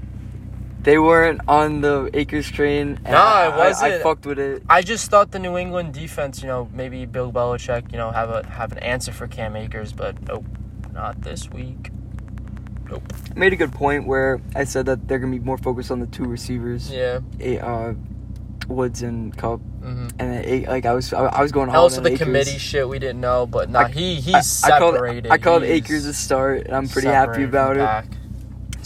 They 0.88 0.98
weren't 0.98 1.42
on 1.46 1.82
the 1.82 2.08
Akers 2.14 2.50
train. 2.50 2.98
and 3.04 3.12
Nah, 3.12 3.18
I- 3.20 3.68
it 3.68 3.76
I, 3.82 3.96
I 3.96 3.98
fucked 3.98 4.24
with 4.24 4.38
it. 4.38 4.62
I 4.70 4.80
just 4.80 5.10
thought 5.10 5.32
the 5.32 5.38
New 5.38 5.58
England 5.58 5.92
defense, 5.92 6.40
you 6.40 6.48
know, 6.48 6.66
maybe 6.72 7.04
Bill 7.04 7.30
Belichick, 7.30 7.92
you 7.92 7.98
know, 7.98 8.10
have 8.10 8.30
a 8.30 8.46
have 8.48 8.72
an 8.72 8.78
answer 8.78 9.12
for 9.12 9.26
Cam 9.26 9.54
Akers, 9.54 9.92
but 9.92 10.16
nope, 10.26 10.46
not 10.94 11.20
this 11.20 11.50
week. 11.50 11.90
Nope. 12.88 13.02
Made 13.36 13.52
a 13.52 13.56
good 13.56 13.72
point 13.72 14.06
where 14.06 14.40
I 14.56 14.64
said 14.64 14.86
that 14.86 15.06
they're 15.06 15.18
gonna 15.18 15.30
be 15.38 15.44
more 15.44 15.58
focused 15.58 15.90
on 15.90 16.00
the 16.00 16.06
two 16.06 16.24
receivers, 16.24 16.90
Yeah. 16.90 17.20
A- 17.38 17.58
uh, 17.58 17.92
Woods 18.66 19.02
and 19.02 19.36
Kupp, 19.36 19.60
Mm-hmm. 19.82 20.08
and 20.18 20.32
then 20.32 20.42
A- 20.46 20.66
like 20.70 20.86
I 20.86 20.94
was 20.94 21.12
I, 21.12 21.26
I 21.26 21.42
was 21.42 21.52
going 21.52 21.68
also 21.68 22.00
the 22.00 22.12
Akers. 22.12 22.20
committee 22.26 22.56
shit 22.56 22.88
we 22.88 22.98
didn't 22.98 23.20
know, 23.20 23.46
but 23.46 23.68
nah, 23.68 23.80
I- 23.80 23.88
he 23.88 24.14
he's 24.14 24.34
I, 24.34 24.38
I 24.38 24.40
separated. 24.80 25.24
called 25.28 25.32
I 25.32 25.36
called 25.36 25.62
Akers 25.64 26.06
a 26.06 26.14
start, 26.14 26.62
and 26.64 26.74
I'm 26.74 26.88
pretty 26.88 27.08
happy 27.08 27.44
about 27.44 27.76
it. 27.76 28.17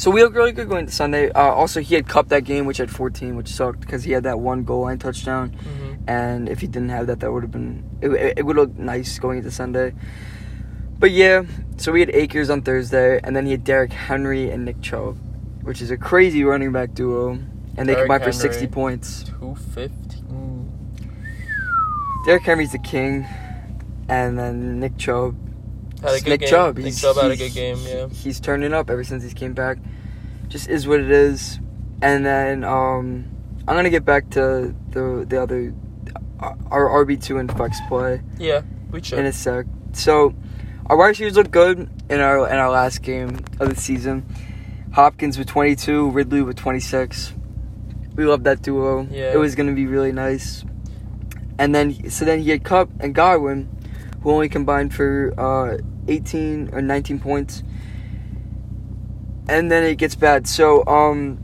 So 0.03 0.11
we 0.11 0.21
look 0.25 0.35
really 0.35 0.51
good 0.51 0.69
going 0.69 0.87
to 0.87 0.91
Sunday. 0.91 1.31
Uh, 1.31 1.43
also, 1.43 1.81
he 1.81 1.95
had 1.95 2.09
Kupp 2.09 2.27
that 2.31 2.43
game, 2.43 2.67
which 2.67 2.79
had 2.79 2.91
14, 2.91 3.37
which 3.37 3.47
sucked 3.47 3.79
because 3.79 4.03
he 4.03 4.11
had 4.11 4.25
that 4.25 4.41
one 4.41 4.65
goal 4.65 4.81
line 4.81 4.99
touchdown. 4.99 5.53
Mhm. 5.53 5.99
and 6.09 6.49
if 6.49 6.59
he 6.59 6.67
didn't 6.67 6.89
have 6.89 7.07
that, 7.07 7.21
that 7.21 7.31
would 7.31 7.45
have 7.45 7.53
been 7.53 7.85
it. 8.01 8.39
It, 8.39 8.45
would 8.45 8.57
look 8.57 8.77
nice 8.77 9.21
going 9.21 9.39
into 9.39 9.53
Sunday. 9.53 9.95
But 10.99 11.13
yeah, 11.13 11.45
so 11.77 11.93
we 11.93 12.01
had 12.01 12.11
Akers 12.11 12.51
on 12.51 12.63
Thursday, 12.63 13.21
and 13.23 13.37
then 13.37 13.47
he 13.47 13.53
had 13.53 13.63
Derrick 13.63 13.93
Henry 13.93 14.51
and 14.51 14.65
Nick 14.65 14.81
Chubb, 14.81 15.19
which 15.63 15.81
is 15.81 15.93
a 15.93 15.97
crazy 15.97 16.43
running 16.43 16.73
back 16.73 16.95
duo, 16.95 17.39
and 17.77 17.89
they 17.89 17.95
Derrick 17.95 18.09
combined 18.09 18.25
for 18.25 18.33
sixty 18.33 18.67
points. 18.67 19.23
Two 19.23 19.55
fifteen. 19.73 20.69
Derrick 22.27 22.43
Henry's 22.43 22.73
the 22.73 22.81
king, 22.81 23.25
and 24.09 24.37
then 24.37 24.81
Nick 24.81 24.97
Chubb. 24.99 25.37
Had 26.03 26.15
a 26.15 26.21
good 26.21 26.31
Nick 26.31 26.41
game. 26.41 26.49
Chubb, 26.49 26.77
Nick 26.77 26.87
he's, 26.87 27.01
Chubb 27.01 27.17
had 27.17 27.31
a 27.31 27.37
good 27.37 27.53
game. 27.53 27.79
Yeah. 27.87 28.09
he's 28.09 28.41
turning 28.41 28.73
up 28.73 28.91
ever 28.91 29.05
since 29.05 29.23
he's 29.23 29.35
came 29.35 29.55
back. 29.55 29.79
Just 30.49 30.69
is 30.69 30.87
what 30.87 31.01
it 31.01 31.11
is. 31.11 31.59
And 32.03 32.27
then 32.27 32.65
um, 32.65 33.31
I'm 33.69 33.77
gonna 33.77 33.91
get 33.91 34.05
back 34.05 34.31
to 34.31 34.75
the 34.91 35.25
the 35.29 35.41
other 35.41 35.73
our 36.41 37.05
RB 37.05 37.23
two 37.23 37.39
and 37.39 37.51
flex 37.51 37.79
play. 37.89 38.21
Yeah. 38.39 38.63
We 38.91 39.03
should. 39.03 39.19
in 39.21 39.27
a 39.27 39.33
sec. 39.33 39.67
So, 39.93 40.35
our 40.87 40.97
wide 40.97 41.09
receivers 41.09 41.37
looked 41.37 41.51
good 41.51 41.89
in 42.11 42.21
our 42.21 42.49
in 42.49 42.57
our 42.57 42.71
last 42.71 43.03
game 43.03 43.39
of 43.61 43.69
the 43.69 43.77
season. 43.77 44.27
Hopkins 44.93 45.39
with 45.39 45.47
22, 45.47 46.11
Ridley 46.11 46.43
with 46.43 46.57
26. 46.57 47.33
We 48.15 48.27
love 48.27 48.45
that 48.45 48.61
duo. 48.61 49.07
Yeah. 49.11 49.33
It 49.33 49.39
was 49.39 49.55
gonna 49.55 49.73
be 49.73 49.87
really 49.87 50.13
nice. 50.13 50.65
And 51.59 51.75
then 51.75 52.11
so 52.11 52.25
then 52.25 52.41
he 52.41 52.51
had 52.51 52.65
Kupp 52.65 52.91
and 53.01 53.15
Godwin, 53.15 53.69
who 54.23 54.31
only 54.31 54.49
combined 54.49 54.93
for 54.93 55.33
uh, 55.39 55.79
18 56.09 56.71
or 56.73 56.83
19 56.83 57.21
points. 57.21 57.63
And 59.49 59.71
then 59.71 59.85
it 59.85 59.97
gets 59.97 60.15
bad. 60.15 60.47
So 60.47 60.85
um, 60.87 61.39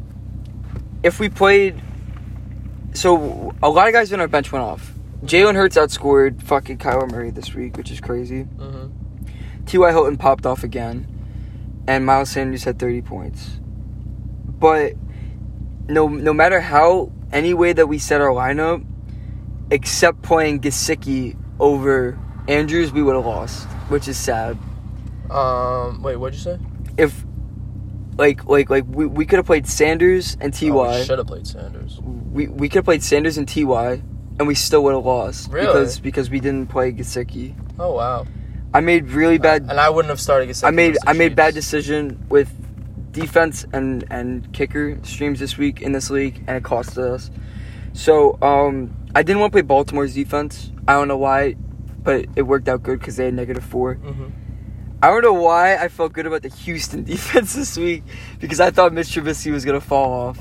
if 1.02 1.20
we 1.20 1.28
played, 1.28 1.80
so 2.94 3.54
a 3.62 3.68
lot 3.68 3.88
of 3.88 3.92
guys 3.94 4.12
on 4.12 4.20
our 4.20 4.28
bench 4.28 4.52
went 4.52 4.64
off. 4.64 4.92
Jalen 5.24 5.56
Hurts 5.56 5.76
outscored 5.76 6.42
fucking 6.42 6.78
Kyler 6.78 7.10
Murray 7.10 7.30
this 7.30 7.52
week, 7.54 7.76
which 7.76 7.90
is 7.90 8.00
crazy. 8.00 8.42
hmm 8.42 8.86
T.Y. 9.66 9.90
Hilton 9.90 10.16
popped 10.16 10.46
off 10.46 10.64
again, 10.64 11.06
and 11.86 12.06
Miles 12.06 12.30
Sanders 12.30 12.64
had 12.64 12.78
30 12.78 13.02
points. 13.02 13.60
But 14.46 14.94
no, 15.88 16.08
no 16.08 16.32
matter 16.32 16.60
how 16.60 17.12
any 17.32 17.52
way 17.52 17.74
that 17.74 17.86
we 17.86 17.98
set 17.98 18.22
our 18.22 18.30
lineup, 18.30 18.82
except 19.70 20.22
playing 20.22 20.60
Gesicki 20.60 21.36
over 21.60 22.18
Andrews, 22.48 22.92
we 22.92 23.02
would 23.02 23.14
have 23.14 23.26
lost, 23.26 23.68
which 23.88 24.08
is 24.08 24.16
sad. 24.16 24.56
Um. 25.30 26.02
Wait. 26.02 26.16
What'd 26.16 26.38
you 26.38 26.42
say? 26.42 26.58
If 26.96 27.24
like 28.16 28.44
like 28.46 28.70
like 28.70 28.84
we, 28.88 29.06
we 29.06 29.26
could 29.26 29.36
have 29.38 29.46
played 29.46 29.66
Sanders 29.66 30.36
and 30.40 30.54
Oh, 30.54 30.84
Ty. 30.84 30.98
we 30.98 31.04
should 31.04 31.18
have 31.18 31.26
played 31.26 31.46
Sanders. 31.46 32.00
we 32.02 32.48
we 32.48 32.68
could 32.68 32.76
have 32.76 32.84
played 32.84 33.02
Sanders 33.02 33.38
and 33.38 33.46
Ty, 33.48 34.02
and 34.38 34.46
we 34.48 34.54
still 34.54 34.82
would 34.84 34.94
have 34.94 35.04
lost 35.04 35.50
Really? 35.52 35.66
because 35.66 36.00
because 36.00 36.30
we 36.30 36.40
didn't 36.40 36.68
play 36.68 36.92
Gesicki. 36.92 37.54
Oh 37.78 37.94
wow. 37.94 38.26
I 38.74 38.80
made 38.80 39.08
really 39.10 39.38
bad. 39.38 39.62
And 39.62 39.80
I 39.80 39.88
wouldn't 39.88 40.10
have 40.10 40.20
started. 40.20 40.54
I 40.62 40.70
made 40.70 40.96
I 41.06 41.12
made 41.12 41.34
bad 41.36 41.54
decision 41.54 42.24
with 42.28 42.50
defense 43.12 43.64
and 43.72 44.04
and 44.10 44.52
kicker 44.52 44.98
streams 45.04 45.40
this 45.40 45.56
week 45.56 45.80
in 45.80 45.92
this 45.92 46.10
league, 46.10 46.44
and 46.46 46.56
it 46.56 46.64
cost 46.64 46.98
us. 46.98 47.30
So 47.94 48.38
um, 48.42 48.94
I 49.14 49.22
didn't 49.22 49.40
want 49.40 49.52
to 49.52 49.54
play 49.54 49.62
Baltimore's 49.62 50.14
defense. 50.14 50.70
I 50.86 50.92
don't 50.94 51.08
know 51.08 51.16
why, 51.16 51.56
but 52.08 52.24
it 52.36 52.42
worked 52.52 52.68
out 52.72 52.82
good 52.82 52.98
because 53.00 53.16
they 53.16 53.26
had 53.26 53.34
negative 53.34 53.62
four. 53.64 53.96
Mhm. 53.96 54.30
I 55.02 55.08
don't 55.10 55.22
know 55.22 55.34
why 55.34 55.76
I 55.76 55.88
felt 55.88 56.14
good 56.14 56.24
about 56.26 56.40
the 56.40 56.48
Houston 56.64 57.04
defense 57.14 57.52
this 57.54 57.76
week 57.76 58.02
because 58.40 58.60
I 58.60 58.70
thought 58.70 58.94
Mitch 58.94 59.08
Trubisky 59.14 59.52
was 59.52 59.64
gonna 59.66 59.80
fall 59.92 60.10
off. 60.24 60.36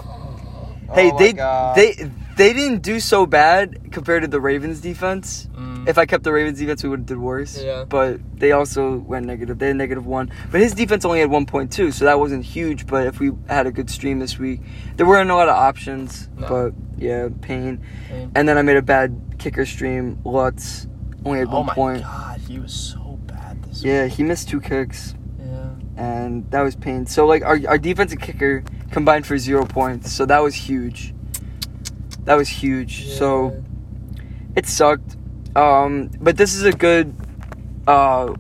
hey, 0.95 1.10
Oh 1.10 1.13
my 1.13 1.17
they 1.19 1.34
God. 1.34 1.75
they 1.75 1.89
they 2.38 2.53
didn't 2.53 2.82
do 2.84 2.99
so 3.01 3.25
bad 3.25 3.91
compared 3.91 4.21
to 4.21 4.30
the 4.30 4.39
Ravens 4.39 4.80
defense. 4.80 5.49
Mm. 5.58 5.89
If 5.89 5.97
I 5.97 6.06
kept 6.06 6.23
the 6.23 6.32
Ravens 6.32 6.58
defense, 6.60 6.84
we 6.84 6.89
would 6.89 6.99
have 6.99 7.06
did 7.06 7.17
worse. 7.17 7.62
Yeah. 7.62 7.84
But 7.84 8.19
they 8.39 8.51
also 8.53 8.95
went 9.12 9.25
negative. 9.25 9.58
They 9.60 9.67
had 9.67 9.75
negative 9.75 10.06
one. 10.06 10.32
But 10.51 10.62
his 10.62 10.73
defense 10.73 11.03
only 11.06 11.19
had 11.19 11.30
1.2, 11.30 11.91
so 11.93 12.06
that 12.06 12.19
wasn't 12.19 12.45
huge. 12.45 12.86
But 12.88 13.08
if 13.08 13.19
we 13.19 13.32
had 13.49 13.65
a 13.67 13.71
good 13.71 13.89
stream 13.89 14.19
this 14.19 14.38
week, 14.39 14.60
there 14.97 15.06
weren't 15.08 15.32
a 15.32 15.36
lot 15.36 15.49
of 15.49 15.56
options. 15.56 16.30
No. 16.38 16.47
But 16.47 16.73
yeah, 16.97 17.30
pain. 17.41 17.82
Pain. 18.10 18.32
And 18.36 18.47
then 18.47 18.58
I 18.58 18.62
made 18.63 18.77
a 18.77 18.82
bad 18.95 19.10
kicker 19.39 19.65
stream. 19.65 20.19
Lutz 20.23 20.88
only 21.28 21.40
had 21.40 21.48
Oh 21.50 21.58
one 21.58 21.66
my 21.68 21.74
point. 21.74 22.02
god, 22.04 22.40
he 22.42 22.60
was 22.60 22.74
so 22.74 23.20
bad 23.28 23.62
this 23.63 23.84
Yeah, 23.84 24.08
he 24.08 24.24
missed 24.24 24.50
two 24.50 24.62
kicks. 24.62 25.13
Yeah. 25.40 25.70
and 25.96 26.50
that 26.52 26.62
was 26.62 26.76
pain. 26.76 27.06
So 27.06 27.26
like 27.26 27.44
our 27.44 27.60
our 27.68 27.78
defensive 27.78 28.20
kicker 28.20 28.63
combined 28.92 29.26
for 29.28 29.38
zero 29.38 29.66
points, 29.66 30.12
so 30.12 30.26
that 30.26 30.40
was 30.40 30.56
huge. 30.56 31.13
That 32.26 32.36
was 32.36 32.50
huge. 32.50 33.08
So 33.10 33.63
it 34.56 34.66
sucked. 34.68 35.16
Um, 35.56 36.10
but 36.20 36.38
this 36.38 36.54
is 36.56 36.63
a 36.63 36.72
good 36.74 37.16
uh, 37.88 38.34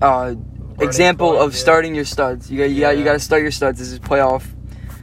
uh, 0.00 0.34
example 0.80 1.30
point, 1.32 1.42
of 1.42 1.52
yeah. 1.52 1.58
starting 1.58 1.94
your 1.94 2.04
studs. 2.04 2.50
You 2.50 2.58
got 2.58 2.70
you 2.70 2.80
got 2.80 2.96
you 2.98 3.04
got 3.04 3.12
to 3.14 3.18
start 3.20 3.42
your 3.42 3.50
studs. 3.50 3.78
This 3.78 3.90
is 3.90 3.98
playoff. 3.98 4.44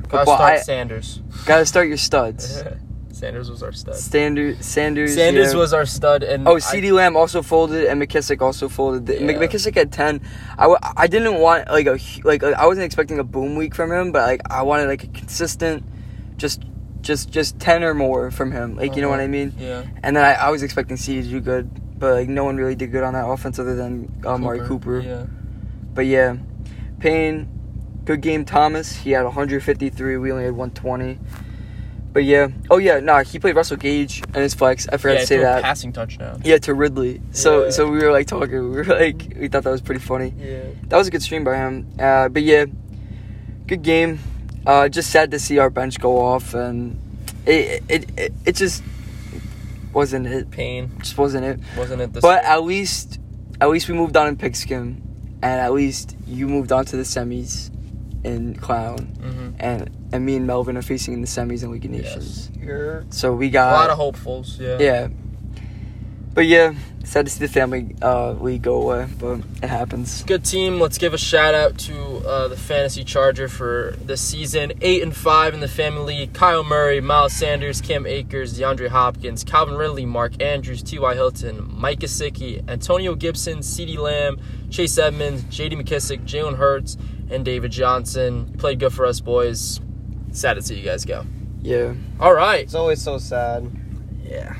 Gotta 0.07 0.25
start 0.25 0.41
I- 0.41 0.59
Sanders. 0.61 1.21
Got 1.45 1.59
to 1.59 1.65
start 1.65 1.87
your 1.89 1.97
studs. 1.97 2.63
Sanders 3.21 3.51
was 3.51 3.61
our 3.61 3.71
stud. 3.71 3.93
Standard 3.95 4.63
Sanders. 4.65 5.13
Sanders 5.13 5.53
yeah. 5.53 5.59
was 5.59 5.73
our 5.73 5.85
stud, 5.85 6.23
and 6.23 6.47
Oh, 6.47 6.55
I- 6.55 6.59
CeeDee 6.59 6.91
Lamb 6.91 7.15
also 7.15 7.43
folded, 7.43 7.85
and 7.85 8.01
McKissic 8.01 8.41
also 8.41 8.67
folded. 8.67 9.05
The- 9.05 9.19
Mc- 9.19 9.35
Yeah. 9.39 9.47
McKissic 9.47 9.75
had 9.75 9.91
ten. 9.91 10.21
I, 10.57 10.63
w- 10.63 10.79
I 10.81 11.05
didn't 11.05 11.35
want 11.35 11.67
like 11.69 11.85
a 11.85 11.99
like 12.23 12.43
I 12.43 12.65
wasn't 12.65 12.85
expecting 12.85 13.19
a 13.19 13.23
boom 13.23 13.55
week 13.55 13.75
from 13.75 13.91
him, 13.91 14.11
but 14.11 14.23
like 14.25 14.41
I 14.49 14.63
wanted 14.63 14.87
like 14.87 15.03
a 15.03 15.07
consistent, 15.07 15.83
just 16.37 16.63
just 17.01 17.29
just 17.29 17.59
ten 17.59 17.83
or 17.83 17.93
more 17.93 18.31
from 18.31 18.51
him. 18.51 18.75
Like 18.75 18.95
you 18.95 19.03
know 19.03 19.09
what 19.09 19.19
Uh-huh. 19.19 19.25
I 19.25 19.37
mean? 19.37 19.53
Yeah. 19.59 19.83
And 20.01 20.15
then 20.17 20.23
I, 20.25 20.33
I 20.33 20.49
was 20.49 20.63
expecting 20.63 20.97
C 20.97 21.21
to 21.21 21.27
do 21.27 21.39
good, 21.41 21.69
but 21.99 22.15
like 22.15 22.27
no 22.27 22.43
one 22.43 22.57
really 22.57 22.73
did 22.75 22.91
good 22.91 23.03
on 23.03 23.13
that 23.13 23.27
offense 23.27 23.59
other 23.59 23.75
than 23.75 24.11
uh, 24.25 24.29
Amari 24.29 24.61
Cooper. 24.61 24.99
Yeah. 24.99 25.25
But 25.93 26.07
yeah, 26.07 26.37
Payne, 26.99 27.47
good 28.05 28.21
game. 28.21 28.45
Thomas, 28.45 28.95
he 28.95 29.11
had 29.11 29.25
153. 29.25 30.17
We 30.17 30.31
only 30.31 30.45
had 30.45 30.53
120. 30.55 31.19
But 32.13 32.25
yeah. 32.25 32.49
Oh 32.69 32.77
yeah, 32.77 32.99
nah, 32.99 33.23
he 33.23 33.39
played 33.39 33.55
Russell 33.55 33.77
Gage 33.77 34.21
and 34.33 34.35
his 34.37 34.53
flex. 34.53 34.87
I 34.89 34.97
forgot 34.97 35.13
yeah, 35.13 35.19
to 35.21 35.27
say 35.27 35.37
that. 35.37 35.63
passing 35.63 35.93
touchdown. 35.93 36.41
Yeah, 36.43 36.57
to 36.59 36.73
Ridley. 36.73 37.21
So 37.31 37.65
Yeah. 37.65 37.69
so 37.71 37.89
we 37.89 37.99
were 38.03 38.11
like 38.11 38.27
talking. 38.27 38.51
We 38.71 38.77
were 38.77 38.83
like 38.83 39.33
we 39.39 39.47
thought 39.47 39.63
that 39.63 39.71
was 39.71 39.81
pretty 39.81 40.01
funny. 40.01 40.33
Yeah. 40.37 40.63
That 40.89 40.97
was 40.97 41.07
a 41.07 41.11
good 41.11 41.21
stream 41.21 41.43
by 41.43 41.55
him. 41.55 41.87
Uh, 41.97 42.27
but 42.29 42.43
yeah, 42.43 42.65
good 43.67 43.81
game. 43.81 44.19
Uh, 44.65 44.89
just 44.89 45.09
sad 45.09 45.31
to 45.31 45.39
see 45.39 45.57
our 45.57 45.69
bench 45.69 45.99
go 45.99 46.19
off, 46.19 46.53
and 46.53 46.99
it 47.45 47.81
it 47.87 48.09
it, 48.17 48.33
it 48.45 48.55
just 48.55 48.83
wasn't 49.93 50.27
it. 50.27 50.51
Pain, 50.51 50.91
Just 50.99 51.17
wasn't 51.17 51.45
it. 51.45 51.59
wasn't 51.77 52.01
it? 52.01 52.11
But 52.13 52.43
at 52.43 52.63
least 52.63 53.19
at 53.59 53.69
least 53.69 53.87
we 53.87 53.93
moved 53.95 54.17
on 54.17 54.27
in 54.27 54.35
pigskin, 54.37 55.01
and 55.41 55.61
at 55.61 55.71
least 55.73 56.15
you 56.27 56.47
moved 56.47 56.71
on 56.71 56.85
to 56.85 56.97
the 56.97 57.03
semis 57.03 57.71
in 58.23 58.55
clown, 58.55 58.97
hmm 59.21 59.49
and 59.59 59.89
and 60.11 60.25
me 60.25 60.35
and 60.35 60.47
Melvin 60.47 60.77
are 60.77 60.81
facing 60.81 61.13
in 61.13 61.21
the 61.21 61.27
semis 61.27 61.63
in 61.63 61.71
League 61.71 61.85
of 61.85 61.91
Nations. 61.91 62.49
You're 62.57 63.05
So 63.09 63.33
we 63.33 63.49
got 63.49 63.71
a 63.71 63.75
lot 63.75 63.89
of 63.89 63.97
hopefuls. 63.97 64.59
Yeah. 64.59 64.77
yeah. 64.79 65.07
But 66.33 66.45
yeah, 66.45 66.75
sad 67.03 67.25
to 67.25 67.31
see 67.31 67.39
the 67.39 67.51
family 67.51 67.93
uh, 68.01 68.31
league 68.31 68.61
go 68.61 68.81
away, 68.81 69.07
but 69.19 69.41
it 69.61 69.67
happens. 69.67 70.23
Good 70.23 70.45
team. 70.45 70.79
Let's 70.79 70.97
give 70.97 71.13
a 71.13 71.17
shout 71.17 71.53
out 71.53 71.77
to 71.79 72.17
uh, 72.25 72.47
the 72.47 72.55
fantasy 72.55 73.03
charger 73.03 73.49
for 73.49 73.95
this 74.01 74.21
season. 74.21 74.71
Eight 74.81 75.03
and 75.03 75.13
five 75.13 75.53
in 75.53 75.59
the 75.59 75.67
family 75.67 76.15
league. 76.15 76.33
Kyle 76.33 76.63
Murray, 76.63 77.01
Miles 77.01 77.33
Sanders, 77.33 77.81
Cam 77.81 78.05
Akers, 78.05 78.57
DeAndre 78.57 78.87
Hopkins, 78.87 79.43
Calvin 79.43 79.75
Ridley, 79.75 80.05
Mark 80.05 80.41
Andrews, 80.41 80.81
T.Y. 80.83 81.13
Hilton, 81.15 81.69
Mike 81.75 81.99
Gesicki, 81.99 82.63
Antonio 82.69 83.13
Gibson, 83.13 83.59
CeeDee 83.59 83.97
Lamb, 83.97 84.39
Chase 84.69 84.97
Edmonds, 84.97 85.43
J.D. 85.49 85.75
McKissic, 85.75 86.25
Jalen 86.25 86.55
Hurts, 86.55 86.95
and 87.31 87.43
David 87.45 87.71
Johnson. 87.71 88.53
Played 88.57 88.79
good 88.79 88.93
for 88.93 89.05
us, 89.05 89.19
boys. 89.19 89.79
Sad 90.31 90.53
to 90.55 90.61
see 90.61 90.75
you 90.75 90.83
guys 90.83 91.05
go. 91.05 91.25
Yeah. 91.61 91.93
All 92.19 92.33
right. 92.33 92.61
it's 92.63 92.75
always 92.75 93.01
so 93.01 93.17
sad. 93.17 93.69
Yeah. 94.23 94.55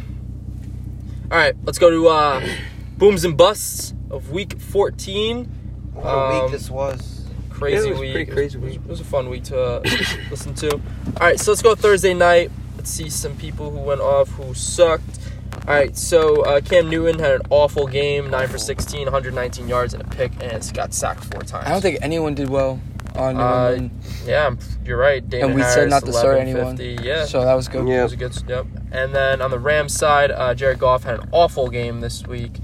All 1.31 1.37
right. 1.37 1.55
Let's 1.63 1.79
go 1.79 1.89
to 1.89 2.07
uh, 2.07 2.45
booms 2.97 3.23
and 3.25 3.37
busts 3.37 3.93
of 4.09 4.31
week 4.31 4.59
14. 4.59 5.45
What 5.93 6.05
a 6.05 6.09
Um, 6.09 6.43
week 6.43 6.51
this 6.51 6.69
was. 6.69 7.25
crazy 7.49 7.87
Yeah, 7.89 7.89
it 7.89 7.91
was 7.91 7.99
week. 7.99 8.31
pretty 8.31 8.55
It 8.57 8.61
was, 8.61 8.71
week. 8.73 8.75
It 8.75 8.87
was 8.89 8.99
a 8.99 9.05
fun 9.05 9.29
week 9.29 9.43
to 9.45 9.59
uh, 9.61 9.79
listen 10.29 10.53
to. 10.55 10.73
All 10.73 10.81
right, 11.21 11.39
so 11.39 11.51
let's 11.51 11.61
go 11.61 11.75
Thursday 11.75 12.13
night. 12.13 12.51
Let's 12.77 12.89
see 12.89 13.09
some 13.09 13.35
people 13.37 13.69
who 13.71 13.79
went 13.79 14.01
off 14.01 14.29
who 14.29 14.53
sucked. 14.53 15.19
All 15.67 15.75
right, 15.75 15.95
so 15.95 16.41
uh, 16.41 16.59
Cam 16.61 16.89
Newton 16.89 17.19
had 17.19 17.33
an 17.33 17.41
awful 17.51 17.85
game, 17.85 18.29
nine 18.31 18.47
for 18.47 18.57
16, 18.57 19.03
119 19.03 19.67
yards 19.67 19.93
and 19.93 20.01
a 20.01 20.07
pick, 20.07 20.31
and 20.33 20.51
it's 20.51 20.71
got 20.71 20.93
sacked 20.93 21.23
four 21.25 21.41
times. 21.43 21.67
I 21.67 21.69
don't 21.69 21.81
think 21.81 21.99
anyone 22.01 22.33
did 22.33 22.49
well 22.49 22.81
on 23.15 23.35
New 23.35 23.41
Uh, 23.41 23.71
England, 23.73 23.91
Yeah, 24.25 24.55
you're 24.83 24.97
right. 24.97 25.27
Damien 25.27 25.49
and 25.49 25.55
we 25.55 25.61
Harris, 25.61 25.75
said 25.75 25.89
not 25.89 26.03
to 26.05 26.13
start 26.13 26.39
anyone. 26.39 26.77
Yeah, 26.79 27.25
So 27.25 27.45
that 27.45 27.53
was 27.53 27.67
good. 27.67 27.87
Yeah. 27.87 27.99
it 27.99 28.03
was 28.03 28.13
a 28.13 28.17
good 28.17 28.35
yep. 28.47 28.65
And 28.91 29.13
then 29.13 29.41
on 29.41 29.51
the 29.51 29.59
Rams 29.59 29.93
side, 29.93 30.31
uh, 30.31 30.55
Jared 30.55 30.79
Goff 30.79 31.03
had 31.03 31.19
an 31.19 31.29
awful 31.31 31.69
game 31.69 31.99
this 32.01 32.25
week. 32.25 32.57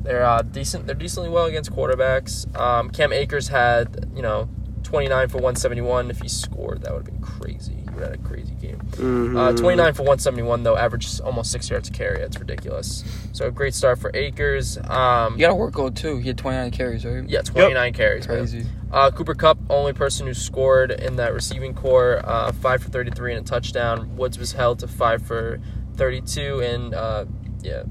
They're 0.00 0.24
uh, 0.24 0.42
decent. 0.42 0.86
They're 0.86 0.96
decently 0.96 1.28
well 1.28 1.44
against 1.44 1.70
quarterbacks. 1.72 2.54
Um, 2.58 2.90
Cam 2.90 3.12
Akers 3.12 3.48
had 3.48 4.10
you 4.16 4.22
know 4.22 4.48
29 4.82 5.28
for 5.28 5.36
171. 5.38 6.10
If 6.10 6.20
he 6.20 6.28
scored, 6.28 6.82
that 6.82 6.92
would 6.92 7.06
have 7.06 7.14
been 7.14 7.22
crazy. 7.22 7.81
He 7.94 8.00
had 8.00 8.12
a 8.14 8.18
crazy 8.18 8.54
game. 8.54 8.78
Mm-hmm. 8.92 9.36
Uh, 9.36 9.52
29 9.52 9.94
for 9.94 10.02
171 10.02 10.62
though, 10.62 10.76
average 10.76 11.20
almost 11.20 11.50
six 11.52 11.68
yards 11.70 11.88
a 11.88 11.92
carry. 11.92 12.18
That's 12.18 12.38
ridiculous. 12.38 13.04
So 13.32 13.46
a 13.46 13.50
great 13.50 13.74
start 13.74 13.98
for 13.98 14.10
Akers. 14.14 14.78
Um, 14.88 15.34
You 15.34 15.40
got 15.40 15.52
a 15.52 15.54
workload 15.54 15.94
too. 15.94 16.16
He 16.18 16.28
had 16.28 16.38
29 16.38 16.70
carries, 16.70 17.04
right? 17.04 17.28
yeah, 17.28 17.42
29 17.42 17.92
carries. 17.92 18.26
Crazy. 18.26 18.66
Uh, 18.90 19.10
Cooper 19.10 19.34
Kupp, 19.34 19.58
only 19.70 19.92
person 19.92 20.26
who 20.26 20.34
scored 20.34 20.90
in 20.90 21.16
that 21.16 21.32
receiving 21.34 21.74
core, 21.74 22.20
uh, 22.24 22.52
five 22.52 22.82
for 22.82 22.90
33 22.90 23.34
and 23.34 23.46
a 23.46 23.48
touchdown. 23.48 24.16
Woods 24.16 24.38
was 24.38 24.52
held 24.52 24.78
to 24.80 24.88
five 24.88 25.22
for 25.22 25.60
32, 25.96 26.60
and 26.60 26.94
uh, 26.94 27.24
yeah, 27.62 27.82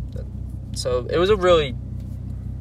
so 0.73 1.07
it 1.09 1.17
was 1.17 1.29
a 1.29 1.35
really 1.35 1.75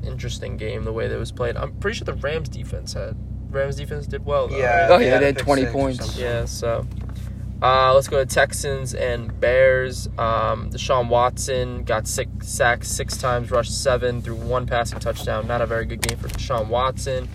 interesting 0.04 0.56
game 0.56 0.84
the 0.84 0.92
way 0.92 1.06
that 1.08 1.14
it 1.14 1.18
was 1.18 1.32
played. 1.32 1.56
I'm 1.56 1.72
pretty 1.76 1.98
sure 1.98 2.04
the 2.06 2.14
Rams 2.14 2.48
defense 2.48 2.94
had 2.94 3.14
Rams 3.50 3.76
defense 3.76 4.06
did 4.06 4.24
well. 4.24 4.48
Though, 4.48 4.56
Yeah. 4.58 4.82
right? 4.82 4.90
Oh, 4.90 4.98
yeah, 4.98 5.10
had 5.10 5.20
they 5.22 5.26
had 5.26 5.38
20 5.38 5.66
points. 5.66 6.16
Yeah, 6.16 6.44
so 6.44 6.86
uh, 7.62 7.92
let's 7.94 8.08
go 8.08 8.18
to 8.18 8.26
Texans 8.26 8.94
and 8.94 9.38
Bears. 9.40 10.06
Um, 10.18 10.70
Deshaun 10.70 11.08
Watson 11.08 11.84
got 11.84 12.06
six 12.06 12.48
sacks 12.48 12.88
six 12.88 13.16
times, 13.16 13.50
rushed 13.50 13.82
seven, 13.82 14.22
threw 14.22 14.34
one 14.34 14.66
passing 14.66 14.98
touchdown. 14.98 15.46
Not 15.46 15.60
a 15.60 15.66
very 15.66 15.84
good 15.84 16.00
game 16.00 16.18
for 16.18 16.28
Deshaun 16.28 16.68
Watson. 16.68 17.28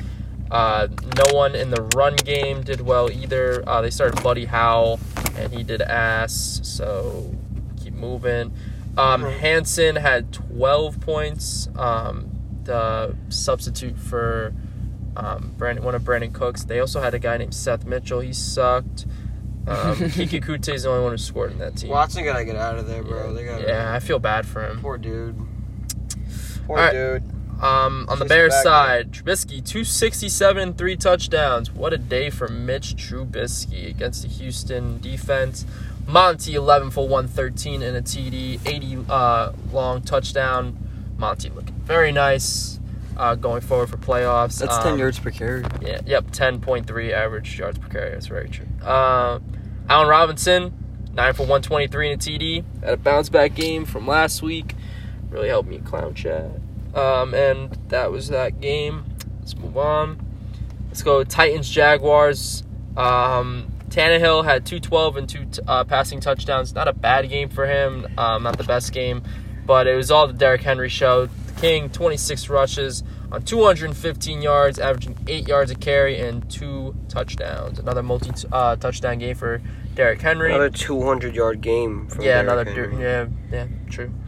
Uh, 0.49 0.88
no 1.17 1.36
one 1.36 1.55
in 1.55 1.69
the 1.69 1.82
run 1.95 2.15
game 2.15 2.61
did 2.61 2.82
well 2.82 3.11
either. 3.11 3.63
Uh, 3.67 3.82
they 3.82 3.89
started 3.89 4.21
Buddy 4.23 4.45
Howell, 4.45 4.99
and 5.36 5.53
he 5.53 5.63
did 5.63 5.82
ass. 5.82 6.59
So 6.63 7.34
keep 7.82 7.93
moving. 7.93 8.53
Um. 8.97 9.23
Hansen 9.23 9.97
had 9.97 10.32
12 10.32 11.01
points. 11.01 11.67
Um, 11.76 12.32
the 12.63 13.15
substitute 13.30 13.97
for 13.97 14.53
um, 15.15 15.53
Brandin, 15.57 15.82
one 15.82 15.95
of 15.95 16.01
Brandin 16.01 16.34
Cooks. 16.34 16.63
They 16.63 16.80
also 16.80 17.01
had 17.01 17.13
a 17.13 17.19
guy 17.19 17.38
named 17.38 17.53
Seth 17.53 17.86
Mitchell. 17.86 18.19
He 18.19 18.34
sucked. 18.34 19.05
Um, 19.68 19.95
Keke 19.95 20.43
Coutee 20.43 20.74
is 20.76 20.84
the 20.84 20.89
only 20.89 21.03
one 21.03 21.11
who 21.13 21.18
scored 21.18 21.51
in 21.51 21.57
that 21.59 21.76
team. 21.78 21.89
Watson 21.89 22.24
gotta 22.24 22.45
get 22.45 22.55
out 22.55 22.78
of 22.78 22.88
there, 22.88 23.03
bro. 23.03 23.34
They 23.34 23.45
gotta. 23.45 23.66
Yeah, 23.68 23.93
I 23.93 23.99
feel 23.99 24.20
bad 24.20 24.45
for 24.45 24.66
him. 24.66 24.80
Poor 24.80 24.97
dude. 24.97 25.36
Poor 26.68 26.78
All 26.78 26.84
right. 26.86 26.91
dude. 26.93 27.24
Um, 27.61 28.05
on 28.09 28.20
the 28.20 28.26
Just 28.26 28.30
Bears 28.30 28.53
back 28.53 28.63
side, 28.63 29.11
Trubisky, 29.13 29.63
267 29.66 30.61
and 30.61 30.78
three 30.78 30.97
touchdowns. 30.97 31.72
What 31.72 31.93
a 31.93 31.97
day 31.97 32.30
for 32.30 32.49
Mitch 32.49 32.95
Trubisky 32.95 33.89
against 33.89 34.24
the 34.24 34.28
Houston 34.28 34.99
defense. 34.99 35.66
Monty, 36.05 36.53
11 36.55 36.91
for 36.91 37.07
113 37.07 37.82
and 37.82 37.95
a 37.97 38.01
TD, 38.01 38.59
80 38.68 39.05
uh, 39.09 39.51
long 39.72 40.01
touchdown. 40.01 40.78
Monty 41.18 41.49
looking 41.49 41.74
very 41.76 42.11
nice 42.11 42.78
uh, 43.16 43.36
going 43.36 43.61
forward 43.61 43.89
for 43.89 43.97
playoffs. 43.97 44.59
That's 44.59 44.78
10 44.80 44.93
Um, 44.93 44.99
yards 44.99 45.18
per 45.18 45.32
carry. 45.32 45.63
Yeah, 45.82 46.01
yep, 46.05 46.26
10.3 46.32 47.11
average 47.13 47.57
yards 47.57 47.80
per 47.80 47.88
carry. 47.88 48.11
That's 48.11 48.28
very 48.28 48.49
true. 48.49 48.68
Uh, 48.84 49.39
Allen 49.88 50.08
Robinson, 50.08 50.74
9 51.14 51.34
for 51.34 51.44
123 51.44 52.12
and 52.12 52.22
a 52.22 52.26
TD. 52.26 52.64
Had 52.84 52.94
a 52.94 52.98
bounce 52.98 53.30
back 53.30 53.54
game 53.54 53.86
from 53.86 54.08
last 54.08 54.42
week. 54.42 54.74
Really 55.30 55.48
helped 55.48 55.70
me 55.70 55.78
clown 55.80 56.14
chat. 56.16 56.50
Um, 56.96 57.34
and 57.34 57.78
that 57.90 58.12
was 58.12 58.30
that 58.30 58.60
game. 58.60 59.06
Let's 59.40 59.56
move 59.56 59.78
on. 59.78 60.20
Let's 60.88 61.04
go 61.04 61.24
Titans 61.24 61.70
Jaguars. 61.70 62.64
Um, 62.98 63.72
Tannehill 63.90 64.44
had 64.44 64.66
212 64.66 65.18
and 65.18 65.30
two 65.30 65.46
uh, 65.68 65.84
passing 65.84 66.20
touchdowns. 66.20 66.74
Not 66.74 66.88
a 66.88 66.94
bad 66.94 67.30
game 67.30 67.50
for 67.50 67.68
him. 67.68 68.08
Um, 68.18 68.44
not 68.44 68.58
the 68.58 68.64
best 68.64 68.92
game, 68.92 69.22
but 69.66 69.88
it 69.88 69.96
was 69.96 70.10
all 70.10 70.26
the 70.26 70.34
Derrick 70.34 70.62
Henry 70.62 70.90
show. 70.90 71.30
King, 71.58 71.90
26 71.90 72.50
rushes 72.50 73.04
on 73.36 73.44
215 73.44 74.42
yards, 74.42 74.80
averaging 74.80 75.18
eight 75.28 75.48
yards 75.48 75.70
a 75.70 75.76
carry 75.76 76.20
and 76.20 76.50
two 76.50 76.96
touchdowns. 77.10 77.78
Another 77.80 78.02
multi 78.02 78.32
uh, 78.52 78.78
touchdown 78.78 79.20
game 79.20 79.36
for 79.36 79.62
Derrick 79.94 80.22
Henry. 80.22 80.50
Another 80.52 80.70
200 80.70 81.36
yard 81.36 81.60
game. 81.62 82.08
From 82.08 82.24
Yeah, 82.24 82.42
Derrick 82.42 82.68
another 82.68 82.90
Henry. 82.92 83.04
yeah, 83.04 83.28
yeah, 83.52 83.68
true. 83.90 84.12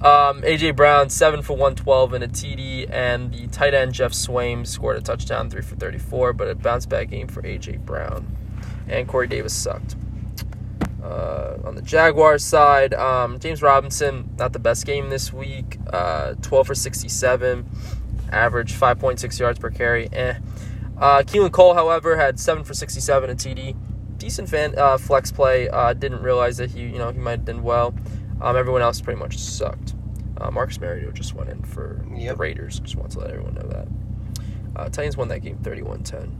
um, 0.00 0.42
AJ 0.42 0.76
Brown 0.76 1.10
seven 1.10 1.42
for 1.42 1.56
one 1.56 1.74
twelve 1.74 2.12
and 2.14 2.22
a 2.22 2.28
TD, 2.28 2.88
and 2.90 3.32
the 3.32 3.48
tight 3.48 3.74
end 3.74 3.92
Geoff 3.92 4.12
Swaim 4.12 4.66
scored 4.66 4.96
a 4.96 5.00
touchdown, 5.00 5.50
three 5.50 5.62
for 5.62 5.74
thirty 5.74 5.98
four, 5.98 6.32
but 6.32 6.48
a 6.48 6.54
bounce 6.54 6.86
back 6.86 7.10
game 7.10 7.26
for 7.26 7.42
AJ 7.42 7.80
Brown, 7.84 8.36
and 8.88 9.08
Corey 9.08 9.26
Davis 9.26 9.52
sucked. 9.52 9.96
Uh, 11.04 11.58
on 11.64 11.74
the 11.74 11.82
Jaguars 11.82 12.42
side, 12.42 12.94
um, 12.94 13.38
James 13.38 13.60
Robinson 13.60 14.30
not 14.38 14.52
the 14.54 14.58
best 14.58 14.86
game 14.86 15.10
this 15.10 15.32
week. 15.32 15.78
Uh, 15.92 16.34
twelve 16.40 16.66
for 16.66 16.74
sixty 16.74 17.08
seven, 17.08 17.68
average 18.32 18.72
five 18.72 18.98
point 18.98 19.20
six 19.20 19.38
yards 19.38 19.58
per 19.58 19.70
carry. 19.70 20.08
Eh. 20.12 20.34
Uh, 20.96 21.22
Keelan 21.22 21.52
Cole, 21.52 21.74
however, 21.74 22.16
had 22.16 22.40
seven 22.40 22.64
for 22.64 22.72
sixty 22.72 23.00
seven 23.00 23.28
and 23.28 23.38
TD 23.38 23.76
decent 24.24 24.48
fan 24.48 24.74
uh, 24.78 24.96
flex 24.96 25.30
play. 25.30 25.68
Uh, 25.68 25.92
didn't 25.92 26.22
realize 26.22 26.56
that 26.56 26.70
he, 26.70 26.80
you 26.80 26.98
know, 26.98 27.10
he 27.10 27.18
might 27.18 27.32
have 27.32 27.44
done 27.44 27.62
well. 27.62 27.94
Um, 28.40 28.56
everyone 28.56 28.82
else 28.82 29.00
pretty 29.00 29.18
much 29.18 29.38
sucked. 29.38 29.94
Uh, 30.38 30.50
Marcus 30.50 30.80
Mariota 30.80 31.12
just 31.12 31.34
went 31.34 31.50
in 31.50 31.62
for 31.62 32.04
the 32.10 32.34
Raiders. 32.34 32.80
Just 32.80 32.96
want 32.96 33.10
to 33.12 33.20
let 33.20 33.30
everyone 33.30 33.54
know 33.54 33.68
that. 33.68 33.88
Uh, 34.76 34.88
Titans 34.88 35.16
won 35.16 35.28
that 35.28 35.40
game 35.40 35.58
31-10. 35.58 36.32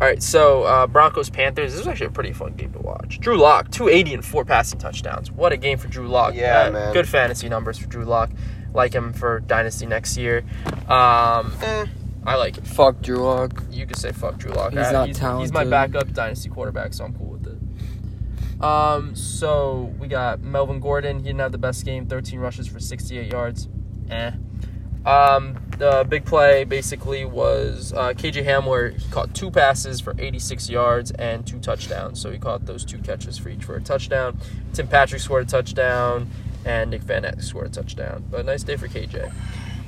All 0.00 0.06
right, 0.06 0.22
so 0.22 0.62
uh, 0.62 0.86
Broncos 0.86 1.28
Panthers. 1.28 1.72
This 1.72 1.80
was 1.80 1.88
actually 1.88 2.06
a 2.06 2.10
pretty 2.10 2.32
fun 2.32 2.52
game 2.54 2.72
to 2.72 2.78
watch. 2.78 3.18
Drew 3.18 3.36
Lock, 3.36 3.70
280 3.72 4.14
and 4.14 4.24
four 4.24 4.44
passing 4.44 4.78
touchdowns. 4.78 5.32
What 5.32 5.52
a 5.52 5.56
game 5.56 5.76
for 5.76 5.88
Drew 5.88 6.06
Lock. 6.06 6.34
Yeah, 6.34 6.70
man. 6.70 6.92
Good 6.92 7.08
fantasy 7.08 7.48
numbers 7.48 7.78
for 7.78 7.88
Drew 7.88 8.04
Lock. 8.04 8.30
Like 8.72 8.92
him 8.94 9.12
for 9.12 9.40
Dynasty 9.40 9.86
next 9.86 10.16
year. 10.16 10.44
Um, 10.88 11.52
Eh. 11.62 11.86
I 12.26 12.34
like 12.36 12.58
it. 12.58 12.66
Fuck 12.66 13.00
Drew 13.00 13.18
Lock. 13.24 13.62
You 13.70 13.86
could 13.86 13.96
say 13.96 14.12
fuck 14.12 14.36
Drew 14.38 14.52
Lock. 14.52 14.70
He's 14.72 14.80
Uh, 14.86 14.92
not 14.92 15.06
he's, 15.08 15.18
he's 15.18 15.52
my 15.52 15.64
backup 15.64 16.12
dynasty 16.12 16.48
quarterback, 16.50 16.92
so 16.94 17.04
I'm 17.04 17.14
cool 17.14 17.28
with 17.38 17.46
it. 17.46 18.62
Um, 18.62 19.14
so 19.16 19.94
we 19.98 20.08
got 20.08 20.40
Melvin 20.40 20.78
Gordon. 20.80 21.18
He 21.18 21.24
didn't 21.24 21.40
have 21.40 21.52
the 21.52 21.58
best 21.58 21.84
game. 21.84 22.06
13 22.06 22.38
rushes 22.38 22.66
for 22.68 22.78
68 22.80 23.32
yards. 23.32 23.68
Eh. 24.10 24.32
Um, 25.08 25.56
the 25.78 26.04
big 26.08 26.24
play 26.26 26.64
basically 26.64 27.24
was 27.24 27.92
uh, 27.94 28.08
KJ 28.12 28.44
Hamler. 28.44 28.94
He 28.98 29.08
caught 29.10 29.34
two 29.34 29.50
passes 29.50 30.00
for 30.00 30.14
86 30.18 30.68
yards 30.68 31.12
and 31.12 31.46
two 31.46 31.58
touchdowns. 31.60 32.20
So 32.20 32.30
he 32.30 32.38
caught 32.38 32.66
those 32.66 32.84
two 32.84 32.98
catches 32.98 33.38
for 33.38 33.48
each 33.48 33.64
for 33.64 33.76
a 33.76 33.80
touchdown. 33.80 34.38
Tim 34.74 34.86
Patrick 34.88 35.22
scored 35.22 35.46
a 35.46 35.50
touchdown, 35.50 36.28
and 36.64 36.90
Nick 36.90 37.02
Vannett 37.02 37.42
scored 37.42 37.68
a 37.68 37.70
touchdown. 37.70 38.24
But 38.30 38.44
nice 38.44 38.64
day 38.64 38.76
for 38.76 38.88
KJ. 38.88 39.32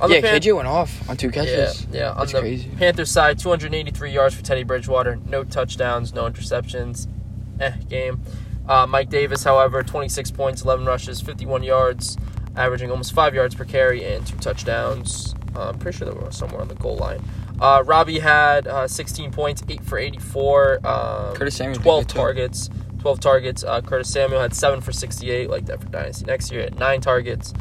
On 0.00 0.10
yeah, 0.10 0.20
Pan- 0.22 0.40
KJ 0.40 0.56
went 0.56 0.68
off 0.68 1.06
on 1.10 1.16
two 1.18 1.26
Yeah, 1.26 1.32
catches. 1.32 1.86
yeah. 1.92 2.10
On 2.12 2.18
That's 2.20 2.32
the 2.32 2.40
crazy. 2.40 2.70
Panthers 2.78 3.10
side, 3.10 3.38
283 3.38 4.10
yards 4.12 4.34
for 4.34 4.42
Teddy 4.42 4.62
Bridgewater. 4.62 5.18
No 5.26 5.44
touchdowns, 5.44 6.14
no 6.14 6.22
interceptions. 6.24 7.06
Eh, 7.60 7.72
game. 7.90 8.22
Uh, 8.66 8.86
Mike 8.86 9.10
Davis, 9.10 9.44
however, 9.44 9.82
26 9.82 10.30
points, 10.30 10.62
11 10.62 10.86
rushes, 10.86 11.20
51 11.20 11.62
yards, 11.64 12.16
averaging 12.61 12.90
almost 12.90 13.12
five 13.12 13.34
yards 13.34 13.54
per 13.54 13.64
carry 13.64 14.04
and 14.04 14.26
two 14.26 14.36
touchdowns. 14.36 15.34
Uh, 15.56 15.70
I'm 15.70 15.78
pretty 15.78 15.98
sure 15.98 16.08
they 16.08 16.18
were 16.18 16.30
somewhere 16.30 16.61
on 16.61 16.68
the 16.68 16.74
goal 16.74 16.96
line. 16.96 17.22
Uh, 17.61 17.82
Robbie 17.84 18.18
had 18.18 18.66
uh, 18.66 18.86
16 18.88 19.32
points, 19.32 19.62
8 19.68 19.82
for 19.84 19.98
84. 19.98 20.86
Um, 20.86 21.34
Curtis 21.34 21.56
Samuel 21.56 21.80
12 21.80 22.02
good, 22.02 22.08
too. 22.08 22.18
targets. 22.18 22.70
12 23.00 23.20
targets. 23.20 23.64
Uh, 23.64 23.80
Curtis 23.80 24.11
Samuel 24.11 24.40
had 24.40 24.54
7 24.54 24.80
for 24.80 24.92
68, 24.92 25.50
like 25.50 25.66
that 25.66 25.80
for 25.80 25.88
Dynasty. 25.88 26.24
Next 26.26 26.52
year, 26.52 26.62
at 26.62 26.78
9 26.78 27.00
targets. 27.00 27.52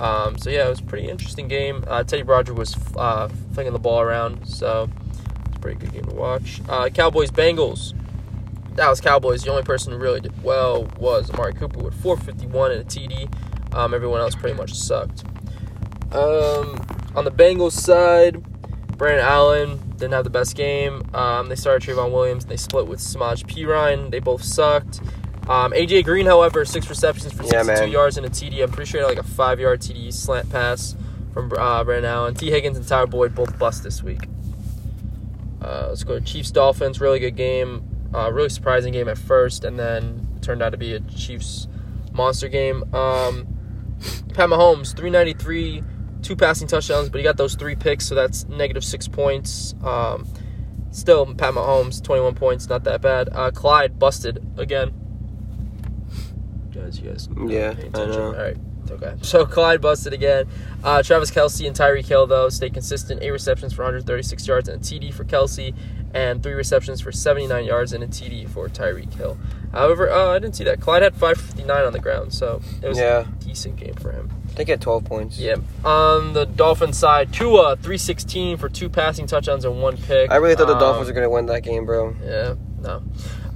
Um, 0.00 0.38
so, 0.38 0.50
yeah, 0.50 0.66
it 0.66 0.70
was 0.70 0.80
a 0.80 0.84
pretty 0.84 1.08
interesting 1.08 1.48
game. 1.48 1.84
Uh, 1.86 2.02
Teddy 2.04 2.22
Broderick 2.22 2.58
was 2.58 2.76
uh, 2.96 3.28
flinging 3.54 3.72
the 3.72 3.78
ball 3.78 4.00
around, 4.00 4.46
so 4.46 4.88
it's 5.46 5.56
a 5.56 5.60
pretty 5.60 5.78
good 5.78 5.92
game 5.92 6.04
to 6.04 6.14
watch. 6.14 6.60
Uh, 6.68 6.88
Cowboys 6.88 7.30
Bengals. 7.30 7.94
Dallas 8.74 9.00
Cowboys, 9.02 9.42
the 9.42 9.50
only 9.50 9.62
person 9.62 9.92
who 9.92 9.98
really 9.98 10.20
did 10.20 10.42
well 10.42 10.84
was 10.98 11.30
Amari 11.30 11.52
Cooper 11.52 11.78
with 11.82 11.94
451 12.02 12.72
and 12.72 12.80
a 12.80 12.84
TD. 12.84 13.30
Um, 13.74 13.94
everyone 13.94 14.20
else 14.20 14.34
pretty 14.34 14.56
much 14.56 14.74
sucked. 14.74 15.24
Um, 16.12 16.78
on 17.14 17.24
the 17.24 17.30
Bengals 17.30 17.72
side, 17.72 18.42
Brandon 18.98 19.24
Allen 19.24 19.78
didn't 19.96 20.12
have 20.12 20.24
the 20.24 20.30
best 20.30 20.56
game. 20.56 21.02
Um, 21.14 21.48
they 21.48 21.56
started 21.56 21.88
Trayveon 21.88 22.12
Williams. 22.12 22.44
And 22.44 22.50
they 22.50 22.56
split 22.56 22.86
with 22.86 23.00
Samaje 23.00 23.44
Perine. 23.46 24.10
They 24.10 24.18
both 24.18 24.42
sucked. 24.42 25.00
Um, 25.48 25.72
AJ 25.72 26.04
Green, 26.04 26.26
however, 26.26 26.64
six 26.64 26.88
receptions 26.88 27.32
for 27.32 27.42
Yeah, 27.44 27.62
62 27.62 27.80
man. 27.80 27.90
yards 27.90 28.16
and 28.16 28.26
a 28.26 28.30
TD. 28.30 28.62
I'm 28.62 28.70
pretty 28.70 28.90
sure 28.90 29.04
like 29.06 29.18
a 29.18 29.22
five 29.24 29.58
yard 29.58 29.80
TD 29.80 30.12
slant 30.12 30.50
pass 30.50 30.94
from 31.34 31.50
uh, 31.58 31.82
Brandon 31.82 32.10
Allen. 32.12 32.34
T. 32.34 32.50
Higgins 32.50 32.76
and 32.76 32.86
Tyler 32.86 33.06
Boyd 33.06 33.34
both 33.34 33.58
bust 33.58 33.82
this 33.82 34.02
week. 34.02 34.28
Uh, 35.60 35.86
let's 35.88 36.04
go 36.04 36.18
to 36.18 36.24
Chiefs 36.24 36.50
Dolphins. 36.50 37.00
Really 37.00 37.18
good 37.18 37.36
game. 37.36 37.82
Uh, 38.14 38.30
really 38.32 38.50
surprising 38.50 38.92
game 38.92 39.08
at 39.08 39.16
first, 39.16 39.64
and 39.64 39.78
then 39.78 40.28
turned 40.42 40.60
out 40.62 40.70
to 40.70 40.76
be 40.76 40.94
a 40.94 41.00
Chiefs 41.00 41.66
monster 42.12 42.48
game. 42.48 42.82
Um, 42.94 43.46
Pat 44.34 44.48
Mahomes, 44.48 44.96
393, 44.96 45.82
two 46.22 46.36
passing 46.36 46.68
touchdowns, 46.68 47.08
but 47.08 47.18
he 47.18 47.24
got 47.24 47.36
those 47.36 47.54
three 47.54 47.74
picks, 47.76 48.06
so 48.06 48.14
that's 48.14 48.48
negative 48.48 48.84
six 48.84 49.08
points. 49.08 49.74
Um, 49.84 50.26
still, 50.90 51.26
Pat 51.34 51.54
Mahomes, 51.54 52.02
21 52.02 52.34
points, 52.34 52.68
not 52.68 52.84
that 52.84 53.00
bad. 53.02 53.28
Uh, 53.32 53.50
Clyde 53.50 53.98
busted 53.98 54.44
again. 54.56 54.92
Guys, 56.74 56.98
you 57.00 57.10
guys, 57.10 57.28
Yeah, 57.46 57.74
pay 57.74 57.82
I 57.82 57.86
attention. 57.86 58.08
know. 58.10 58.26
All 58.28 58.32
right. 58.32 58.56
Okay. 58.90 59.14
So 59.22 59.46
Clyde 59.46 59.80
busted 59.80 60.12
again. 60.12 60.46
Uh, 60.82 61.02
Travis 61.02 61.30
Kelce 61.30 61.66
and 61.66 61.76
Tyreek 61.76 62.04
Hill 62.06 62.26
though 62.26 62.48
stay 62.48 62.68
consistent. 62.68 63.22
Eight 63.22 63.30
receptions 63.30 63.72
for 63.72 63.82
136 63.84 64.46
yards 64.46 64.68
and 64.68 64.80
a 64.82 64.84
TD 64.84 65.12
for 65.14 65.24
Kelce, 65.24 65.74
and 66.14 66.42
three 66.42 66.52
receptions 66.54 67.00
for 67.00 67.12
79 67.12 67.64
yards 67.64 67.92
and 67.92 68.02
a 68.02 68.08
TD 68.08 68.48
for 68.48 68.68
Tyreek 68.68 69.12
Hill. 69.14 69.38
However, 69.72 70.10
uh, 70.10 70.30
I 70.30 70.38
didn't 70.38 70.54
see 70.56 70.64
that. 70.64 70.80
Clyde 70.80 71.02
had 71.02 71.14
559 71.14 71.84
on 71.84 71.92
the 71.92 71.98
ground, 71.98 72.32
so 72.34 72.60
it 72.82 72.88
was 72.88 72.98
Yeah. 72.98 73.20
a 73.20 73.44
decent 73.44 73.76
game 73.76 73.94
for 73.94 74.12
him. 74.12 74.30
I 74.50 74.54
think 74.54 74.68
he 74.68 74.70
had 74.72 74.80
12 74.82 75.04
points. 75.04 75.38
Yeah. 75.38 75.56
On 75.84 76.34
the 76.34 76.44
Dolphins 76.44 76.98
side, 76.98 77.32
Tua 77.32 77.76
316 77.76 78.58
for 78.58 78.68
two 78.68 78.90
passing 78.90 79.26
touchdowns 79.26 79.64
and 79.64 79.80
one 79.80 79.96
pick. 79.96 80.30
I 80.30 80.36
really 80.36 80.54
thought 80.56 80.66
the 80.66 80.74
Um, 80.74 80.80
Dolphins 80.80 81.08
were 81.08 81.14
going 81.14 81.24
to 81.24 81.30
win 81.30 81.46
that 81.46 81.62
game, 81.62 81.86
bro. 81.86 82.14
Yeah. 82.22 82.54
No. 82.82 83.02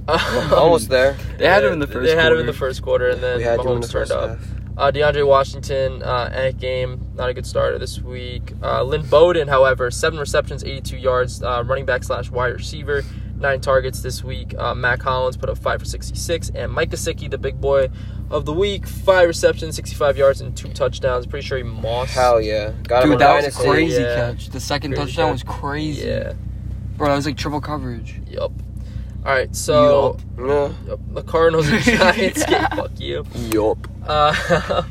Almost 0.55 0.89
there. 0.89 1.15
They 1.37 1.47
had 1.47 1.63
him 1.63 1.73
in 1.73 1.79
the 1.79 1.87
first 1.87 2.05
They 2.09 2.15
had 2.15 2.31
him 2.31 2.39
in 2.39 2.45
the 2.45 2.53
first 2.53 2.81
quarter, 2.81 3.09
and 3.09 3.21
then 3.21 3.37
We 3.37 3.43
had 3.43 3.59
Mahomes 3.59 3.81
the 3.81 3.87
turned 4.05 4.11
up. 4.11 4.39
Uh, 4.77 4.91
DeAndre 4.91 5.25
Washington, 5.27 6.01
uh, 6.03 6.29
Ant 6.31 6.59
game, 6.59 7.01
not 7.15 7.29
a 7.29 7.33
good 7.33 7.45
starter 7.47 7.77
this 7.79 7.99
week. 7.99 8.53
Uh, 8.63 8.83
Lynn 8.83 9.01
Bowden, 9.07 9.47
however, 9.47 9.89
seven 9.91 10.19
receptions, 10.19 10.63
82 10.63 10.97
yards, 10.97 11.41
uh, 11.43 11.63
running 11.65 11.85
back 11.85 12.03
slash 12.03 12.29
wide 12.29 12.53
receiver, 12.53 13.03
nine 13.39 13.61
targets 13.61 14.01
this 14.01 14.23
week. 14.23 14.53
Uh, 14.57 14.73
Mack 14.75 15.01
Hollins 15.01 15.37
put 15.37 15.49
up 15.49 15.57
five 15.57 15.79
for 15.79 15.85
66, 15.85 16.51
and 16.55 16.71
Mike 16.71 16.89
Gesicki, 16.89 17.29
the 17.29 17.37
big 17.37 17.59
boy 17.61 17.89
of 18.29 18.45
the 18.45 18.53
week, 18.53 18.85
five 18.87 19.27
receptions, 19.27 19.75
65 19.75 20.17
yards, 20.17 20.41
and 20.41 20.55
two 20.57 20.69
touchdowns. 20.69 21.25
Pretty 21.25 21.45
sure 21.45 21.57
he 21.57 21.63
mossed. 21.63 22.13
Hell 22.13 22.41
yeah. 22.41 22.71
Got 22.83 23.03
Dude, 23.03 23.19
that 23.19 23.43
was 23.45 23.55
a 23.57 23.59
crazy 23.63 24.01
Yeah. 24.01 24.15
catch. 24.15 24.49
The 24.49 24.59
second 24.59 24.91
Crazy 24.91 25.05
touchdown 25.05 25.37
catch. 25.37 25.45
was 25.47 25.55
crazy. 25.59 26.07
Yeah. 26.07 26.33
Bro, 26.97 27.09
that 27.09 27.15
was 27.15 27.25
like 27.25 27.37
triple 27.37 27.61
coverage. 27.61 28.19
Yup. 28.27 28.51
All 29.25 29.33
right, 29.33 29.53
so 29.55 30.17
Yeah. 30.39 30.71
yup, 30.87 30.99
the 31.13 31.21
Cardinals 31.23 31.67
and 31.69 31.81
Giants 31.83 32.45
get 32.45 32.73
fuck 32.75 32.99
you. 32.99 33.25
Yup. 33.35 33.77
Uh, 34.05 34.31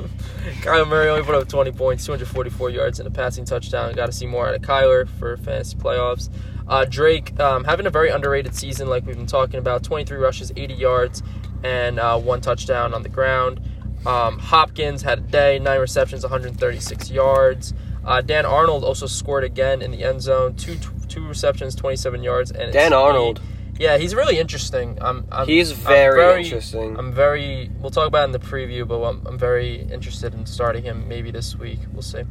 Kyler 0.63 0.87
Murray 0.87 1.09
only 1.09 1.23
put 1.25 1.35
up 1.35 1.49
20 1.49 1.73
points, 1.73 2.05
244 2.05 2.71
yards, 2.71 2.99
and 3.01 3.07
a 3.07 3.11
passing 3.11 3.45
touchdown. 3.45 3.93
Got 3.95 4.07
to 4.07 4.13
see 4.13 4.27
more 4.27 4.47
out 4.49 4.55
of 4.55 4.63
Kyler 4.63 5.09
for 5.19 5.37
fantasy 5.39 5.77
playoffs. 5.77 6.29
Uh, 6.69 6.85
Drake 6.85 7.39
um, 7.41 7.65
having 7.65 7.87
a 7.87 7.91
very 7.91 8.11
underrated 8.11 8.55
season, 8.55 8.89
like 8.89 9.07
we've 9.07 9.17
been 9.17 9.27
talking 9.27 9.59
about. 9.59 9.83
23 9.83 10.19
rushes, 10.19 10.53
80 10.57 10.75
yards, 10.75 11.23
and 11.63 11.99
uh, 11.99 12.19
one 12.19 12.41
touchdown 12.41 12.93
on 12.95 13.03
the 13.03 13.09
ground. 13.09 13.61
Um, 14.05 14.39
Hopkins 14.39 15.03
had 15.03 15.19
a 15.19 15.23
day, 15.23 15.59
nine 15.59 15.81
receptions, 15.81 16.23
136 16.23 17.11
yards. 17.11 17.75
Uh, 18.05 18.21
Dan 18.21 18.47
Arnold 18.47 18.85
also 18.85 19.07
scored 19.07 19.43
again 19.43 19.83
in 19.83 19.91
the 19.91 20.05
end 20.05 20.23
zone, 20.23 20.55
two 20.55 20.77
two 21.09 21.27
receptions, 21.27 21.75
27 21.75 22.23
yards, 22.23 22.51
and 22.51 22.73
Dan. 22.73 22.93
Arnold. 22.93 23.41
Yeah, 23.79 23.99
he's 23.99 24.15
really 24.15 24.39
interesting. 24.39 24.97
I'm, 25.03 25.27
I'm 25.31 25.47
He's 25.47 25.73
I'm 25.73 25.77
very 25.79 26.45
interesting. 26.45 26.97
I'm 26.99 27.13
very. 27.13 27.71
We'll 27.81 27.91
talk 27.91 28.07
about 28.07 28.23
it 28.23 28.25
in 28.27 28.33
the 28.33 28.39
preview, 28.39 28.87
but 28.89 29.03
I'm, 29.03 29.27
I'm 29.27 29.39
very 29.39 29.83
interested 29.83 30.33
in 30.35 30.47
starting 30.47 30.85
him 30.85 31.07
maybe 31.09 31.31
this 31.31 31.57
week. 31.57 31.81
We'll 31.93 32.03
see. 32.03 32.23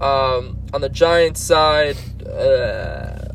Um, 0.00 0.58
on 0.72 0.80
the 0.80 0.88
Giants 0.88 1.40
side, 1.40 1.96
uh, 2.26 3.31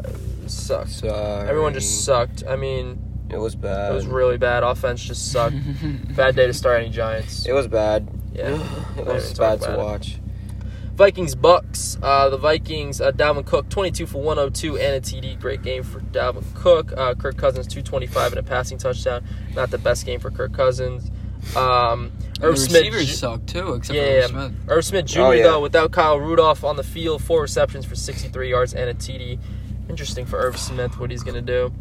sucked. 0.49 0.89
Sorry. 0.91 1.47
Everyone 1.49 1.73
just 1.73 2.05
sucked. 2.05 2.43
I 2.47 2.55
mean, 2.55 2.99
It 3.29 3.37
was 3.37 3.55
bad. 3.55 3.91
it 3.91 3.95
was 3.95 4.05
really 4.07 4.37
bad. 4.37 4.63
Offense 4.63 5.03
just 5.03 5.31
sucked. 5.31 5.55
bad 6.15 6.35
day 6.35 6.47
to 6.47 6.53
start 6.53 6.81
any 6.81 6.89
Giants. 6.89 7.45
It 7.45 7.53
was 7.53 7.67
bad. 7.67 8.07
Yeah. 8.33 8.57
It 8.97 9.05
was 9.05 9.33
bad 9.33 9.61
to 9.61 9.73
it. 9.73 9.77
watch. 9.77 10.17
Vikings 10.95 11.35
Bucks. 11.35 11.97
Uh, 12.01 12.29
the 12.29 12.37
Vikings. 12.37 12.99
Uh, 13.01 13.11
Dalvin 13.11 13.45
Cook 13.45 13.69
22 13.69 14.07
for 14.07 14.21
102 14.21 14.77
and 14.77 14.95
a 14.95 14.99
TD. 15.01 15.39
Great 15.39 15.61
game 15.61 15.83
for 15.83 15.99
Dalvin 15.99 16.43
Cook. 16.55 16.91
Uh, 16.97 17.13
Kirk 17.13 17.37
Cousins 17.37 17.67
225 17.67 18.31
and 18.33 18.39
a 18.39 18.43
passing 18.43 18.77
touchdown. 18.79 19.23
Not 19.55 19.69
the 19.69 19.77
best 19.77 20.05
game 20.07 20.19
for 20.19 20.31
Kirk 20.31 20.53
Cousins. 20.53 21.11
Um, 21.55 22.11
the 22.39 22.47
Irv 22.47 22.57
Smith. 22.57 22.81
receivers 22.81 23.05
Ju- 23.07 23.13
suck 23.13 23.45
too, 23.45 23.73
except 23.75 23.95
Yeah, 23.95 24.03
for 24.03 24.09
yeah. 24.09 24.21
Irv 24.23 24.29
Smith. 24.29 24.51
Irv 24.69 24.85
Smith 24.85 25.05
Jr. 25.05 25.19
Oh, 25.21 25.31
yeah. 25.31 25.43
though, 25.43 25.61
without 25.61 25.91
Kyle 25.91 26.19
Rudolph 26.19 26.63
on 26.63 26.75
the 26.77 26.83
field, 26.83 27.21
four 27.23 27.41
receptions 27.43 27.85
for 27.85 27.95
63 27.95 28.49
yards 28.49 28.73
and 28.73 28.89
a 28.89 28.93
TD. 28.95 29.37
Interesting 29.89 30.25
for 30.25 30.37
Irv 30.39 30.57
Smith 30.57 30.99
what 30.99 31.11
he's 31.11 31.23
gonna 31.23 31.41
do. 31.41 31.73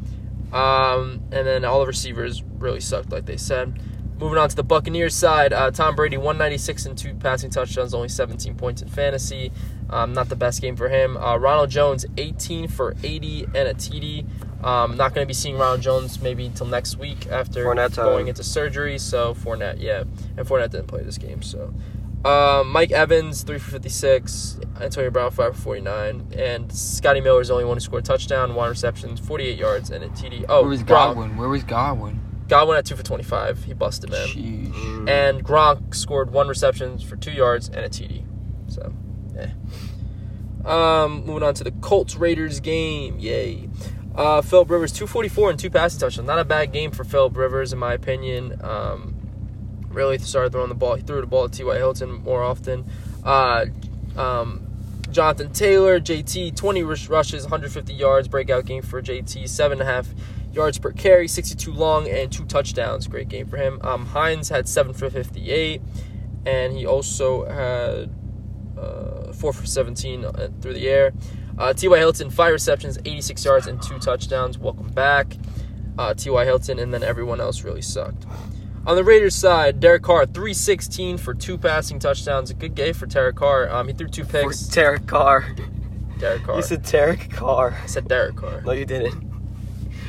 Um, 0.52 1.22
and 1.32 1.46
then 1.46 1.64
all 1.64 1.80
the 1.80 1.86
receivers 1.86 2.42
really 2.58 2.80
sucked, 2.80 3.10
like 3.10 3.26
they 3.26 3.36
said. 3.36 3.80
Moving 4.18 4.38
on 4.38 4.48
to 4.48 4.56
the 4.56 4.62
Buccaneers 4.62 5.14
side, 5.14 5.52
uh, 5.52 5.70
Tom 5.70 5.94
Brady 5.94 6.16
196 6.16 6.86
and 6.86 6.96
two 6.96 7.14
passing 7.14 7.50
touchdowns, 7.50 7.92
only 7.92 8.08
17 8.08 8.54
points 8.54 8.80
in 8.80 8.88
fantasy. 8.88 9.52
Um, 9.90 10.14
not 10.14 10.30
the 10.30 10.36
best 10.36 10.62
game 10.62 10.74
for 10.74 10.88
him. 10.88 11.18
Uh, 11.18 11.36
Ronald 11.36 11.68
Jones 11.68 12.06
18 12.16 12.68
for 12.68 12.94
80 13.02 13.44
and 13.44 13.56
a 13.68 13.74
TD. 13.74 14.24
Um, 14.64 14.96
not 14.96 15.14
going 15.14 15.22
to 15.22 15.28
be 15.28 15.34
seeing 15.34 15.58
Ronald 15.58 15.82
Jones 15.82 16.22
maybe 16.22 16.46
until 16.46 16.66
next 16.66 16.96
week 16.96 17.26
after 17.26 17.66
Fournette 17.66 17.94
time. 17.94 18.06
going 18.06 18.28
into 18.28 18.42
surgery. 18.42 18.96
So 18.96 19.34
Fournette, 19.34 19.82
yeah, 19.82 20.04
and 20.38 20.46
Fournette 20.46 20.70
didn't 20.70 20.86
play 20.86 21.02
this 21.02 21.18
game. 21.18 21.42
So 21.42 21.74
um, 22.24 22.70
Mike 22.72 22.90
Evans 22.90 23.42
three 23.42 23.58
for 23.58 23.70
56, 23.70 24.58
Antonio 24.80 25.10
Brown 25.10 25.30
five 25.30 25.54
for 25.54 25.62
49, 25.62 26.32
and 26.36 26.72
Scotty 26.72 27.20
Miller 27.20 27.40
is 27.40 27.48
the 27.48 27.54
only 27.54 27.64
one 27.66 27.76
who 27.76 27.80
scored 27.80 28.04
a 28.04 28.06
touchdown, 28.06 28.54
one 28.54 28.68
reception, 28.68 29.16
48 29.16 29.56
yards, 29.58 29.90
and 29.90 30.02
a 30.02 30.08
TD. 30.08 30.44
Oh, 30.48 30.62
Where 30.62 30.70
was 30.70 30.82
Gronk. 30.82 30.86
Godwin? 30.88 31.36
Where 31.36 31.48
was 31.48 31.62
Godwin? 31.62 32.20
Godwin 32.48 32.78
at 32.78 32.86
two 32.86 32.96
for 32.96 33.02
25. 33.02 33.64
He 33.64 33.74
busted 33.74 34.10
man. 34.10 34.26
Sheesh. 34.28 35.08
And 35.08 35.44
Gronk 35.44 35.94
scored 35.94 36.30
one 36.30 36.46
reception 36.48 36.98
for 36.98 37.16
two 37.16 37.32
yards 37.32 37.68
and 37.68 37.78
a 37.80 37.88
TD. 37.88 38.24
So, 38.68 38.92
yeah. 39.34 39.50
Um, 40.64 41.24
moving 41.26 41.42
on 41.42 41.54
to 41.54 41.64
the 41.64 41.72
Colts 41.72 42.16
Raiders 42.16 42.60
game. 42.60 43.18
Yay. 43.18 43.68
Uh, 44.14 44.42
Philip 44.42 44.70
Rivers, 44.70 44.92
244 44.92 45.50
and 45.50 45.58
two 45.58 45.70
passing 45.70 46.00
touchdowns. 46.00 46.26
Not 46.26 46.38
a 46.38 46.44
bad 46.44 46.72
game 46.72 46.90
for 46.90 47.04
Philip 47.04 47.36
Rivers, 47.36 47.72
in 47.72 47.78
my 47.78 47.92
opinion. 47.94 48.58
Um, 48.64 49.15
really 49.96 50.18
started 50.18 50.52
throwing 50.52 50.68
the 50.68 50.74
ball. 50.74 50.94
He 50.94 51.02
threw 51.02 51.20
the 51.20 51.26
ball 51.26 51.48
to 51.48 51.58
T.Y. 51.58 51.76
Hilton 51.76 52.12
more 52.22 52.42
often. 52.42 52.84
Uh, 53.24 53.66
um, 54.16 54.66
Jonathan 55.10 55.52
Taylor, 55.52 55.98
JT, 55.98 56.54
20 56.54 56.82
rushes, 56.82 57.44
150 57.44 57.94
yards. 57.94 58.28
Breakout 58.28 58.66
game 58.66 58.82
for 58.82 59.02
JT. 59.02 59.44
7.5 59.44 60.06
yards 60.52 60.78
per 60.78 60.92
carry, 60.92 61.26
62 61.26 61.72
long, 61.72 62.08
and 62.08 62.30
two 62.30 62.44
touchdowns. 62.44 63.08
Great 63.08 63.28
game 63.28 63.46
for 63.46 63.56
him. 63.56 63.80
Um, 63.82 64.06
Hines 64.06 64.50
had 64.50 64.68
7 64.68 64.92
for 64.92 65.10
58. 65.10 65.80
And 66.44 66.72
he 66.76 66.86
also 66.86 67.46
had 67.46 68.10
uh, 68.78 69.32
four 69.32 69.52
for 69.52 69.66
17 69.66 70.24
uh, 70.24 70.48
through 70.60 70.74
the 70.74 70.88
air. 70.88 71.12
Uh, 71.58 71.72
T.Y. 71.72 71.96
Hilton, 71.96 72.28
five 72.28 72.52
receptions, 72.52 72.98
86 73.04 73.44
yards, 73.44 73.66
and 73.66 73.82
two 73.82 73.98
touchdowns. 73.98 74.58
Welcome 74.58 74.88
back, 74.88 75.36
uh, 75.96 76.12
T.Y. 76.12 76.44
Hilton, 76.44 76.78
and 76.78 76.92
then 76.92 77.02
everyone 77.02 77.40
else 77.40 77.64
really 77.64 77.80
sucked. 77.80 78.26
On 78.86 78.94
the 78.94 79.02
Raiders 79.02 79.34
side, 79.34 79.80
Derek 79.80 80.04
Carr, 80.04 80.26
316 80.26 81.18
for 81.18 81.34
two 81.34 81.58
passing 81.58 81.98
touchdowns. 81.98 82.50
A 82.50 82.54
good 82.54 82.76
game 82.76 82.94
for 82.94 83.06
Derek 83.06 83.34
Carr. 83.34 83.68
Um, 83.68 83.88
he 83.88 83.94
threw 83.94 84.06
two 84.06 84.22
For 84.24 84.44
picks. 84.44 84.60
Derek 84.68 85.08
Carr. 85.08 85.44
Derek 86.20 86.44
Carr. 86.44 86.56
You 86.56 86.62
said 86.62 86.84
Derek 86.84 87.30
Carr. 87.30 87.76
I 87.82 87.86
said 87.86 88.06
Derek 88.06 88.36
Carr. 88.36 88.60
No, 88.60 88.70
you 88.70 88.84
didn't. 88.84 89.14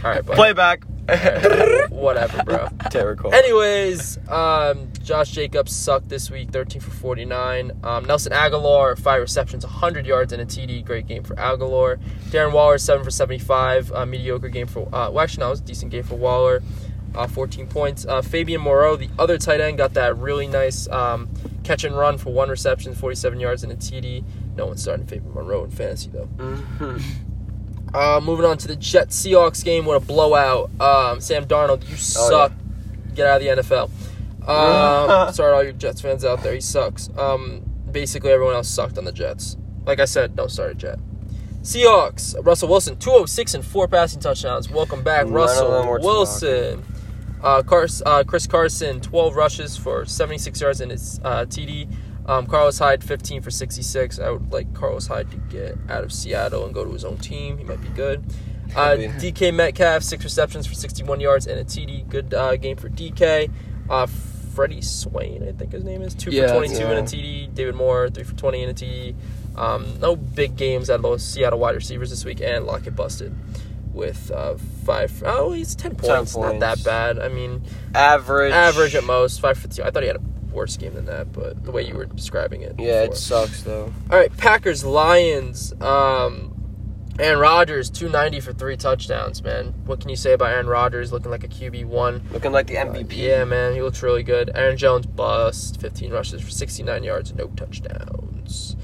All 0.03 0.11
right, 0.11 0.23
Play 0.23 0.53
back. 0.53 0.83
Whatever, 1.89 2.43
bro. 2.43 2.67
Derek 2.91 3.17
Carr. 3.19 3.33
Anyways, 3.33 4.19
um, 4.29 4.89
Josh 5.01 5.31
Jacobs 5.31 5.75
sucked 5.75 6.09
this 6.09 6.29
week, 6.29 6.51
13 6.51 6.79
for 6.79 6.91
49. 6.91 7.71
Um, 7.81 8.05
Nelson 8.05 8.31
Agholor, 8.31 8.99
five 8.99 9.21
receptions, 9.21 9.65
100 9.65 10.05
yards, 10.05 10.33
and 10.33 10.41
a 10.41 10.45
TD. 10.45 10.85
Great 10.85 11.07
game 11.07 11.23
for 11.23 11.35
Agholor. 11.35 11.97
Darren 12.29 12.51
Waller, 12.51 12.77
7 12.77 13.03
for 13.03 13.09
75. 13.09 13.91
Uh, 13.91 14.05
mediocre 14.05 14.49
game 14.49 14.67
for, 14.67 14.81
uh, 14.93 15.09
well, 15.09 15.21
actually, 15.21 15.41
no, 15.41 15.47
it 15.47 15.51
was 15.51 15.61
a 15.61 15.63
decent 15.63 15.91
game 15.91 16.03
for 16.03 16.15
Waller. 16.15 16.61
Uh, 17.17 17.27
14 17.27 17.67
points. 17.67 18.05
Uh, 18.05 18.21
Fabian 18.21 18.61
Moreau, 18.61 18.95
the 18.95 19.09
other 19.17 19.37
tight 19.37 19.59
end, 19.59 19.77
got 19.77 19.93
that 19.95 20.17
really 20.17 20.47
nice 20.47 20.87
um, 20.89 21.27
catch 21.63 21.83
and 21.83 21.97
run 21.97 22.17
for 22.17 22.31
one 22.31 22.47
reception, 22.49 22.93
47 22.93 23.39
yards, 23.39 23.63
and 23.63 23.71
a 23.71 23.75
TD. 23.75 24.23
No 24.55 24.67
one's 24.67 24.81
starting 24.83 25.05
Fabian 25.05 25.33
Moreau 25.33 25.63
in 25.63 25.71
fantasy, 25.71 26.09
though. 26.13 26.27
Mhm. 26.37 27.01
Uh, 27.93 28.19
moving 28.23 28.45
on 28.45 28.57
to 28.59 28.67
the 28.67 28.75
Jets 28.75 29.25
Seahawks 29.25 29.63
game. 29.63 29.85
What 29.85 29.95
a 29.95 29.99
blowout. 29.99 30.69
Um, 30.79 31.19
Sam 31.21 31.45
Darnold, 31.45 31.83
you 31.87 31.93
Oh, 31.93 32.29
suck. 32.29 32.51
Get 33.15 33.25
out 33.25 33.41
of 33.41 33.43
the 33.43 33.63
NFL. 33.63 33.89
Um, 34.47 35.33
sorry, 35.33 35.53
all 35.53 35.63
your 35.63 35.71
Jets 35.73 36.01
fans 36.01 36.23
out 36.23 36.43
there. 36.43 36.53
He 36.53 36.61
sucks. 36.61 37.09
Um, 37.17 37.61
basically, 37.91 38.31
everyone 38.31 38.53
else 38.55 38.67
sucked 38.67 38.97
on 38.97 39.05
the 39.05 39.11
Jets. 39.11 39.57
Like 39.85 39.99
I 39.99 40.05
said, 40.05 40.35
don't 40.35 40.51
start 40.51 40.71
a 40.71 40.75
Jet. 40.75 40.99
Seahawks. 41.63 42.35
Russell 42.45 42.69
Wilson, 42.69 42.97
206 42.97 43.53
and 43.55 43.65
four 43.65 43.87
passing 43.87 44.19
touchdowns. 44.19 44.69
Welcome 44.69 45.01
back, 45.03 45.25
None 45.27 45.35
of 45.35 45.49
them 45.71 45.87
Russell 45.87 45.99
Wilson. 45.99 46.83
Uh, 47.43 47.61
Cars, 47.63 48.01
uh, 48.05 48.23
Chris 48.23 48.47
Carson, 48.47 48.99
12 48.99 49.35
rushes 49.35 49.77
for 49.77 50.05
76 50.05 50.59
yards 50.59 50.81
in 50.81 50.89
his 50.89 51.19
uh, 51.23 51.45
TD. 51.45 51.87
Um, 52.25 52.45
Carlos 52.45 52.77
Hyde, 52.77 53.03
15 53.03 53.41
for 53.41 53.51
66. 53.51 54.19
I 54.19 54.29
would 54.31 54.51
like 54.51 54.73
Carlos 54.73 55.07
Hyde 55.07 55.31
to 55.31 55.37
get 55.37 55.77
out 55.89 56.03
of 56.03 56.11
Seattle 56.11 56.65
and 56.65 56.73
go 56.73 56.83
to 56.83 56.91
his 56.91 57.05
own 57.05 57.17
team. 57.17 57.57
He 57.57 57.63
might 57.63 57.81
be 57.81 57.87
good. 57.89 58.23
Uh, 58.75 58.97
DK 58.97 59.53
Metcalf, 59.53 60.03
six 60.03 60.23
receptions 60.25 60.67
for 60.67 60.73
61 60.75 61.21
yards 61.21 61.47
and 61.47 61.57
a 61.59 61.63
TD. 61.63 62.07
Good 62.09 62.33
uh, 62.33 62.57
game 62.57 62.75
for 62.75 62.89
DK. 62.89 63.49
Uh, 63.89 64.07
Freddie 64.07 64.81
Swain, 64.81 65.47
I 65.47 65.51
think 65.51 65.71
his 65.71 65.83
name 65.83 66.01
is, 66.01 66.15
two 66.15 66.31
Yeah, 66.31 66.47
for 66.47 66.55
22 66.55 66.73
yeah. 66.75 66.89
and 66.91 66.99
a 66.99 67.03
TD. 67.03 67.53
David 67.53 67.75
Moore, 67.75 68.09
three 68.09 68.23
for 68.23 68.35
20 68.35 68.63
and 68.63 68.71
a 68.71 68.73
TD. 68.73 69.15
Um, 69.55 69.99
no 69.99 70.15
big 70.15 70.57
games 70.57 70.89
out 70.89 70.95
of 70.95 71.01
those 71.03 71.23
Seattle 71.23 71.59
wide 71.59 71.75
receivers 71.75 72.09
this 72.09 72.25
week, 72.25 72.41
and 72.41 72.65
Lockett 72.65 72.95
busted 72.95 73.33
with 73.97 74.31
uh, 74.31 74.55
five. 74.85 75.11
Oh, 75.25 75.51
he's 75.51 75.75
10 75.75 75.95
points. 75.95 76.37
Not 76.37 76.59
that 76.59 76.83
bad. 76.83 77.19
I 77.19 77.27
mean, 77.27 77.63
Average. 77.93 78.53
average 78.53 78.95
at 78.95 79.03
most. 79.03 79.41
Five 79.41 79.57
for 79.57 79.67
two. 79.67 79.83
I 79.83 79.91
thought 79.91 80.03
he 80.03 80.07
had 80.07 80.17
a 80.17 80.53
worse 80.53 80.77
game 80.77 80.93
than 80.93 81.05
that, 81.05 81.33
but 81.33 81.63
the 81.65 81.71
way 81.71 81.85
you 81.85 81.95
were 81.95 82.05
describing 82.05 82.61
it. 82.61 82.75
Yeah, 82.79 83.01
before. 83.01 83.13
it 83.13 83.17
sucks 83.17 83.63
though. 83.63 83.93
All 84.09 84.17
right, 84.17 84.35
Packers 84.37 84.85
Lions. 84.85 85.73
Um, 85.81 86.53
Aaron 87.19 87.39
Rodgers, 87.39 87.89
two 87.89 88.09
ninety 88.09 88.39
for 88.39 88.53
three 88.53 88.77
touchdowns. 88.77 89.41
Man, 89.43 89.73
what 89.85 89.99
can 89.99 90.09
you 90.09 90.15
say 90.15 90.33
about 90.33 90.51
Aaron 90.51 90.67
Rodgers 90.67 91.11
looking 91.11 91.31
like 91.31 91.43
a 91.43 91.47
QB 91.47 91.85
one? 91.85 92.21
Looking 92.31 92.51
like 92.51 92.67
the 92.67 92.75
MVP. 92.75 93.15
Yeah, 93.17 93.43
man, 93.43 93.73
he 93.73 93.81
looks 93.81 94.03
really 94.03 94.21
good. 94.23 94.51
Aaron 94.53 94.77
Jones 94.77 95.07
bust, 95.07 95.81
fifteen 95.81 96.11
rushes 96.11 96.41
for 96.41 96.51
sixty 96.51 96.83
nine 96.83 97.03
yards, 97.03 97.33
no 97.33 97.47
touchdowns. 97.47 98.75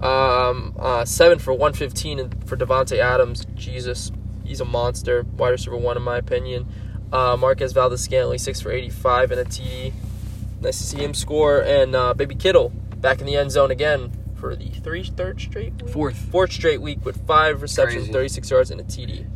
Um, 0.00 0.74
uh, 0.78 1.04
seven 1.04 1.38
for 1.40 1.52
one 1.52 1.72
fifteen 1.72 2.30
for 2.46 2.56
Davante 2.56 2.98
Adams. 2.98 3.44
Jesus, 3.54 4.12
he's 4.50 4.60
a 4.60 4.64
monster. 4.64 5.22
Wide 5.38 5.50
receiver 5.50 5.76
one 5.76 5.96
in 5.96 6.02
my 6.02 6.18
opinion. 6.18 6.66
Uh, 7.12 7.36
Marquez 7.38 7.72
Valdes 7.72 8.02
Scantling, 8.02 8.38
six 8.38 8.60
for 8.60 8.70
eighty 8.70 8.90
five 8.90 9.30
and 9.30 9.40
a 9.40 9.44
TD. 9.44 9.92
Nice 10.60 10.78
to 10.78 10.84
see 10.84 10.98
him 10.98 11.14
score. 11.14 11.60
And 11.60 11.94
uh, 11.96 12.12
Baby 12.12 12.34
Kittle 12.34 12.70
back 12.96 13.20
in 13.20 13.26
the 13.26 13.36
end 13.36 13.50
zone 13.50 13.70
again 13.70 14.12
for 14.34 14.54
the 14.54 14.68
three 14.68 15.04
third 15.04 15.40
straight 15.40 15.80
week? 15.82 15.90
Fourth. 15.90 16.16
fourth 16.16 16.52
straight 16.52 16.80
week 16.82 17.04
with 17.04 17.26
five 17.26 17.62
receptions, 17.62 18.02
Crazy. 18.02 18.12
thirty 18.12 18.28
six 18.28 18.50
yards 18.50 18.70
and 18.70 18.80
a 18.80 18.84
TD. 18.84 19.26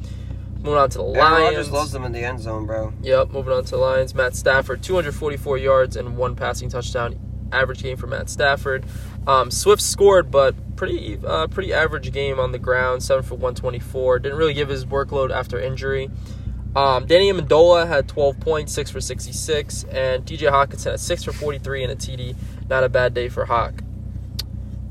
Moving 0.59 0.79
on 0.79 0.91
to 0.91 0.99
the 0.99 1.05
Aaron 1.05 1.15
Lions. 1.17 1.57
Rodgers 1.57 1.71
loves 1.71 1.93
them 1.93 2.05
in 2.05 2.13
the 2.13 2.25
end 2.25 2.41
zone, 2.41 2.67
bro. 2.67 2.93
Yep, 3.03 3.31
moving 3.31 3.53
on 3.53 3.65
to 3.65 3.71
the 3.73 3.77
Lions. 3.77 4.15
Matt 4.15 4.35
Stafford, 4.35 4.83
244 4.83 5.59
yards 5.59 5.95
and 5.97 6.17
one 6.17 6.35
passing 6.35 6.71
touchdown. 6.71 7.19
Average 7.55 7.83
game 7.83 7.97
for 7.97 8.07
Matt 8.07 8.29
Stafford. 8.29 8.85
Um, 9.27 9.51
Swift 9.51 9.81
scored, 9.83 10.31
but 10.31 10.55
pretty 10.77 11.19
uh, 11.25 11.47
pretty 11.47 11.73
average 11.73 12.13
game 12.13 12.39
on 12.39 12.53
the 12.53 12.59
ground. 12.59 13.03
Seven 13.03 13.23
for 13.23 13.35
124. 13.37 14.19
Didn't 14.19 14.37
really 14.37 14.55
give 14.55 14.69
his 14.69 14.85
workload 14.85 15.31
after 15.31 15.59
injury. 15.59 16.11
Um, 16.77 17.07
Danny 17.07 17.33
Amendola 17.33 17.87
had 17.87 18.09
12 18.09 18.41
points, 18.41 18.73
six 18.73 18.91
for 18.91 19.01
66, 19.01 19.85
and 19.85 20.25
TJ 20.27 20.51
Hockenson 20.51 20.91
had 20.91 21.01
six 21.01 21.23
for 21.23 21.33
43 21.33 21.85
and 21.85 21.93
a 21.93 21.97
TD. 21.97 22.35
Not 22.69 22.83
a 22.83 22.89
bad 22.89 23.15
day 23.15 23.29
for 23.29 23.45
Hawk. 23.45 23.83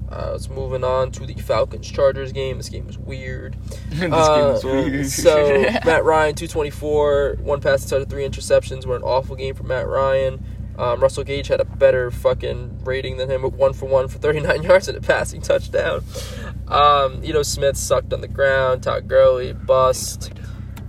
Uh, 0.09 0.29
let's 0.33 0.47
moving 0.47 0.83
on 0.83 1.11
to 1.11 1.25
the 1.25 1.33
Falcons 1.33 1.89
Chargers 1.89 2.31
game. 2.31 2.57
This 2.57 2.69
game 2.69 2.85
was 2.85 2.97
weird. 2.99 3.55
this 3.89 3.99
game 3.99 4.13
Uh, 4.13 4.53
is 4.55 4.63
weird. 4.63 5.07
so 5.07 5.61
Matt 5.85 6.03
Ryan, 6.03 6.35
two 6.35 6.47
twenty 6.47 6.69
four, 6.69 7.35
one 7.41 7.59
pass 7.61 7.81
touchdown, 7.85 8.05
three 8.05 8.27
interceptions. 8.27 8.85
Were 8.85 8.95
an 8.95 9.01
awful 9.03 9.35
game 9.35 9.55
for 9.55 9.63
Matt 9.63 9.87
Ryan. 9.87 10.43
Um, 10.77 10.99
Russell 10.99 11.23
Gage 11.23 11.47
had 11.47 11.61
a 11.61 11.65
better 11.65 12.09
fucking 12.11 12.83
rating 12.83 13.17
than 13.17 13.29
him, 13.29 13.43
with 13.43 13.53
one 13.53 13.73
for 13.73 13.85
one 13.85 14.07
for 14.07 14.17
thirty 14.17 14.39
nine 14.39 14.63
yards 14.63 14.87
and 14.87 14.97
a 14.97 15.01
passing 15.01 15.41
touchdown. 15.41 16.03
Um, 16.67 17.23
Ito 17.23 17.43
Smith 17.43 17.77
sucked 17.77 18.13
on 18.13 18.21
the 18.21 18.27
ground. 18.27 18.83
Todd 18.83 19.07
Gurley 19.07 19.53
bust. 19.53 20.33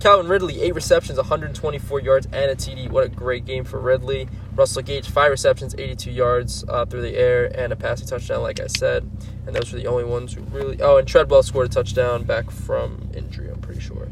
Calvin 0.05 0.27
Ridley, 0.27 0.61
eight 0.61 0.75
receptions, 0.75 1.17
124 1.17 1.99
yards, 1.99 2.27
and 2.27 2.51
a 2.51 2.55
TD. 2.55 2.91
What 2.91 3.05
a 3.05 3.09
great 3.09 3.43
game 3.43 3.63
for 3.63 3.79
Ridley. 3.79 4.27
Russell 4.53 4.83
Gage, 4.83 5.09
five 5.09 5.31
receptions, 5.31 5.73
82 5.75 6.11
yards 6.11 6.63
uh, 6.67 6.85
through 6.85 7.01
the 7.01 7.15
air, 7.15 7.45
and 7.59 7.73
a 7.73 7.75
passing 7.75 8.07
touchdown, 8.07 8.43
like 8.43 8.59
I 8.59 8.67
said. 8.67 9.09
And 9.47 9.55
those 9.55 9.73
were 9.73 9.79
the 9.79 9.87
only 9.87 10.03
ones 10.03 10.33
who 10.33 10.41
really. 10.43 10.79
Oh, 10.79 10.97
and 10.97 11.07
Treadwell 11.07 11.41
scored 11.41 11.67
a 11.67 11.69
touchdown 11.69 12.23
back 12.23 12.51
from 12.51 13.09
injury, 13.15 13.49
I'm 13.49 13.61
pretty 13.61 13.81
sure. 13.81 14.07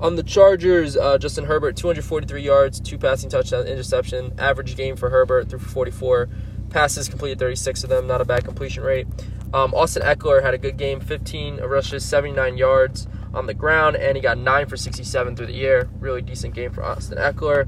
On 0.00 0.14
the 0.14 0.22
Chargers, 0.22 0.96
uh, 0.96 1.18
Justin 1.18 1.44
Herbert, 1.44 1.76
243 1.76 2.40
yards, 2.40 2.80
two 2.80 2.98
passing 2.98 3.28
touchdowns, 3.28 3.68
interception. 3.68 4.32
Average 4.38 4.76
game 4.76 4.94
for 4.94 5.10
Herbert, 5.10 5.50
for 5.50 5.58
44 5.58 6.28
passes, 6.70 7.08
completed 7.08 7.40
36 7.40 7.82
of 7.82 7.90
them. 7.90 8.06
Not 8.06 8.20
a 8.20 8.24
bad 8.24 8.44
completion 8.44 8.84
rate. 8.84 9.08
Um, 9.52 9.74
Austin 9.74 10.02
Ekeler 10.02 10.42
had 10.42 10.54
a 10.54 10.58
good 10.58 10.76
game, 10.76 11.00
15 11.00 11.56
rushes, 11.56 12.04
79 12.04 12.56
yards 12.56 13.08
on 13.34 13.46
the 13.46 13.54
ground, 13.54 13.96
and 13.96 14.16
he 14.16 14.22
got 14.22 14.38
9 14.38 14.66
for 14.66 14.76
67 14.76 15.34
through 15.34 15.46
the 15.46 15.66
air. 15.66 15.88
Really 15.98 16.22
decent 16.22 16.54
game 16.54 16.70
for 16.70 16.84
Austin 16.84 17.18
Ekeler. 17.18 17.66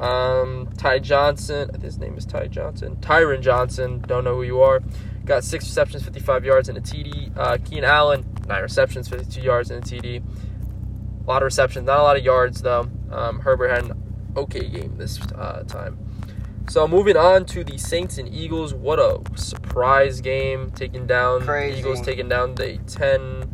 Um, 0.00 0.70
Ty 0.78 1.00
Johnson, 1.00 1.70
his 1.80 1.98
name 1.98 2.16
is 2.16 2.24
Ty 2.24 2.48
Johnson. 2.48 2.96
Tyron 2.96 3.42
Johnson, 3.42 4.02
don't 4.08 4.24
know 4.24 4.34
who 4.34 4.42
you 4.42 4.60
are. 4.60 4.80
Got 5.24 5.44
6 5.44 5.66
receptions, 5.66 6.02
55 6.02 6.44
yards, 6.44 6.68
and 6.68 6.78
a 6.78 6.80
TD. 6.80 7.36
Uh, 7.36 7.58
Keenan 7.58 7.84
Allen, 7.84 8.26
9 8.48 8.62
receptions, 8.62 9.08
52 9.08 9.40
yards, 9.42 9.70
and 9.70 9.84
a 9.84 9.86
TD. 9.86 10.22
A 11.22 11.30
lot 11.30 11.42
of 11.42 11.46
receptions, 11.46 11.86
not 11.86 11.98
a 11.98 12.02
lot 12.02 12.16
of 12.16 12.24
yards, 12.24 12.62
though. 12.62 12.88
Um, 13.10 13.40
Herbert 13.40 13.68
had 13.68 13.84
an 13.84 14.32
okay 14.36 14.68
game 14.68 14.96
this 14.96 15.20
uh, 15.32 15.64
time. 15.64 15.98
So 16.68 16.86
moving 16.86 17.16
on 17.16 17.46
to 17.46 17.64
the 17.64 17.78
Saints 17.78 18.18
and 18.18 18.32
Eagles. 18.32 18.72
What 18.72 18.98
a 18.98 19.20
surprise 19.36 20.20
game! 20.20 20.70
Taking 20.70 21.06
down 21.06 21.42
Crazy. 21.42 21.72
the 21.72 21.78
Eagles, 21.80 22.00
taking 22.00 22.28
down 22.28 22.54
the 22.54 22.78
ten, 22.86 23.52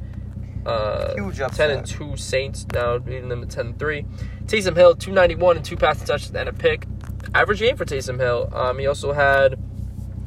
uh, 0.66 1.14
Huge 1.14 1.38
10 1.38 1.70
and 1.70 1.86
two 1.86 2.16
Saints 2.16 2.66
now, 2.74 2.98
beating 2.98 3.28
them 3.30 3.40
to 3.40 3.46
10 3.46 3.66
and 3.66 3.78
three. 3.78 4.04
Taysom 4.44 4.76
Hill, 4.76 4.94
two 4.94 5.12
ninety 5.12 5.34
one 5.34 5.56
and 5.56 5.64
two 5.64 5.76
passing 5.76 6.06
touchdowns 6.06 6.36
and 6.36 6.48
a 6.48 6.52
pick. 6.52 6.86
Average 7.34 7.60
game 7.60 7.76
for 7.76 7.84
Taysom 7.84 8.20
Hill. 8.20 8.50
Um, 8.52 8.78
he 8.78 8.86
also 8.86 9.12
had 9.12 9.58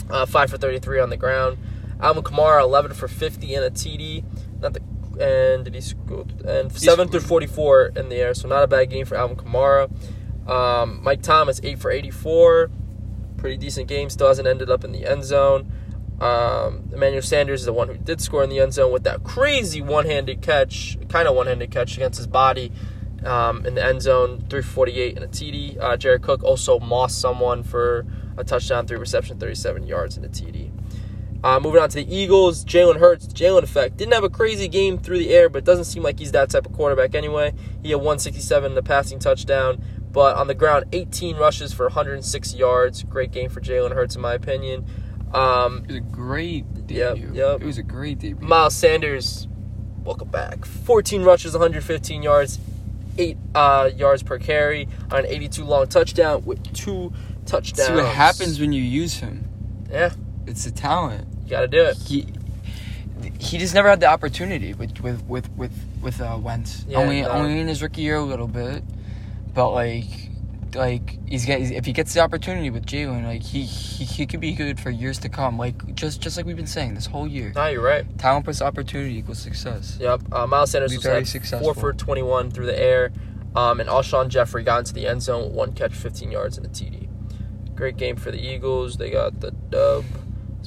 uh, 0.10 0.26
five 0.26 0.50
for 0.50 0.58
thirty 0.58 0.80
three 0.80 1.00
on 1.00 1.10
the 1.10 1.18
ground. 1.18 1.58
Alvin 2.02 2.24
Kamara, 2.24 2.62
eleven 2.62 2.94
for 2.94 3.08
fifty 3.08 3.54
and 3.54 3.64
a 3.64 3.70
TD. 3.70 4.24
Not 4.62 4.74
the 4.74 4.82
and 5.20 5.66
did 5.66 5.76
he 5.76 5.82
score? 5.82 6.26
And 6.46 6.72
seven 6.72 7.08
through 7.08 7.22
forty 7.22 7.48
four 7.48 7.88
in 7.96 8.10
the 8.10 8.16
air, 8.16 8.34
so 8.34 8.48
not 8.48 8.64
a 8.64 8.68
bad 8.68 8.90
game 8.90 9.06
for 9.06 9.16
Alvin 9.16 9.38
Kamara. 9.38 9.90
Um, 10.50 11.04
Mike 11.04 11.22
Thomas, 11.22 11.60
eight 11.64 11.80
for 11.80 11.92
eighty 11.92 12.12
four 12.12 12.72
pretty 13.40 13.58
decent 13.58 13.88
game. 13.88 14.10
Still 14.10 14.28
hasn't 14.28 14.48
ended 14.48 14.70
up 14.70 14.84
in 14.84 14.92
the 14.92 15.06
end 15.06 15.24
zone. 15.24 15.72
Um, 16.22 16.90
Emmanuel 16.92 17.22
Sanders 17.22 17.62
is 17.62 17.66
the 17.66 17.74
one 17.74 17.88
who 17.88 17.98
did 17.98 18.20
score 18.20 18.44
in 18.44 18.50
the 18.50 18.60
end 18.60 18.74
zone 18.74 18.92
with 18.92 19.04
that 19.04 19.24
crazy 19.24 19.82
one-handed 19.82 20.42
catch, 20.42 20.98
kind 21.08 21.30
of 21.30 21.36
one-handed 21.36 21.72
catch 21.72 21.96
against 21.96 22.18
his 22.18 22.28
body 22.28 22.74
um, 23.24 23.66
in 23.66 23.76
the 23.76 23.84
end 23.84 24.02
zone, 24.02 24.40
348 24.50 25.16
and 25.16 25.24
a 25.24 25.28
TD. 25.30 25.80
Uh, 25.80 25.96
Jared 25.96 26.22
Cook 26.22 26.44
also 26.44 26.78
mossed 26.80 27.20
someone 27.20 27.64
for 27.64 28.06
a 28.38 28.44
touchdown, 28.44 28.86
three 28.86 28.98
reception, 28.98 29.40
37 29.40 29.88
yards 29.88 30.18
and 30.18 30.26
a 30.26 30.30
TD. 30.30 30.69
Uh, 31.44 31.60
moving 31.60 31.82
on 31.82 31.88
to 31.90 31.96
the 31.96 32.14
Eagles, 32.16 32.66
Jalen 32.66 32.98
Hurts, 33.00 33.28
Jalen 33.28 33.64
effect. 33.64 33.96
Didn't 33.96 34.14
have 34.14 34.26
a 34.26 34.30
crazy 34.30 34.68
game 34.68 34.98
through 34.98 35.20
the 35.20 35.30
air, 35.30 35.48
but 35.48 35.64
doesn't 35.64 35.86
seem 35.86 36.04
like 36.04 36.20
he's 36.20 36.34
that 36.34 36.50
type 36.50 36.66
of 36.66 36.74
quarterback 36.74 37.16
anyway. 37.16 37.54
He 37.82 37.92
had 37.92 37.98
167 37.98 38.72
and 38.72 38.78
a 38.78 38.84
passing 38.84 39.20
touchdown, 39.20 39.82
but 40.12 40.36
on 40.36 40.48
the 40.48 40.54
ground, 40.54 40.86
18 40.92 41.38
rushes 41.38 41.72
for 41.74 41.86
106 41.86 42.56
yards. 42.56 43.04
Great 43.04 43.32
game 43.32 43.50
for 43.50 43.62
Jalen 43.62 43.94
Hurts, 43.94 44.16
in 44.18 44.22
my 44.22 44.34
opinion. 44.34 44.86
Um, 45.34 45.84
It 45.84 45.88
was 45.88 45.96
a 45.98 46.00
great 46.02 46.66
Yep, 46.90 47.16
debut. 47.16 47.32
yep. 47.34 47.62
It 47.62 47.66
was 47.66 47.78
a 47.78 47.84
great 47.84 48.20
debut. 48.20 48.46
Miles 48.46 48.76
Sanders, 48.76 49.48
welcome 50.04 50.28
back. 50.28 50.66
14 50.66 51.24
rushes, 51.24 51.54
115 51.54 52.22
yards, 52.22 52.60
8 53.18 53.38
uh, 53.56 53.90
yards 53.96 54.24
per 54.24 54.40
carry 54.40 54.90
on 55.10 55.20
an 55.20 55.26
82 55.28 55.64
long 55.64 55.88
touchdown 55.88 56.44
with 56.44 56.62
two 56.74 57.14
touchdowns. 57.46 57.88
See 57.88 57.94
what 57.94 58.08
happens 58.08 58.60
when 58.60 58.74
you 58.74 58.84
use 58.84 59.20
him. 59.20 59.48
Yeah, 59.90 60.12
It's 60.48 60.66
a 60.66 60.72
talent. 60.72 61.28
You 61.50 61.56
got 61.56 61.62
to 61.62 61.68
do 61.68 61.84
it. 61.84 61.97
He 61.97 62.28
he 63.39 63.58
just 63.58 63.74
never 63.74 63.89
had 63.89 64.00
the 64.00 64.06
opportunity 64.06 64.76
with 64.76 65.02
with 65.02 65.26
with 65.26 65.50
with, 65.58 65.74
with 66.00 66.22
uh, 66.22 66.38
Wentz. 66.39 66.86
Yeah, 66.88 67.00
only 67.00 67.24
no. 67.24 67.30
only 67.30 67.60
in 67.60 67.68
his 67.68 67.82
rookie 67.82 68.02
year 68.02 68.18
a 68.18 68.22
little 68.22 68.47
bit, 68.47 68.84
but 69.56 69.72
like 69.72 70.06
like 70.76 71.18
he's 71.28 71.45
get 71.45 71.62
if 71.62 71.86
he 71.86 71.91
gets 71.91 72.14
the 72.14 72.20
opportunity 72.20 72.70
with 72.70 72.86
Jalen, 72.86 73.24
like 73.26 73.41
he, 73.41 73.64
he 73.64 74.04
he 74.04 74.28
could 74.28 74.39
be 74.39 74.54
good 74.54 74.80
for 74.80 74.91
years 74.91 75.18
to 75.20 75.30
come. 75.30 75.58
Like 75.58 75.95
just 75.95 76.22
just 76.22 76.38
like 76.38 76.45
we've 76.45 76.56
been 76.56 76.68
saying 76.68 76.93
this 76.93 77.08
whole 77.08 77.28
year, 77.28 77.52
No, 77.56 77.66
you're 77.66 77.82
right. 77.82 78.06
talent 78.20 78.45
plus 78.45 78.62
opportunity 78.62 79.18
equals 79.18 79.39
success. 79.39 79.97
Yep. 80.00 80.32
Uh, 80.32 80.45
Miles 80.45 80.70
Sanders 80.70 80.93
was 80.93 81.04
very 81.04 81.26
successful. 81.26 81.74
4 81.74 81.82
for 81.82 81.93
21 81.93 82.52
through 82.52 82.68
the 82.68 82.80
air. 82.80 83.12
Um, 83.56 83.80
and 83.80 83.89
Alshon 83.89 84.28
Jeffery 84.28 84.62
got 84.62 84.78
into 84.80 84.93
the 84.93 85.08
end 85.08 85.24
zone, 85.24 85.54
one 85.54 85.74
catch, 85.74 85.93
15 85.93 86.30
yards, 86.30 86.58
and 86.58 86.68
a 86.68 86.70
TD. 86.70 87.10
Great 87.74 87.97
game 87.97 88.16
for 88.16 88.30
the 88.30 88.39
Eagles. 88.39 88.97
They 88.97 89.10
got 89.10 89.39
the 89.39 89.50
dub. 89.50 90.06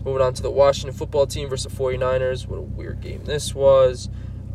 Let's 0.04 0.12
move 0.14 0.20
on 0.20 0.34
to 0.34 0.42
the 0.42 0.50
Washington 0.50 0.96
football 0.96 1.26
team 1.26 1.48
versus 1.48 1.72
the 1.72 1.78
49ers. 1.80 2.48
What 2.48 2.58
a 2.58 2.62
weird 2.62 3.00
game 3.00 3.22
this 3.24 3.54
was. 3.54 4.08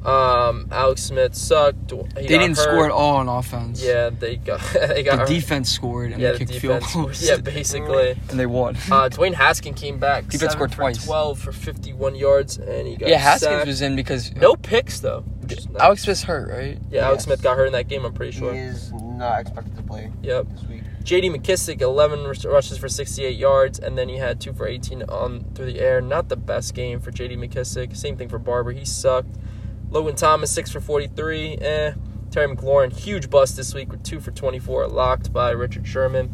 Um, 0.06 0.68
Alex 0.72 1.04
Smith 1.04 1.36
sucked. 1.36 1.91
He 1.91 1.98
They 2.16 2.28
didn't 2.28 2.56
hurt. 2.58 2.64
score 2.64 2.86
at 2.86 2.91
all 2.91 3.16
on 3.16 3.28
offense. 3.30 3.82
Yeah, 3.84 4.10
they 4.10 4.36
got 4.38 4.60
they 4.74 5.04
the 5.04 5.18
hurt. 5.18 5.28
defense 5.28 5.70
scored 5.70 6.12
and 6.12 6.22
Yeah, 6.22 6.34
they 6.34 6.39
the 6.39 6.45
kicked 6.45 6.60
field 6.60 6.84
goals. 6.93 7.28
Yeah, 7.28 7.38
basically. 7.38 8.12
and 8.30 8.39
they 8.39 8.45
won. 8.45 8.76
Uh, 8.76 9.10
Dwayne 9.10 9.34
Haskin 9.34 9.76
came 9.76 10.00
back. 10.00 10.26
Defense 10.26 10.41
seven 10.41 10.52
scored 10.52 10.72
for 10.72 10.76
twice. 10.82 11.04
12 11.06 11.39
for 11.39 11.52
51 11.52 12.16
yards, 12.16 12.58
and 12.58 12.88
he 12.88 12.95
got 12.98 13.10
yeah, 13.10 13.18
Haskins 13.18 13.52
sacked. 13.52 13.68
was 13.68 13.82
in 13.82 13.95
because 13.95 14.34
no 14.36 14.56
picks 14.56 15.00
though. 15.00 15.24
nice. 15.50 15.66
Alex 15.80 16.04
Smith's 16.04 16.24
hurt, 16.24 16.50
right? 16.50 16.78
Yeah, 16.91 17.08
Alex 17.08 17.24
Smith 17.24 17.41
got 17.41 17.58
hurt 17.58 17.66
in 17.68 17.74
that 17.74 17.88
game. 17.88 18.06
I'm 18.06 18.14
pretty 18.14 18.32
He 18.34 18.39
sure. 18.39 18.54
is 18.54 18.91
not 18.93 19.39
expected 19.41 19.76
to 19.78 19.84
play 19.84 20.12
Yep. 20.22 20.48
J.D. 21.08 21.30
McKissic, 21.30 21.80
11 21.80 22.26
rushes 22.51 22.78
for 22.78 22.89
68 22.89 23.38
yards, 23.38 23.80
and 23.80 23.97
then 23.97 24.10
he 24.10 24.18
had 24.18 24.41
two 24.41 24.51
for 24.51 24.68
18 24.68 25.03
on 25.03 25.45
through 25.55 25.68
the 25.68 25.80
air. 25.80 26.01
Not 26.01 26.28
the 26.28 26.36
best 26.36 26.74
game 26.74 26.99
for 26.99 27.12
J.D. 27.12 27.38
McKissic. 27.38 27.95
Same 27.95 28.18
thing 28.18 28.28
for 28.28 28.38
Barber. 28.38 28.74
He 28.74 28.84
sucked. 28.84 29.38
Logan 29.89 30.18
Thomas, 30.18 30.51
six 30.51 30.70
for 30.70 30.82
43. 30.82 31.60
Eh. 31.62 31.93
Terry 32.30 32.53
McLaurin, 32.53 32.91
huge 32.91 33.30
bust 33.30 33.55
this 33.55 33.74
week 33.74 33.89
with 33.89 34.03
two 34.03 34.20
for 34.20 34.32
24, 34.32 34.89
locked 34.89 35.32
by 35.32 35.51
Richard 35.51 35.88
Sherman. 35.88 36.30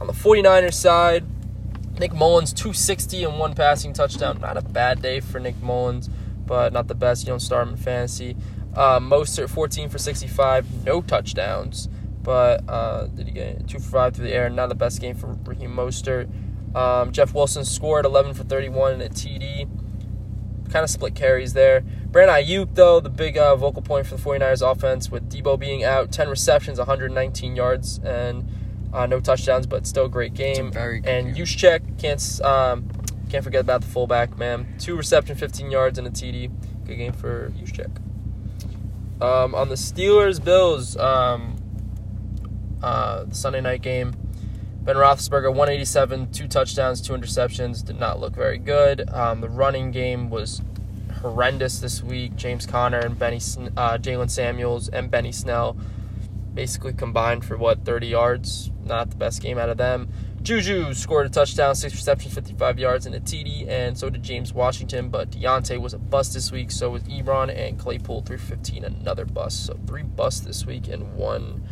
On 0.00 0.06
the 0.06 0.12
49ers 0.12 0.74
side, 0.74 1.24
Nick 1.98 2.12
Mullens, 2.12 2.52
260 2.52 3.24
and 3.24 3.40
one 3.40 3.56
passing 3.56 3.92
touchdown. 3.92 4.38
Not 4.40 4.56
a 4.56 4.62
bad 4.62 5.02
day 5.02 5.18
for 5.18 5.40
Nick 5.40 5.60
Mullens, 5.60 6.08
but 6.46 6.72
not 6.72 6.86
the 6.86 6.94
best. 6.94 7.24
You 7.24 7.32
don't 7.32 7.40
start 7.40 7.66
him 7.66 7.74
in 7.74 7.80
fantasy. 7.80 8.36
Uh, 8.76 9.00
Mostert, 9.00 9.50
14 9.50 9.88
for 9.88 9.98
65, 9.98 10.84
no 10.84 11.02
touchdowns. 11.02 11.88
But 12.22 12.68
uh, 12.68 13.06
did 13.06 13.26
he 13.26 13.32
get 13.32 13.68
two 13.68 13.78
for 13.78 13.90
five 13.90 14.14
through 14.14 14.26
the 14.26 14.34
air? 14.34 14.48
Not 14.48 14.68
the 14.68 14.74
best 14.74 15.00
game 15.00 15.14
for 15.16 15.36
Raheem 15.44 15.74
Mostert. 15.74 16.28
Um, 16.74 17.12
Jeff 17.12 17.34
Wilson 17.34 17.64
scored 17.64 18.04
11 18.04 18.34
for 18.34 18.44
31 18.44 18.92
and 18.94 19.02
a 19.02 19.08
TD. 19.08 19.68
Kind 20.70 20.84
of 20.84 20.90
split 20.90 21.14
carries 21.14 21.52
there. 21.52 21.82
Brandon 21.82 22.36
Aiyuk, 22.36 22.74
though, 22.74 23.00
the 23.00 23.10
big 23.10 23.36
uh, 23.36 23.56
vocal 23.56 23.82
point 23.82 24.06
for 24.06 24.16
the 24.16 24.22
49ers 24.22 24.70
offense 24.70 25.10
with 25.10 25.30
Deebo 25.30 25.58
being 25.58 25.84
out, 25.84 26.12
10 26.12 26.28
receptions, 26.28 26.78
119 26.78 27.56
yards, 27.56 27.98
and 27.98 28.48
uh, 28.92 29.06
no 29.06 29.20
touchdowns, 29.20 29.66
but 29.66 29.86
still 29.86 30.06
a 30.06 30.08
great 30.08 30.34
game. 30.34 30.70
very 30.70 31.00
good 31.00 31.10
and 31.10 31.34
game. 31.34 31.44
Juszczyk, 31.44 32.00
can't 32.00 32.40
um, 32.42 32.88
can't 33.30 33.42
forget 33.42 33.62
about 33.62 33.80
the 33.80 33.86
fullback, 33.86 34.36
man. 34.36 34.74
Two 34.78 34.94
reception, 34.96 35.36
15 35.36 35.70
yards, 35.70 35.98
and 35.98 36.06
a 36.06 36.10
TD. 36.10 36.50
Good 36.84 36.96
game 36.96 37.12
for 37.12 37.50
Juszczyk. 37.50 37.96
Um, 39.22 39.54
on 39.54 39.68
the 39.68 39.76
Steelers 39.76 40.42
Bills 40.42 40.96
um, 40.96 41.51
uh, 42.82 43.24
the 43.24 43.34
Sunday 43.34 43.60
night 43.60 43.82
game, 43.82 44.14
Ben 44.82 44.96
Roethlisberger 44.96 45.50
187, 45.50 46.32
two 46.32 46.48
touchdowns, 46.48 47.00
two 47.00 47.12
interceptions, 47.12 47.84
did 47.84 48.00
not 48.00 48.18
look 48.18 48.34
very 48.34 48.58
good. 48.58 49.08
Um, 49.10 49.40
the 49.40 49.48
running 49.48 49.92
game 49.92 50.28
was 50.28 50.60
horrendous 51.20 51.78
this 51.78 52.02
week. 52.02 52.34
James 52.34 52.66
Conner 52.66 52.98
and 52.98 53.18
Benny 53.18 53.36
uh, 53.36 53.98
Jaylen 53.98 54.28
Samuels 54.28 54.88
and 54.88 55.10
Benny 55.10 55.32
Snell 55.32 55.76
basically 56.54 56.92
combined 56.92 57.44
for 57.44 57.56
what 57.56 57.84
30 57.84 58.08
yards. 58.08 58.70
Not 58.84 59.10
the 59.10 59.16
best 59.16 59.40
game 59.40 59.58
out 59.58 59.68
of 59.68 59.76
them. 59.78 60.08
Juju 60.42 60.92
scored 60.94 61.26
a 61.26 61.28
touchdown, 61.28 61.76
six 61.76 61.94
receptions, 61.94 62.34
55 62.34 62.78
yards, 62.80 63.06
and 63.06 63.14
a 63.14 63.20
TD, 63.20 63.68
and 63.68 63.96
so 63.96 64.10
did 64.10 64.24
James 64.24 64.52
Washington. 64.52 65.08
But 65.08 65.30
Diontae 65.30 65.80
was 65.80 65.94
a 65.94 65.98
bust 65.98 66.34
this 66.34 66.50
week, 66.50 66.72
so 66.72 66.90
was 66.90 67.04
Ebron 67.04 67.56
and 67.56 67.78
Claypool, 67.78 68.22
315, 68.22 68.84
another 68.84 69.24
bust. 69.24 69.66
So 69.66 69.78
three 69.86 70.02
busts 70.02 70.40
this 70.40 70.66
week 70.66 70.88
and 70.88 71.14
one 71.14 71.62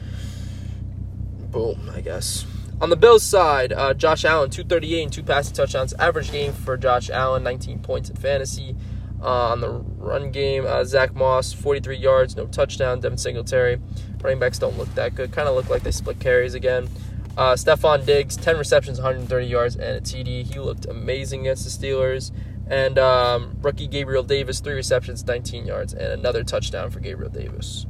boom, 1.50 1.90
I 1.94 2.00
guess. 2.00 2.46
On 2.80 2.88
the 2.88 2.96
Bills 2.96 3.22
side, 3.22 3.72
uh, 3.74 3.92
Josh 3.92 4.24
Allen, 4.24 4.48
238 4.48 5.02
and 5.02 5.12
two 5.12 5.22
passing 5.22 5.54
touchdowns. 5.54 5.92
Average 5.94 6.32
game 6.32 6.52
for 6.52 6.76
Josh 6.78 7.10
Allen, 7.10 7.42
19 7.42 7.80
points 7.80 8.08
in 8.08 8.16
fantasy. 8.16 8.74
Uh, 9.22 9.50
on 9.50 9.60
the 9.60 9.68
run 9.68 10.30
game, 10.30 10.64
uh, 10.66 10.82
Zach 10.84 11.14
Moss, 11.14 11.52
43 11.52 11.96
yards, 11.96 12.36
no 12.36 12.46
touchdown. 12.46 13.00
Devin 13.00 13.18
Singletary. 13.18 13.78
Running 14.22 14.38
backs 14.38 14.58
don't 14.58 14.78
look 14.78 14.92
that 14.94 15.14
good. 15.14 15.30
Kind 15.30 15.46
of 15.46 15.54
look 15.54 15.68
like 15.68 15.82
they 15.82 15.90
split 15.90 16.20
carries 16.20 16.54
again. 16.54 16.88
Uh, 17.36 17.52
Stefon 17.52 18.06
Diggs, 18.06 18.36
10 18.36 18.56
receptions, 18.56 18.98
130 18.98 19.46
yards, 19.46 19.76
and 19.76 19.96
a 19.96 20.00
TD. 20.00 20.52
He 20.52 20.58
looked 20.58 20.86
amazing 20.86 21.40
against 21.42 21.64
the 21.64 21.86
Steelers. 21.86 22.32
And 22.66 22.98
um, 22.98 23.58
rookie 23.60 23.88
Gabriel 23.88 24.22
Davis, 24.22 24.60
three 24.60 24.74
receptions, 24.74 25.26
19 25.26 25.66
yards, 25.66 25.92
and 25.92 26.12
another 26.12 26.44
touchdown 26.44 26.90
for 26.90 27.00
Gabriel 27.00 27.30
Davis. 27.30 27.84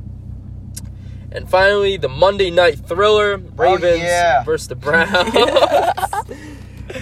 And 1.33 1.49
finally, 1.49 1.97
the 1.97 2.09
Monday 2.09 2.51
night 2.51 2.78
thriller 2.78 3.37
Ravens 3.37 4.01
yeah. 4.01 4.43
versus 4.45 4.68
the 4.68 4.74
Browns. 4.74 5.33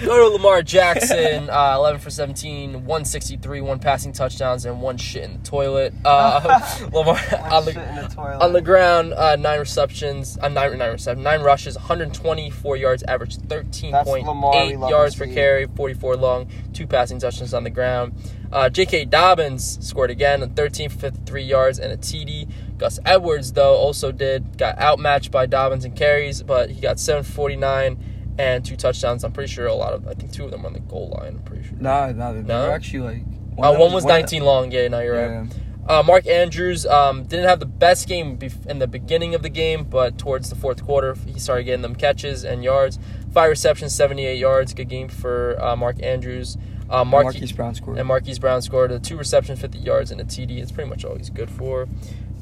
Go 0.05 0.29
to 0.29 0.35
Lamar 0.35 0.63
Jackson, 0.63 1.49
uh, 1.49 1.75
11 1.77 2.01
for 2.01 2.11
17, 2.11 2.85
163, 2.85 3.61
one 3.63 3.79
passing 3.79 4.13
touchdowns, 4.13 4.67
and 4.67 4.83
one 4.83 4.99
shit 4.99 5.25
in 5.25 5.39
the 5.39 5.49
toilet. 5.49 5.95
Uh, 6.05 6.61
Lamar 6.93 7.19
on 7.51 7.65
the, 7.65 7.73
the 7.73 8.11
toilet. 8.15 8.43
on 8.43 8.53
the 8.53 8.61
ground, 8.61 9.15
uh, 9.15 9.37
nine 9.37 9.59
receptions, 9.59 10.37
uh, 10.43 10.49
nine, 10.49 10.77
nine 10.77 10.93
receptions, 10.93 11.25
nine 11.25 11.41
rushes, 11.41 11.75
124 11.77 12.77
yards, 12.77 13.03
average 13.05 13.39
Lamar 13.39 13.63
we 13.63 13.65
13.8 13.73 14.91
yards 14.91 15.15
per 15.17 15.27
carry, 15.27 15.67
44 15.67 16.17
long, 16.17 16.51
two 16.75 16.87
passing 16.87 17.19
touchdowns 17.19 17.55
on 17.55 17.65
the 17.65 17.71
ground. 17.71 18.13
Uh, 18.53 18.69
J.K. 18.71 19.05
Dobbins 19.07 19.79
scored 19.87 20.11
again, 20.11 20.43
on 20.43 20.51
13 20.51 20.89
for 20.91 20.99
53 20.99 21.43
yards 21.43 21.79
and 21.79 21.93
a 21.93 21.97
TD. 21.97 22.51
Gus 22.79 22.99
Edwards, 23.05 23.53
though, 23.53 23.75
also 23.75 24.11
did, 24.13 24.57
got 24.57 24.79
outmatched 24.79 25.31
by 25.31 25.47
Dobbins 25.47 25.85
in 25.85 25.93
carries, 25.93 26.43
but 26.43 26.71
he 26.71 26.81
got 26.81 26.99
749 26.99 27.99
and 28.39 28.65
two 28.65 28.77
touchdowns. 28.77 29.25
I'm 29.25 29.33
pretty 29.33 29.53
sure 29.53 29.67
a 29.67 29.75
lot 29.75 29.93
of, 29.93 30.07
I 30.07 30.15
think 30.15 30.33
two 30.33 30.45
of 30.45 30.51
them 30.51 30.63
were 30.63 30.69
on 30.69 30.73
the 30.73 30.81
goal 30.81 31.11
line, 31.19 31.35
I'm 31.37 31.43
pretty 31.43 31.65
sure. 31.69 31.77
No, 31.79 32.13
no, 32.13 32.33
they 32.35 32.43
No? 32.43 32.67
were 32.69 32.73
actually 32.73 33.01
like. 33.01 33.23
Uh, 33.59 33.73
one 33.77 33.93
was 33.93 34.05
one 34.05 34.13
of 34.15 34.21
19 34.21 34.45
long, 34.45 34.71
yeah, 34.71 34.87
no, 34.89 35.01
you're 35.01 35.17
them- 35.17 35.49
right. 35.49 35.57
Yeah. 35.57 35.99
Uh, 35.99 36.03
Mark 36.03 36.27
Andrews 36.27 36.85
um, 36.85 37.25
didn't 37.25 37.47
have 37.47 37.61
the 37.61 37.67
best 37.67 38.07
game 38.09 38.37
bef- 38.37 38.67
in 38.67 38.79
the 38.79 38.87
beginning 38.87 39.35
of 39.35 39.43
the 39.43 39.49
game, 39.49 39.85
but 39.85 40.19
towards 40.19 40.51
the 40.51 40.55
fourth 40.55 40.85
quarter, 40.85 41.15
he 41.27 41.39
started 41.41 41.65
getting 41.65 41.81
them 41.81 41.95
catches 41.95 42.45
and 42.45 42.63
yards. 42.63 42.99
Five 43.33 43.49
receptions, 43.49 43.95
78 43.95 44.39
yards. 44.39 44.75
Good 44.75 44.91
game 44.91 45.09
for 45.09 45.57
uh, 45.63 45.75
Mark 45.77 45.97
Andrews. 46.03 46.59
Uh, 46.91 47.05
Marquise, 47.05 47.35
Marquise 47.35 47.53
Brown 47.53 47.75
scored. 47.75 47.99
and 47.99 48.09
Marquise 48.09 48.39
Brown 48.39 48.63
scored 48.63 48.91
a 48.93 48.99
two 48.99 49.17
reception, 49.17 49.57
50 49.57 49.79
yards, 49.79 50.11
and 50.11 50.21
a 50.21 50.25
TD. 50.25 50.59
It's 50.59 50.73
pretty 50.73 50.89
much 50.89 51.05
all 51.05 51.17
he's 51.17 51.31
good 51.31 51.51
for. 51.51 51.83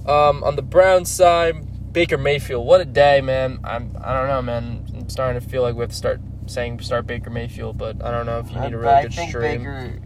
Um, 0.07 0.44
on 0.44 0.55
the 0.57 0.62
Browns 0.62 1.11
side, 1.11 1.92
Baker 1.92 2.16
Mayfield. 2.18 2.64
What 2.66 2.80
a 2.80 2.84
day, 2.84 3.20
man. 3.20 3.59
I'm, 3.64 3.97
I 4.01 4.12
don't 4.12 4.28
know, 4.28 4.42
man. 4.42 4.86
I'm 4.94 5.09
starting 5.09 5.40
to 5.40 5.49
feel 5.49 5.62
like 5.62 5.74
we 5.74 5.80
have 5.80 5.90
to 5.90 5.97
start 5.97 6.20
saying 6.47 6.78
start 6.80 7.07
Baker 7.07 7.30
Mayfield, 7.30 7.76
but 7.76 8.03
I 8.05 8.11
don't 8.12 8.24
know 8.26 8.38
if 8.38 8.51
you 8.53 8.61
need 8.61 8.72
a 8.72 8.78
really 8.78 8.92
I 8.92 9.03
good 9.03 9.14
think 9.14 9.30
stream 9.30 9.59
Baker, 9.59 9.99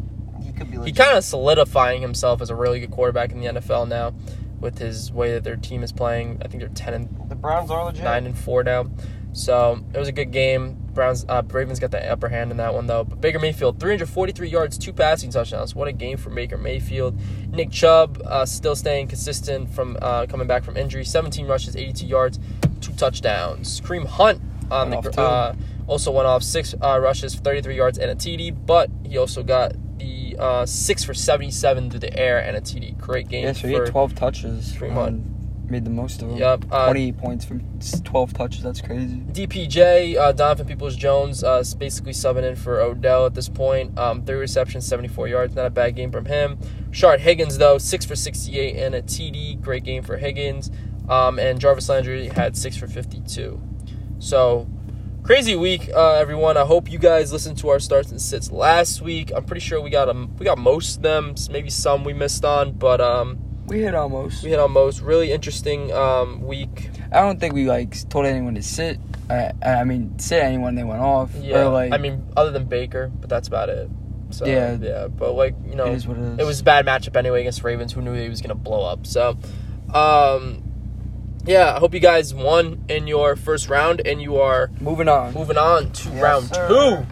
he 0.42 0.52
could 0.52 0.70
be. 0.70 0.78
he 0.84 0.92
kind 0.92 1.18
of 1.18 1.22
solidifying 1.24 2.00
himself 2.00 2.40
as 2.40 2.48
a 2.48 2.54
really 2.54 2.80
good 2.80 2.90
quarterback 2.90 3.32
in 3.32 3.40
the 3.40 3.46
NFL 3.46 3.88
now 3.88 4.14
with 4.58 4.78
his 4.78 5.12
way 5.12 5.32
that 5.32 5.44
their 5.44 5.56
team 5.56 5.82
is 5.82 5.92
playing. 5.92 6.38
I 6.42 6.48
think 6.48 6.60
they're 6.60 6.68
10 6.70 6.94
and 6.94 7.28
The 7.28 7.34
Browns 7.34 7.70
are 7.70 7.84
legit. 7.84 8.04
9 8.04 8.26
and 8.26 8.38
4 8.38 8.64
now. 8.64 8.90
So, 9.32 9.80
it 9.94 9.98
was 9.98 10.08
a 10.08 10.12
good 10.12 10.32
game. 10.32 10.76
Browns 10.92 11.24
uh, 11.28 11.42
Ravens 11.48 11.78
got 11.78 11.90
the 11.90 12.10
upper 12.10 12.28
hand 12.28 12.50
in 12.50 12.56
that 12.56 12.74
one 12.74 12.86
though. 12.86 13.04
But 13.04 13.20
Baker 13.20 13.38
Mayfield 13.38 13.78
343 13.78 14.48
yards, 14.48 14.78
two 14.78 14.92
passing 14.92 15.30
touchdowns. 15.30 15.74
What 15.74 15.88
a 15.88 15.92
game 15.92 16.16
for 16.16 16.30
Baker 16.30 16.58
Mayfield. 16.58 17.18
Nick 17.50 17.70
Chubb 17.70 18.20
uh, 18.24 18.44
still 18.44 18.76
staying 18.76 19.08
consistent 19.08 19.70
from 19.70 19.96
uh, 20.02 20.26
coming 20.26 20.46
back 20.46 20.64
from 20.64 20.76
injury. 20.76 21.04
17 21.04 21.46
rushes, 21.46 21.76
82 21.76 22.06
yards, 22.06 22.38
two 22.80 22.92
touchdowns. 22.92 23.80
Kareem 23.80 24.06
Hunt 24.06 24.40
on 24.70 24.90
Went 24.90 25.02
the 25.04 25.20
uh, 25.20 25.54
also 25.86 26.10
went 26.12 26.26
off 26.26 26.42
six 26.42 26.74
uh, 26.82 26.98
rushes, 27.00 27.34
33 27.34 27.76
yards, 27.76 27.98
and 27.98 28.10
a 28.10 28.14
TD. 28.14 28.54
But 28.66 28.90
he 29.04 29.16
also 29.18 29.42
got 29.42 29.72
the 29.98 30.36
uh, 30.38 30.66
six 30.66 31.04
for 31.04 31.14
77 31.14 31.90
through 31.90 32.00
the 32.00 32.18
air 32.18 32.38
and 32.38 32.56
a 32.56 32.60
TD. 32.60 32.98
Great 32.98 33.28
game 33.28 33.44
Yeah, 33.44 33.52
so 33.52 33.68
he 33.68 33.74
had 33.74 33.86
12 33.86 34.14
touches 34.14 34.72
Kareem 34.72 34.96
on 34.96 35.29
made 35.70 35.84
the 35.84 35.90
most 35.90 36.20
of 36.22 36.28
them. 36.28 36.36
Yep. 36.38 36.64
Uh, 36.70 36.86
28 36.86 37.16
points 37.18 37.44
from 37.44 37.62
12 38.04 38.32
touches. 38.34 38.62
That's 38.62 38.80
crazy. 38.80 39.16
DPJ, 39.32 40.16
uh, 40.16 40.32
Donovan 40.32 40.66
Peoples 40.66 40.96
Jones, 40.96 41.42
uh, 41.44 41.62
basically 41.78 42.12
subbing 42.12 42.42
in 42.42 42.56
for 42.56 42.80
Odell 42.80 43.26
at 43.26 43.34
this 43.34 43.48
point. 43.48 43.98
Um, 43.98 44.22
three 44.24 44.36
receptions, 44.36 44.86
74 44.86 45.28
yards. 45.28 45.54
Not 45.54 45.66
a 45.66 45.70
bad 45.70 45.96
game 45.96 46.10
from 46.10 46.24
him. 46.26 46.58
Shard 46.90 47.20
Higgins, 47.20 47.58
though, 47.58 47.78
6 47.78 48.04
for 48.04 48.16
68 48.16 48.76
and 48.76 48.94
a 48.94 49.02
TD. 49.02 49.60
Great 49.60 49.84
game 49.84 50.02
for 50.02 50.16
Higgins. 50.16 50.70
Um, 51.08 51.38
and 51.38 51.60
Jarvis 51.60 51.88
Landry 51.88 52.28
had 52.28 52.56
6 52.56 52.76
for 52.76 52.86
52. 52.86 53.60
So, 54.18 54.68
crazy 55.22 55.56
week, 55.56 55.88
uh, 55.94 56.12
everyone. 56.14 56.56
I 56.56 56.64
hope 56.64 56.90
you 56.90 56.98
guys 56.98 57.32
listened 57.32 57.58
to 57.58 57.68
our 57.70 57.78
starts 57.80 58.10
and 58.10 58.20
sits 58.20 58.50
last 58.50 59.00
week. 59.02 59.32
I'm 59.34 59.44
pretty 59.44 59.60
sure 59.60 59.80
we 59.80 59.90
got 59.90 60.08
'em- 60.08 60.36
we 60.38 60.44
got 60.44 60.58
most 60.58 60.96
of 60.98 61.02
them. 61.02 61.34
Maybe 61.50 61.70
some 61.70 62.04
we 62.04 62.12
missed 62.12 62.44
on, 62.44 62.72
but 62.72 63.00
um, 63.00 63.38
We 63.70 63.82
hit 63.82 63.94
almost. 63.94 64.42
we 64.42 64.50
hit 64.50 64.58
almost. 64.58 65.00
Really 65.00 65.30
interesting 65.30 65.92
um, 65.92 66.42
week. 66.42 66.90
I 67.12 67.20
don't 67.20 67.38
think 67.38 67.54
we 67.54 67.66
like 67.68 68.08
told 68.08 68.26
anyone 68.26 68.56
to 68.56 68.62
sit. 68.62 68.98
I, 69.30 69.52
I 69.64 69.84
mean, 69.84 70.18
sit 70.18 70.42
anyone 70.42 70.74
they 70.74 70.82
went 70.82 71.00
off. 71.02 71.30
Yeah, 71.36 71.66
Or 71.66 71.70
like, 71.70 71.92
I 71.92 71.98
mean, 71.98 72.26
other 72.36 72.50
than 72.50 72.64
Baker, 72.64 73.12
but 73.20 73.30
that's 73.30 73.46
about 73.46 73.68
it. 73.68 73.88
So 74.30 74.44
Yeah. 74.44 74.76
yeah, 74.80 75.06
but 75.08 75.32
like 75.34 75.54
you 75.68 75.76
know, 75.76 75.86
it 75.86 76.04
it 76.04 76.44
was 76.44 76.60
a 76.60 76.64
bad 76.64 76.84
matchup 76.84 77.16
anyway 77.16 77.40
against 77.40 77.62
Ravens. 77.62 77.92
Who 77.92 78.02
knew 78.02 78.12
he 78.14 78.28
was 78.28 78.40
gonna 78.40 78.54
blow 78.56 78.84
up? 78.84 79.06
So, 79.06 79.38
um, 79.94 80.62
yeah, 81.46 81.74
I 81.74 81.78
hope 81.78 81.94
you 81.94 82.00
guys 82.00 82.34
won 82.34 82.84
in 82.88 83.06
your 83.06 83.36
first 83.36 83.68
round, 83.68 84.02
and 84.04 84.20
you 84.20 84.36
are 84.36 84.70
moving 84.80 85.08
on. 85.08 85.32
moving 85.32 85.58
on 85.58 85.90
to 85.92 86.08
Yes, 86.10 86.22
round 86.22 86.54
sir. 86.54 86.68
two. 86.68 87.06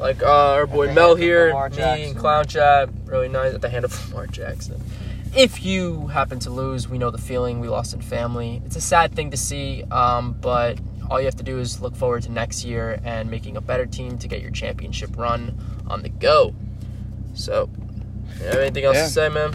Like 0.00 0.22
uh, 0.22 0.26
our 0.54 0.66
boy 0.66 0.92
Mel 0.92 1.16
here, 1.16 1.46
me 1.52 1.76
Jackson. 1.76 2.04
and 2.10 2.16
Clown 2.16 2.46
Chat, 2.46 2.88
really 3.06 3.28
nice 3.28 3.54
at 3.54 3.60
the 3.62 3.68
hand 3.68 3.84
of 3.84 4.08
Lamar 4.12 4.28
Jackson. 4.28 4.80
If 5.36 5.64
you 5.64 6.06
happen 6.08 6.38
to 6.40 6.50
lose, 6.50 6.88
we 6.88 6.98
know 6.98 7.10
the 7.10 7.18
feeling. 7.18 7.60
We 7.60 7.68
lost 7.68 7.94
in 7.94 8.00
family. 8.00 8.62
It's 8.64 8.76
a 8.76 8.80
sad 8.80 9.14
thing 9.14 9.30
to 9.30 9.36
see, 9.36 9.84
um, 9.90 10.32
but 10.40 10.78
all 11.10 11.18
you 11.20 11.26
have 11.26 11.36
to 11.36 11.42
do 11.44 11.58
is 11.58 11.80
look 11.80 11.94
forward 11.96 12.22
to 12.24 12.32
next 12.32 12.64
year 12.64 13.00
and 13.04 13.30
making 13.30 13.56
a 13.56 13.60
better 13.60 13.86
team 13.86 14.18
to 14.18 14.28
get 14.28 14.40
your 14.42 14.50
championship 14.50 15.16
run 15.16 15.58
on 15.86 16.02
the 16.02 16.08
go. 16.08 16.54
So, 17.34 17.68
you 18.40 18.46
have 18.46 18.56
anything 18.56 18.84
else 18.84 18.96
Yeah. 18.96 19.04
to 19.04 19.10
say, 19.10 19.28
man? 19.28 19.54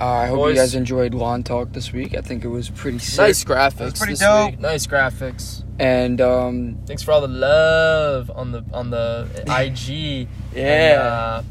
Uh, 0.00 0.04
I 0.06 0.26
hope 0.28 0.38
Boys. 0.38 0.56
you 0.56 0.62
guys 0.62 0.74
enjoyed 0.74 1.12
Lawn 1.14 1.42
Talk 1.42 1.72
this 1.72 1.92
week. 1.92 2.16
I 2.16 2.22
think 2.22 2.42
it 2.44 2.48
was 2.48 2.70
pretty 2.70 2.98
sick. 2.98 3.18
Nice 3.18 3.44
graphics. 3.44 3.98
pretty 3.98 4.14
this 4.14 4.20
dope. 4.20 4.52
week. 4.52 4.60
Nice 4.60 4.86
graphics. 4.86 5.62
And 5.78 6.20
um, 6.20 6.78
Thanks 6.86 7.02
for 7.02 7.12
all 7.12 7.20
the 7.20 7.28
love 7.28 8.30
on 8.34 8.52
the 8.52 8.64
on 8.72 8.90
the 8.90 9.26
IG. 9.46 10.28
yeah, 10.54 10.62
and, 10.62 11.00
uh, 11.02 11.42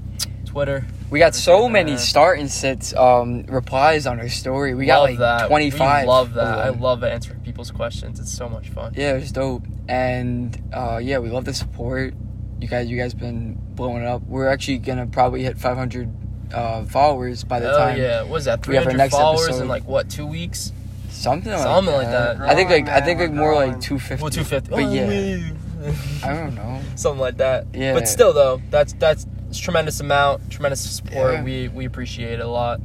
Twitter. 0.45 0.85
We 1.09 1.19
got 1.19 1.33
so 1.35 1.53
everything 1.65 1.73
many 1.73 1.97
start 1.97 2.39
and 2.39 2.49
sits 2.51 2.93
um, 2.95 3.43
replies 3.43 4.05
on 4.07 4.19
our 4.19 4.29
story. 4.29 4.73
We 4.75 4.85
got 4.85 5.01
like 5.01 5.17
that. 5.19 5.47
25. 5.47 6.03
We 6.03 6.07
love 6.07 6.27
of 6.29 6.33
that. 6.35 6.59
I 6.59 6.69
love 6.69 7.03
answering 7.03 7.39
people's 7.41 7.71
questions. 7.71 8.19
It's 8.19 8.31
so 8.31 8.47
much 8.49 8.69
fun. 8.69 8.93
Yeah, 8.95 9.13
it 9.15 9.19
was 9.21 9.31
dope. 9.31 9.63
And 9.87 10.61
uh, 10.73 10.99
yeah, 11.01 11.17
we 11.19 11.29
love 11.29 11.45
the 11.45 11.53
support. 11.53 12.13
You 12.61 12.67
guys, 12.67 12.89
you 12.89 12.97
guys 12.97 13.13
been 13.13 13.57
blowing 13.75 14.03
it 14.03 14.07
up. 14.07 14.21
We're 14.27 14.47
actually 14.49 14.79
gonna 14.79 15.07
probably 15.07 15.43
hit 15.43 15.57
500 15.57 16.13
uh, 16.53 16.83
followers 16.85 17.43
by 17.43 17.59
the 17.59 17.71
Oh 17.73 17.77
time. 17.77 17.97
yeah, 17.97 18.21
what 18.23 18.31
was 18.31 18.45
that? 18.45 18.67
we 18.67 18.75
have 18.75 18.85
our 18.85 18.91
300 18.91 18.97
next 18.97 19.15
followers 19.15 19.47
episode. 19.47 19.61
in 19.63 19.67
like 19.67 19.83
what? 19.85 20.09
Two 20.09 20.25
weeks? 20.27 20.73
Something, 21.09 21.51
Something 21.57 21.93
like 21.93 22.03
like 22.03 22.11
that. 22.11 22.37
that. 22.39 22.49
I 22.49 22.55
think 22.55 22.69
like 22.69 22.85
Growing, 22.85 23.01
I 23.01 23.05
think 23.05 23.19
like 23.19 23.29
we're 23.31 23.35
more 23.35 23.55
like 23.55 23.79
250. 23.81 24.21
Well, 24.21 24.29
250. 24.31 24.69
But 24.69 24.83
Oh, 24.83 24.91
yeah, 24.93 25.09
yeah. 25.11 25.93
I 26.23 26.33
don't 26.33 26.55
know. 26.55 26.81
Something 26.95 27.19
like 27.19 27.37
that. 27.37 27.65
Yeah. 27.73 27.93
But 27.93 28.07
still, 28.07 28.31
though, 28.33 28.61
that's 28.69 28.93
that's 28.93 29.25
a 29.57 29.61
tremendous 29.61 29.99
amount, 29.99 30.49
tremendous 30.51 30.81
support. 30.81 31.33
Yeah. 31.33 31.43
We 31.43 31.67
we 31.69 31.85
appreciate 31.85 32.33
it 32.33 32.39
a 32.41 32.47
lot. 32.47 32.79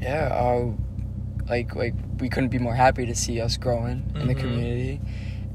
Yeah, 0.00 0.28
uh, 0.32 0.72
like 1.48 1.74
like 1.74 1.94
we 2.20 2.28
couldn't 2.28 2.50
be 2.50 2.58
more 2.58 2.74
happy 2.74 3.06
to 3.06 3.14
see 3.14 3.40
us 3.40 3.56
growing 3.56 4.04
in 4.20 4.26
the 4.26 4.34
Mhm. 4.34 4.40
community, 4.40 5.00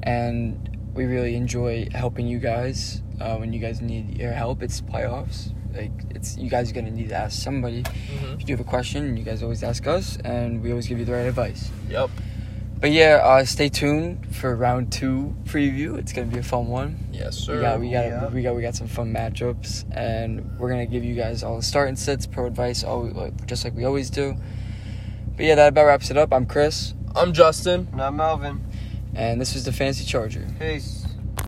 and 0.02 0.68
we 0.94 1.04
really 1.04 1.36
enjoy 1.36 1.88
helping 1.94 2.26
you 2.26 2.38
guys 2.38 3.02
uh, 3.20 3.36
when 3.36 3.52
you 3.52 3.60
guys 3.60 3.80
need 3.80 4.18
your 4.18 4.32
help. 4.32 4.62
It's 4.62 4.80
playoffs. 4.80 5.52
Like 5.74 5.92
it's 6.10 6.36
you 6.36 6.50
guys 6.50 6.70
are 6.70 6.74
gonna 6.74 6.90
need 6.90 7.08
to 7.10 7.14
ask 7.14 7.40
somebody. 7.40 7.82
hmm 7.82 8.34
If 8.38 8.48
you 8.48 8.56
have 8.56 8.60
a 8.66 8.68
question, 8.68 9.16
you 9.16 9.24
guys 9.24 9.42
always 9.42 9.62
ask 9.62 9.86
us, 9.86 10.18
and 10.24 10.62
we 10.62 10.70
always 10.70 10.86
give 10.86 10.98
you 10.98 11.04
the 11.04 11.12
right 11.12 11.26
advice. 11.26 11.70
Yep. 11.88 12.10
But 12.82 12.90
yeah, 12.90 13.20
uh, 13.22 13.44
stay 13.44 13.68
tuned 13.68 14.34
for 14.34 14.56
round 14.56 14.90
two 14.90 15.36
preview. 15.44 15.96
It's 15.98 16.12
gonna 16.12 16.26
be 16.26 16.40
a 16.40 16.42
fun 16.42 16.66
one. 16.66 16.98
Yes, 17.12 17.38
sir. 17.38 17.54
We 17.54 17.60
got 17.62 17.78
we 17.80 17.90
got 17.92 18.04
Yeah. 18.06 18.28
we 18.28 18.42
got 18.42 18.56
we 18.56 18.60
got 18.62 18.74
some 18.74 18.88
fun 18.88 19.14
matchups, 19.14 19.84
and 19.92 20.58
we're 20.58 20.68
gonna 20.68 20.86
give 20.86 21.04
you 21.04 21.14
guys 21.14 21.44
all 21.44 21.56
the 21.56 21.62
start 21.62 21.88
and 21.88 21.96
sits, 21.96 22.26
pro 22.26 22.44
advice, 22.46 22.82
all 22.82 23.04
like, 23.08 23.46
just 23.46 23.62
like 23.62 23.76
we 23.76 23.84
always 23.84 24.10
do. 24.10 24.34
But 25.36 25.46
yeah, 25.46 25.54
that 25.54 25.68
about 25.68 25.86
wraps 25.86 26.10
it 26.10 26.16
up. 26.16 26.32
I'm 26.34 26.44
Chris, 26.44 26.92
I'm 27.14 27.32
Justin. 27.32 27.86
And 27.92 28.02
I'm 28.02 28.16
Melvin. 28.16 28.60
and 29.14 29.40
this 29.40 29.54
was 29.54 29.64
the 29.64 29.72
Fantasy 29.72 30.04
Charger. 30.04 30.44
Peace. 30.58 31.01